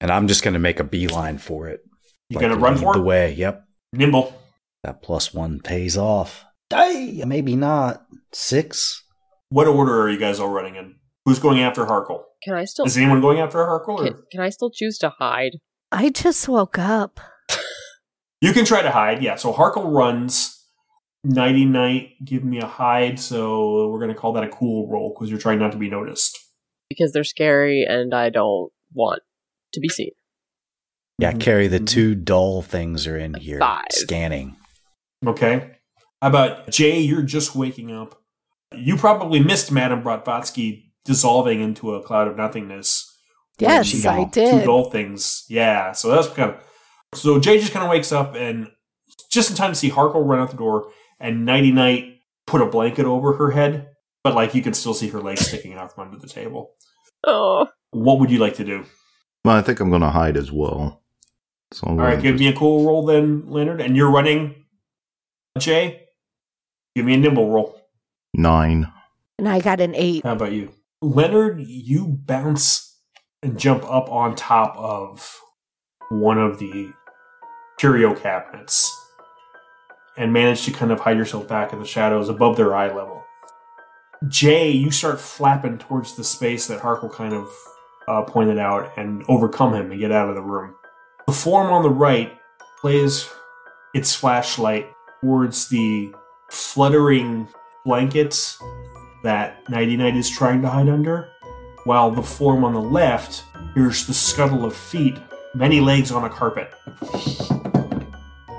And 0.00 0.10
I'm 0.10 0.26
just 0.26 0.42
going 0.42 0.54
to 0.54 0.60
make 0.60 0.80
a 0.80 0.84
beeline 0.84 1.38
for 1.38 1.68
it. 1.68 1.80
You 2.28 2.38
Like, 2.38 2.48
gonna 2.48 2.60
run 2.60 2.74
lead 2.74 2.82
for 2.82 2.94
the 2.94 3.00
it? 3.00 3.04
way. 3.04 3.32
Yep. 3.34 3.64
Nimble. 3.92 4.34
That 4.82 5.02
plus 5.02 5.32
one 5.32 5.60
pays 5.60 5.96
off. 5.96 6.44
Hey, 6.70 7.22
maybe 7.26 7.54
not. 7.54 8.02
Six? 8.32 9.04
What 9.50 9.68
order 9.68 10.00
are 10.02 10.08
you 10.10 10.18
guys 10.18 10.40
all 10.40 10.48
running 10.48 10.74
in? 10.76 10.96
Who's 11.24 11.38
going 11.38 11.60
after 11.60 11.84
Harkle? 11.84 12.22
Can 12.42 12.54
I 12.54 12.64
still 12.64 12.86
Is 12.86 12.96
anyone 12.96 13.20
going 13.20 13.38
after 13.38 13.58
Harkle? 13.58 13.98
Can, 14.04 14.14
can 14.32 14.40
I 14.40 14.48
still 14.48 14.70
choose 14.70 14.98
to 14.98 15.10
hide? 15.18 15.58
I 15.92 16.10
just 16.10 16.48
woke 16.48 16.78
up. 16.78 17.20
You 18.40 18.52
can 18.52 18.64
try 18.64 18.82
to 18.82 18.90
hide, 18.90 19.22
yeah. 19.22 19.36
So 19.36 19.52
Harkle 19.52 19.94
runs. 19.94 20.51
Nighty 21.24 21.64
night, 21.64 22.14
give 22.24 22.42
me 22.42 22.58
a 22.58 22.66
hide. 22.66 23.18
So 23.20 23.88
we're 23.88 24.00
going 24.00 24.12
to 24.12 24.18
call 24.18 24.32
that 24.32 24.42
a 24.44 24.48
cool 24.48 24.90
roll 24.90 25.14
because 25.14 25.30
you're 25.30 25.38
trying 25.38 25.60
not 25.60 25.70
to 25.72 25.78
be 25.78 25.88
noticed. 25.88 26.38
Because 26.88 27.12
they're 27.12 27.22
scary 27.24 27.84
and 27.88 28.12
I 28.12 28.28
don't 28.28 28.72
want 28.92 29.22
to 29.72 29.80
be 29.80 29.88
seen. 29.88 30.10
Yeah, 31.18 31.32
Mhm. 31.32 31.38
Carri, 31.38 31.70
the 31.70 31.78
Mhm. 31.78 31.86
two 31.86 32.14
dull 32.16 32.60
things 32.62 33.06
are 33.06 33.16
in 33.16 33.34
here 33.34 33.60
Five. 33.60 33.84
scanning. 33.92 34.56
Okay. 35.24 35.76
How 36.20 36.28
about 36.28 36.68
Jay? 36.70 36.98
You're 36.98 37.22
just 37.22 37.54
waking 37.54 37.92
up. 37.92 38.20
You 38.74 38.96
probably 38.96 39.38
missed 39.38 39.70
Madame 39.70 40.02
Bratvatsky 40.02 40.90
dissolving 41.04 41.60
into 41.60 41.94
a 41.94 42.02
cloud 42.02 42.26
of 42.26 42.36
nothingness. 42.36 43.08
Yes, 43.58 43.86
she 43.86 43.98
I 44.00 44.24
got 44.24 44.32
Two 44.32 44.40
did. 44.40 44.64
dull 44.64 44.90
things. 44.90 45.44
Yeah. 45.48 45.92
So 45.92 46.08
that's 46.10 46.26
kind 46.28 46.50
of. 46.50 46.56
So 47.14 47.38
Jay 47.38 47.58
just 47.60 47.72
kind 47.72 47.84
of 47.84 47.90
wakes 47.90 48.10
up 48.10 48.34
and 48.34 48.68
just 49.30 49.50
in 49.50 49.56
time 49.56 49.70
to 49.70 49.74
see 49.76 49.90
Harkle 49.90 50.26
run 50.26 50.40
out 50.40 50.50
the 50.50 50.56
door 50.56 50.90
and 51.22 51.46
Nighty 51.46 51.72
Night 51.72 52.20
put 52.46 52.60
a 52.60 52.66
blanket 52.66 53.06
over 53.06 53.32
her 53.34 53.50
head, 53.52 53.88
but 54.24 54.34
like 54.34 54.54
you 54.54 54.60
can 54.62 54.74
still 54.74 54.92
see 54.94 55.08
her 55.08 55.20
legs 55.20 55.46
sticking 55.46 55.74
out 55.74 55.94
from 55.94 56.08
under 56.08 56.18
the 56.18 56.28
table. 56.28 56.72
Oh, 57.26 57.68
What 57.92 58.18
would 58.20 58.30
you 58.30 58.38
like 58.38 58.56
to 58.56 58.64
do? 58.64 58.84
Well, 59.44 59.56
I 59.56 59.62
think 59.62 59.80
I'm 59.80 59.88
going 59.90 60.02
to 60.02 60.10
hide 60.10 60.36
as 60.36 60.50
well. 60.52 61.02
So 61.72 61.86
All 61.86 61.96
right, 61.96 62.20
give 62.20 62.34
just- 62.34 62.40
me 62.40 62.48
a 62.48 62.52
cool 62.56 62.84
roll 62.86 63.06
then, 63.06 63.44
Leonard. 63.48 63.80
And 63.80 63.96
you're 63.96 64.10
running, 64.10 64.64
Jay. 65.58 66.02
Give 66.94 67.04
me 67.06 67.14
a 67.14 67.16
nimble 67.16 67.50
roll. 67.50 67.78
nine. 68.34 68.92
And 69.38 69.48
I 69.48 69.60
got 69.60 69.80
an 69.80 69.94
eight. 69.94 70.24
How 70.24 70.32
about 70.32 70.52
you? 70.52 70.72
Leonard, 71.00 71.60
you 71.60 72.06
bounce 72.06 72.98
and 73.42 73.58
jump 73.58 73.82
up 73.84 74.08
on 74.10 74.34
top 74.36 74.76
of 74.76 75.40
one 76.10 76.38
of 76.38 76.58
the 76.58 76.92
curio 77.78 78.14
cabinets 78.14 78.94
and 80.16 80.32
manage 80.32 80.64
to 80.64 80.70
kind 80.70 80.92
of 80.92 81.00
hide 81.00 81.16
yourself 81.16 81.48
back 81.48 81.72
in 81.72 81.78
the 81.78 81.86
shadows 81.86 82.28
above 82.28 82.56
their 82.56 82.74
eye 82.74 82.94
level. 82.94 83.24
Jay, 84.28 84.70
you 84.70 84.90
start 84.90 85.20
flapping 85.20 85.78
towards 85.78 86.16
the 86.16 86.24
space 86.24 86.66
that 86.66 86.80
Harkle 86.80 87.12
kind 87.12 87.34
of 87.34 87.48
uh, 88.06 88.22
pointed 88.22 88.58
out 88.58 88.92
and 88.96 89.24
overcome 89.28 89.74
him 89.74 89.90
and 89.90 90.00
get 90.00 90.12
out 90.12 90.28
of 90.28 90.34
the 90.34 90.42
room. 90.42 90.74
The 91.26 91.32
form 91.32 91.72
on 91.72 91.82
the 91.82 91.90
right 91.90 92.38
plays 92.80 93.28
its 93.94 94.14
flashlight 94.14 94.86
towards 95.20 95.68
the 95.68 96.14
fluttering 96.50 97.48
blankets 97.84 98.60
that 99.22 99.68
Nighty 99.68 99.96
Night 99.96 100.16
is 100.16 100.28
trying 100.28 100.62
to 100.62 100.68
hide 100.68 100.88
under, 100.88 101.30
while 101.84 102.10
the 102.10 102.22
form 102.22 102.64
on 102.64 102.74
the 102.74 102.80
left 102.80 103.44
hears 103.74 104.06
the 104.06 104.14
scuttle 104.14 104.64
of 104.64 104.74
feet, 104.74 105.16
many 105.54 105.80
legs 105.80 106.10
on 106.10 106.24
a 106.24 106.28
carpet. 106.28 106.72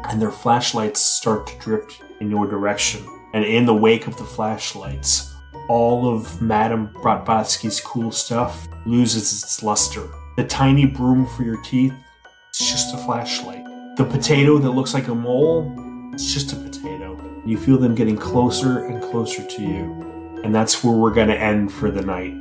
And 0.10 0.22
their 0.22 0.32
flashlights 0.32 1.13
start 1.24 1.48
to 1.48 1.58
drift 1.58 2.02
in 2.20 2.30
your 2.30 2.46
direction. 2.46 3.02
And 3.34 3.46
in 3.46 3.66
the 3.66 3.74
wake 3.74 4.08
of 4.08 4.18
the 4.18 4.26
flashlights, 4.26 5.34
all 5.70 6.14
of 6.14 6.42
Madame 6.42 6.90
Bratvatsky's 6.90 7.80
cool 7.80 8.12
stuff 8.12 8.68
loses 8.86 9.42
its 9.42 9.64
luster. 9.64 10.06
The 10.36 10.44
tiny 10.44 10.86
broom 10.86 11.26
for 11.26 11.44
your 11.44 11.62
teeth, 11.62 11.94
it's 12.50 12.70
just 12.70 12.94
a 12.94 12.98
flashlight. 12.98 13.64
The 13.96 14.04
potato 14.04 14.58
that 14.58 14.72
looks 14.72 14.94
like 14.94 15.08
a 15.08 15.16
mole, 15.16 15.74
it's 16.14 16.34
just 16.34 16.52
a 16.52 16.58
potato. 16.58 17.18
You 17.46 17.58
feel 17.58 17.78
them 17.78 17.96
getting 17.96 18.18
closer 18.18 18.80
and 18.88 19.02
closer 19.02 19.48
to 19.48 19.62
you. 19.62 20.42
And 20.44 20.54
that's 20.54 20.84
where 20.84 20.94
we're 20.94 21.14
going 21.14 21.30
to 21.30 21.40
end 21.40 21.72
for 21.72 21.90
the 21.90 22.02
night. 22.02 22.34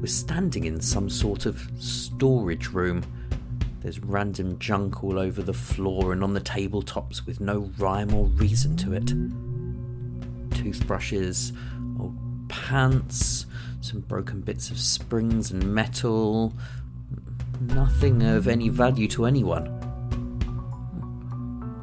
We're 0.00 0.06
standing 0.06 0.64
in 0.64 0.80
some 0.80 1.10
sort 1.10 1.44
of 1.44 1.60
storage 1.76 2.68
room. 2.68 3.02
There's 3.80 3.98
random 3.98 4.56
junk 4.60 5.02
all 5.02 5.18
over 5.18 5.42
the 5.42 5.52
floor 5.52 6.12
and 6.12 6.22
on 6.22 6.34
the 6.34 6.40
tabletops 6.40 7.26
with 7.26 7.40
no 7.40 7.72
rhyme 7.78 8.14
or 8.14 8.26
reason 8.26 8.76
to 8.76 8.92
it. 8.92 9.12
Toothbrushes, 10.56 11.52
old 11.98 12.16
pants, 12.48 13.46
some 13.80 14.00
broken 14.02 14.40
bits 14.40 14.70
of 14.70 14.78
springs 14.78 15.50
and 15.50 15.74
metal. 15.74 16.52
Nothing 17.60 18.22
of 18.22 18.46
any 18.46 18.68
value 18.68 19.08
to 19.08 19.26
anyone. 19.26 19.66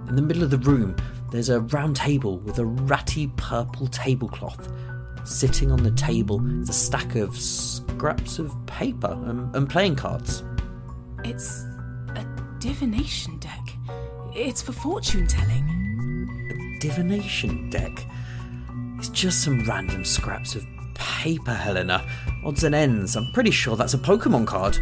In 0.07 0.15
the 0.15 0.21
middle 0.21 0.43
of 0.43 0.51
the 0.51 0.57
room, 0.59 0.95
there's 1.33 1.49
a 1.49 1.59
round 1.59 1.97
table 1.97 2.37
with 2.37 2.59
a 2.59 2.65
ratty 2.65 3.27
purple 3.35 3.87
tablecloth. 3.87 4.71
Sitting 5.25 5.71
on 5.71 5.81
the 5.81 5.89
table 5.91 6.39
is 6.61 6.69
a 6.69 6.73
stack 6.73 7.15
of 7.15 7.35
scraps 7.35 8.37
of 8.37 8.53
paper 8.67 9.11
and, 9.25 9.53
and 9.55 9.67
playing 9.67 9.95
cards. 9.95 10.43
It's 11.23 11.63
a 12.15 12.23
divination 12.59 13.39
deck. 13.39 13.59
It's 14.35 14.61
for 14.61 14.71
fortune 14.71 15.25
telling. 15.25 15.63
A 16.51 16.79
divination 16.79 17.71
deck. 17.71 18.05
It's 18.99 19.09
just 19.09 19.43
some 19.43 19.63
random 19.63 20.05
scraps 20.05 20.53
of 20.53 20.63
paper, 20.93 21.55
Helena. 21.55 22.07
Odds 22.45 22.63
and 22.63 22.75
ends. 22.75 23.17
I'm 23.17 23.31
pretty 23.33 23.51
sure 23.51 23.75
that's 23.75 23.95
a 23.95 23.97
Pokemon 23.97 24.45
card. 24.45 24.77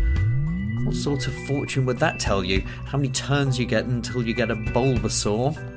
What 0.85 0.95
sort 0.95 1.25
of 1.25 1.33
fortune 1.47 1.85
would 1.85 1.99
that 1.99 2.19
tell 2.19 2.43
you? 2.43 2.59
How 2.85 2.97
many 2.97 3.09
turns 3.13 3.57
you 3.57 3.65
get 3.65 3.85
until 3.85 4.27
you 4.27 4.33
get 4.33 4.51
a 4.51 4.55
Bulbasaur? 4.57 5.72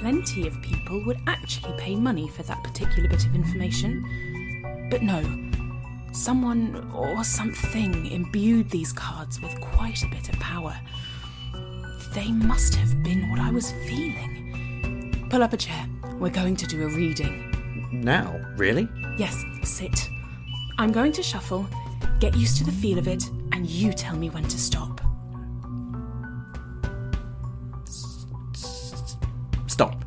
Plenty 0.00 0.46
of 0.46 0.60
people 0.62 1.04
would 1.04 1.20
actually 1.26 1.74
pay 1.76 1.94
money 1.94 2.26
for 2.28 2.42
that 2.44 2.64
particular 2.64 3.08
bit 3.08 3.26
of 3.26 3.34
information. 3.34 4.88
But 4.90 5.02
no, 5.02 5.22
someone 6.12 6.90
or 6.94 7.22
something 7.22 8.06
imbued 8.06 8.70
these 8.70 8.92
cards 8.92 9.40
with 9.42 9.60
quite 9.60 10.02
a 10.02 10.08
bit 10.08 10.28
of 10.30 10.40
power. 10.40 10.74
They 12.14 12.32
must 12.32 12.74
have 12.76 13.02
been 13.02 13.30
what 13.30 13.40
I 13.40 13.50
was 13.50 13.72
feeling. 13.86 15.26
Pull 15.28 15.42
up 15.42 15.52
a 15.52 15.58
chair. 15.58 15.86
We're 16.18 16.30
going 16.30 16.56
to 16.56 16.66
do 16.66 16.82
a 16.82 16.88
reading. 16.88 17.88
Now, 17.92 18.40
really? 18.56 18.88
Yes, 19.18 19.44
sit. 19.62 20.08
I'm 20.78 20.92
going 20.92 21.12
to 21.12 21.22
shuffle, 21.22 21.66
get 22.20 22.34
used 22.34 22.56
to 22.56 22.64
the 22.64 22.72
feel 22.72 22.98
of 22.98 23.06
it, 23.06 23.28
and 23.52 23.68
you 23.68 23.92
tell 23.92 24.16
me 24.16 24.30
when 24.30 24.44
to 24.44 24.58
stop. 24.58 24.99
Stop. 29.80 30.04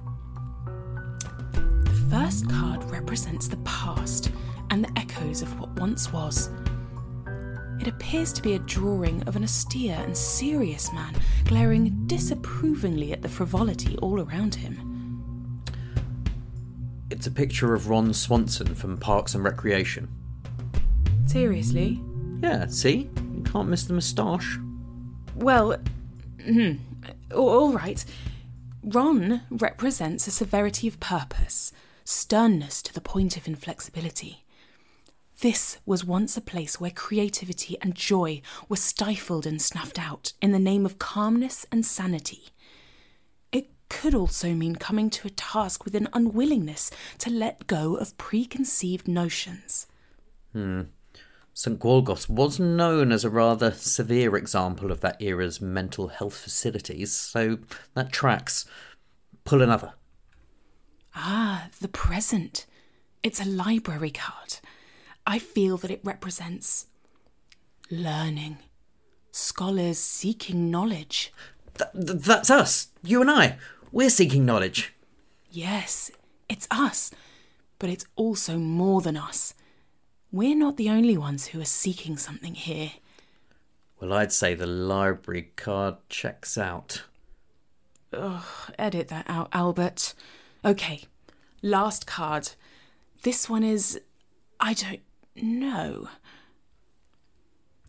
The 1.56 2.08
first 2.12 2.48
card 2.48 2.84
represents 2.92 3.48
the 3.48 3.58
past 3.66 4.30
and 4.70 4.86
the 4.86 5.00
echoes 5.00 5.42
of 5.42 5.60
what 5.60 5.72
once 5.80 6.14
was. 6.14 6.52
It 7.82 7.88
appears 7.88 8.32
to 8.34 8.44
be 8.44 8.54
a 8.54 8.60
drawing 8.60 9.24
of 9.24 9.36
an 9.36 9.44
austere 9.44 9.96
and 9.98 10.16
serious 10.16 10.94
man 10.94 11.16
glaring 11.46 12.06
disapprovingly 12.06 13.14
at 13.14 13.24
the 13.24 13.30
frivolity 13.30 13.98
all 13.98 14.22
around 14.22 14.54
him. 14.54 15.64
It's 17.10 17.26
a 17.26 17.32
picture 17.32 17.74
of 17.74 17.90
Ron 17.90 18.14
Swanson 18.14 18.76
from 18.76 19.00
Parks 19.00 19.34
and 19.34 19.44
Recreation. 19.44 20.08
Seriously? 21.26 22.00
Yeah, 22.42 22.68
see? 22.68 23.10
You 23.34 23.42
can't 23.44 23.70
miss 23.70 23.86
the 23.86 23.94
moustache. 23.94 24.60
Well, 25.36 25.78
hmm, 26.46 26.74
all 27.34 27.74
right. 27.74 28.06
Ron 28.84 29.42
represents 29.50 30.28
a 30.28 30.32
severity 30.32 30.90
of 30.90 31.00
purpose, 31.00 31.72
sternness 32.04 32.82
to 32.82 32.94
the 32.94 33.00
point 33.00 33.38
of 33.38 33.48
inflexibility. 33.48 34.44
This 35.40 35.78
was 35.86 36.04
once 36.04 36.36
a 36.36 36.42
place 36.42 36.80
where 36.80 36.92
creativity 36.92 37.78
and 37.82 37.96
joy 37.96 38.42
were 38.68 38.76
stifled 38.76 39.46
and 39.46 39.62
snuffed 39.62 39.98
out 39.98 40.34
in 40.42 40.52
the 40.52 40.60
name 40.60 40.86
of 40.86 41.00
calmness 41.00 41.66
and 41.72 41.86
sanity. 41.86 42.50
It 43.54 43.70
could 43.90 44.14
also 44.14 44.54
mean 44.54 44.76
coming 44.76 45.10
to 45.12 45.28
a 45.28 45.32
task 45.32 45.86
with 45.86 45.96
an 45.96 46.10
unwillingness 46.12 46.92
to 47.20 47.30
let 47.30 47.68
go 47.68 47.96
of 47.96 48.18
preconceived 48.18 49.08
notions. 49.08 49.88
Hmm. 50.52 50.82
St. 51.56 51.80
Gwalgos 51.80 52.28
was 52.28 52.60
known 52.60 53.12
as 53.12 53.24
a 53.24 53.30
rather 53.30 53.72
severe 53.72 54.36
example 54.36 54.92
of 54.92 55.02
that 55.02 55.22
era's 55.22 55.62
mental 55.62 56.08
health 56.08 56.36
facilities, 56.36 57.12
so 57.12 57.60
that 57.94 58.12
tracks. 58.12 58.66
Pull 59.44 59.62
another. 59.62 59.94
Ah, 61.16 61.68
the 61.80 61.88
present. 61.88 62.66
It's 63.22 63.40
a 63.40 63.48
library 63.48 64.10
card. 64.10 64.58
I 65.28 65.38
feel 65.38 65.78
that 65.78 65.92
it 65.92 66.02
represents 66.04 66.88
learning, 67.92 68.58
scholars 69.32 70.00
seeking 70.00 70.72
knowledge. 70.72 71.32
Th- 71.78 71.92
th- 71.94 72.24
that's 72.24 72.50
us, 72.50 72.88
you 73.04 73.22
and 73.22 73.30
I. 73.30 73.58
We're 73.92 74.10
seeking 74.10 74.46
knowledge. 74.46 74.94
Yes, 75.52 76.10
it's 76.50 76.68
us, 76.72 77.12
but 77.78 77.90
it's 77.90 78.06
also 78.16 78.58
more 78.58 79.02
than 79.02 79.16
us. 79.16 79.54
We're 80.34 80.56
not 80.56 80.78
the 80.78 80.90
only 80.90 81.16
ones 81.16 81.46
who 81.46 81.62
are 81.62 81.66
seeking 81.66 82.18
something 82.18 82.56
here. 82.56 82.94
Well, 84.02 84.14
I'd 84.14 84.32
say 84.32 84.56
the 84.56 84.66
library 84.66 85.52
card 85.56 85.98
checks 86.10 86.58
out. 86.58 87.04
Ugh, 88.12 88.44
edit 88.80 89.10
that 89.10 89.30
out, 89.30 89.50
Albert. 89.54 90.16
Okay, 90.66 91.04
last 91.62 92.08
card. 92.08 92.54
This 93.22 93.48
one 93.48 93.64
is. 93.64 94.02
I 94.60 94.74
don't 94.74 95.02
know. 95.36 96.10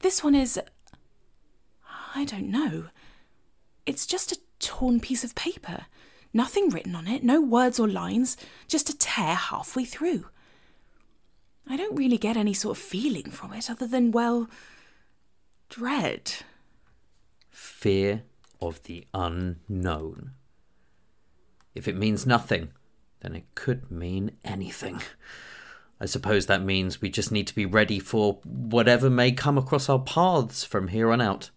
This 0.01 0.23
one 0.23 0.35
is. 0.35 0.61
I 2.15 2.27
don't 2.27 2.51
know. 2.51 2.89
It's 3.87 4.05
just 4.05 4.33
a 4.33 4.39
torn 4.59 5.01
piece 5.01 5.25
of 5.25 5.35
paper. 5.35 5.87
Nothing 6.35 6.69
written 6.69 6.95
on 6.95 7.09
it, 7.09 7.25
no 7.25 7.41
words 7.41 7.81
or 7.81 7.89
lines, 7.89 8.37
just 8.69 8.91
a 8.91 8.99
tear 8.99 9.35
halfway 9.35 9.87
through. 9.87 10.27
I 11.67 11.77
don't 11.77 11.97
really 11.97 12.19
get 12.19 12.37
any 12.37 12.53
sort 12.55 12.77
of 12.77 12.83
feeling 12.83 13.31
from 13.31 13.53
it 13.53 13.71
other 13.71 13.87
than, 13.87 14.11
well, 14.11 14.49
dread. 15.69 16.33
Fear 17.51 18.23
of 18.61 18.83
the 18.85 19.07
unknown. 19.15 20.33
If 21.75 21.89
it 21.89 21.97
means 21.97 22.27
nothing, 22.27 22.69
then 23.21 23.35
it 23.35 23.45
could 23.55 23.91
mean 23.91 24.33
anything. 24.45 25.01
I 26.01 26.07
suppose 26.07 26.47
that 26.47 26.63
means 26.63 27.01
we 27.01 27.09
just 27.09 27.33
need 27.33 27.47
to 27.47 27.55
be 27.55 27.67
ready 27.67 27.99
for 27.99 28.41
whatever 28.45 29.09
may 29.09 29.33
come 29.33 29.57
across 29.57 29.89
our 29.89 29.99
paths 29.99 30.65
from 30.65 30.89
here 30.89 31.11
on 31.11 31.21
out. 31.21 31.51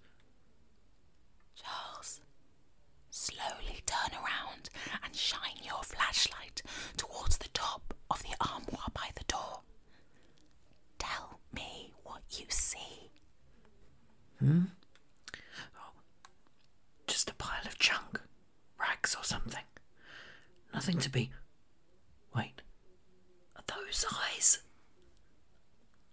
Charles, 1.55 2.21
slowly 3.09 3.81
turn 3.85 4.11
around 4.13 4.69
and 5.03 5.15
shine 5.15 5.57
your 5.63 5.83
flashlight 5.83 6.61
towards 6.95 7.37
the 7.39 7.49
top 7.49 7.93
of 8.09 8.23
the 8.23 8.35
armoire 8.39 8.91
by 8.93 9.09
the 9.15 9.25
door. 9.25 9.61
Tell 10.97 11.39
me 11.53 11.93
what 12.03 12.21
you 12.31 12.45
see. 12.49 13.11
Hmm? 14.47 14.61
Oh, 15.77 15.91
just 17.05 17.29
a 17.29 17.33
pile 17.33 17.65
of 17.65 17.77
junk. 17.79 18.21
Rags 18.79 19.13
or 19.13 19.23
something. 19.25 19.63
Nothing 20.73 20.99
to 20.99 21.09
be. 21.09 21.31
Wait. 22.33 22.61
Are 23.57 23.63
those 23.67 24.05
eyes? 24.09 24.59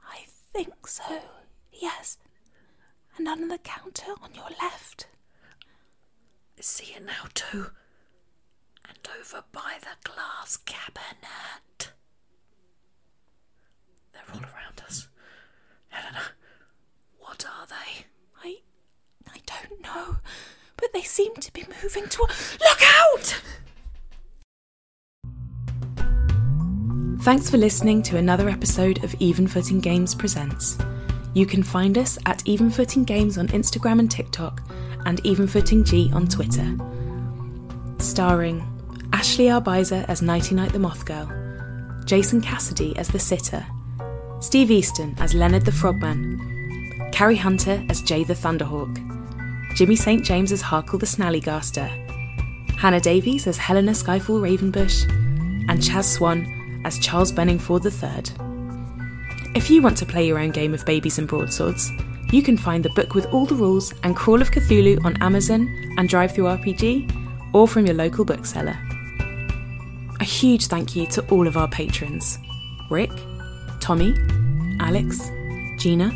I 0.08 0.24
think 0.52 0.88
so, 0.88 1.20
yes. 1.72 2.18
And 3.16 3.28
under 3.28 3.46
the 3.46 3.58
counter 3.58 4.12
on 4.20 4.34
your 4.34 4.48
left. 4.60 5.06
I 6.58 6.62
see 6.62 6.94
it 6.94 7.04
now 7.04 7.26
too. 7.34 7.66
And 8.88 8.98
over 9.20 9.44
by 9.52 9.76
the 9.80 9.96
glass 10.10 10.56
cabinet. 10.56 11.92
They're 14.12 14.22
all 14.34 14.40
around 14.40 14.82
us. 14.86 15.08
Helena, 15.88 16.22
what 17.18 17.44
are 17.46 17.66
they? 17.66 18.06
I. 18.42 18.58
I 19.28 19.38
don't 19.46 19.73
know. 19.84 20.16
But 20.76 20.92
they 20.92 21.02
seem 21.02 21.34
to 21.36 21.52
be 21.52 21.64
moving 21.82 22.08
toward. 22.08 22.30
Look 22.60 22.80
out! 22.82 23.42
Thanks 27.22 27.48
for 27.48 27.56
listening 27.56 28.02
to 28.02 28.18
another 28.18 28.50
episode 28.50 29.02
of 29.02 29.14
Even 29.18 29.46
Footing 29.46 29.80
Games 29.80 30.14
Presents. 30.14 30.76
You 31.32 31.46
can 31.46 31.62
find 31.62 31.96
us 31.96 32.18
at 32.26 32.42
Even 32.46 32.70
Footing 32.70 33.04
Games 33.04 33.38
on 33.38 33.48
Instagram 33.48 33.98
and 33.98 34.10
TikTok, 34.10 34.60
and 35.06 35.24
Even 35.24 35.46
Footing 35.46 35.84
G 35.84 36.10
on 36.12 36.26
Twitter. 36.28 36.76
Starring 37.98 38.62
Ashley 39.12 39.46
Arbaiza 39.46 40.04
as 40.08 40.20
Nighty 40.20 40.54
Night 40.54 40.72
the 40.72 40.78
Moth 40.78 41.06
Girl, 41.06 41.30
Jason 42.04 42.40
Cassidy 42.40 42.94
as 42.98 43.08
the 43.08 43.18
Sitter, 43.18 43.64
Steve 44.40 44.70
Easton 44.70 45.14
as 45.18 45.34
Leonard 45.34 45.64
the 45.64 45.72
Frogman, 45.72 46.38
Carri 47.12 47.38
Hunter 47.38 47.82
as 47.88 48.02
Jay 48.02 48.24
the 48.24 48.34
Thunderhawk, 48.34 48.94
Jimmy 49.74 49.96
St. 49.96 50.24
James 50.24 50.52
as 50.52 50.62
Harkle 50.62 51.00
the 51.00 51.06
Snallygaster, 51.06 51.88
Hannah 52.78 53.00
Davies 53.00 53.48
as 53.48 53.56
Helena 53.56 53.90
Skyfall 53.90 54.40
Ravenbush, 54.40 55.10
and 55.68 55.80
Chaz 55.80 56.04
Swan 56.04 56.80
as 56.84 57.00
Charles 57.00 57.32
Benningford 57.32 57.84
III. 57.84 59.52
If 59.56 59.70
you 59.70 59.82
want 59.82 59.96
to 59.98 60.06
play 60.06 60.28
your 60.28 60.38
own 60.38 60.50
game 60.50 60.74
of 60.74 60.86
babies 60.86 61.18
and 61.18 61.26
broadswords, 61.26 61.90
you 62.30 62.40
can 62.40 62.56
find 62.56 62.84
the 62.84 62.90
book 62.90 63.14
with 63.14 63.26
all 63.32 63.46
the 63.46 63.56
rules 63.56 63.92
and 64.04 64.14
Crawl 64.14 64.40
of 64.40 64.52
Cthulhu 64.52 65.04
on 65.04 65.20
Amazon 65.20 65.62
and 65.98 66.08
DriveThruRPG, 66.08 67.52
or 67.52 67.66
from 67.66 67.84
your 67.84 67.96
local 67.96 68.24
bookseller. 68.24 68.78
A 70.20 70.24
huge 70.24 70.68
thank 70.68 70.94
you 70.94 71.08
to 71.08 71.28
all 71.30 71.48
of 71.48 71.56
our 71.56 71.68
patrons 71.68 72.38
Rick, 72.90 73.10
Tommy, 73.80 74.14
Alex, 74.78 75.18
Gina, 75.78 76.10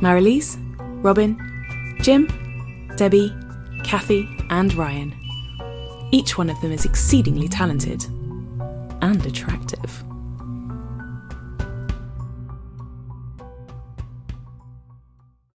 Marilise, 0.00 0.58
Robin, 1.02 1.36
Jim, 2.00 2.28
Debbie, 2.96 3.34
Kathy, 3.82 4.28
and 4.50 4.72
Ryan. 4.74 5.14
Each 6.12 6.38
one 6.38 6.48
of 6.48 6.60
them 6.60 6.72
is 6.72 6.84
exceedingly 6.84 7.48
talented 7.48 8.04
and 9.02 9.24
attractive. 9.26 10.04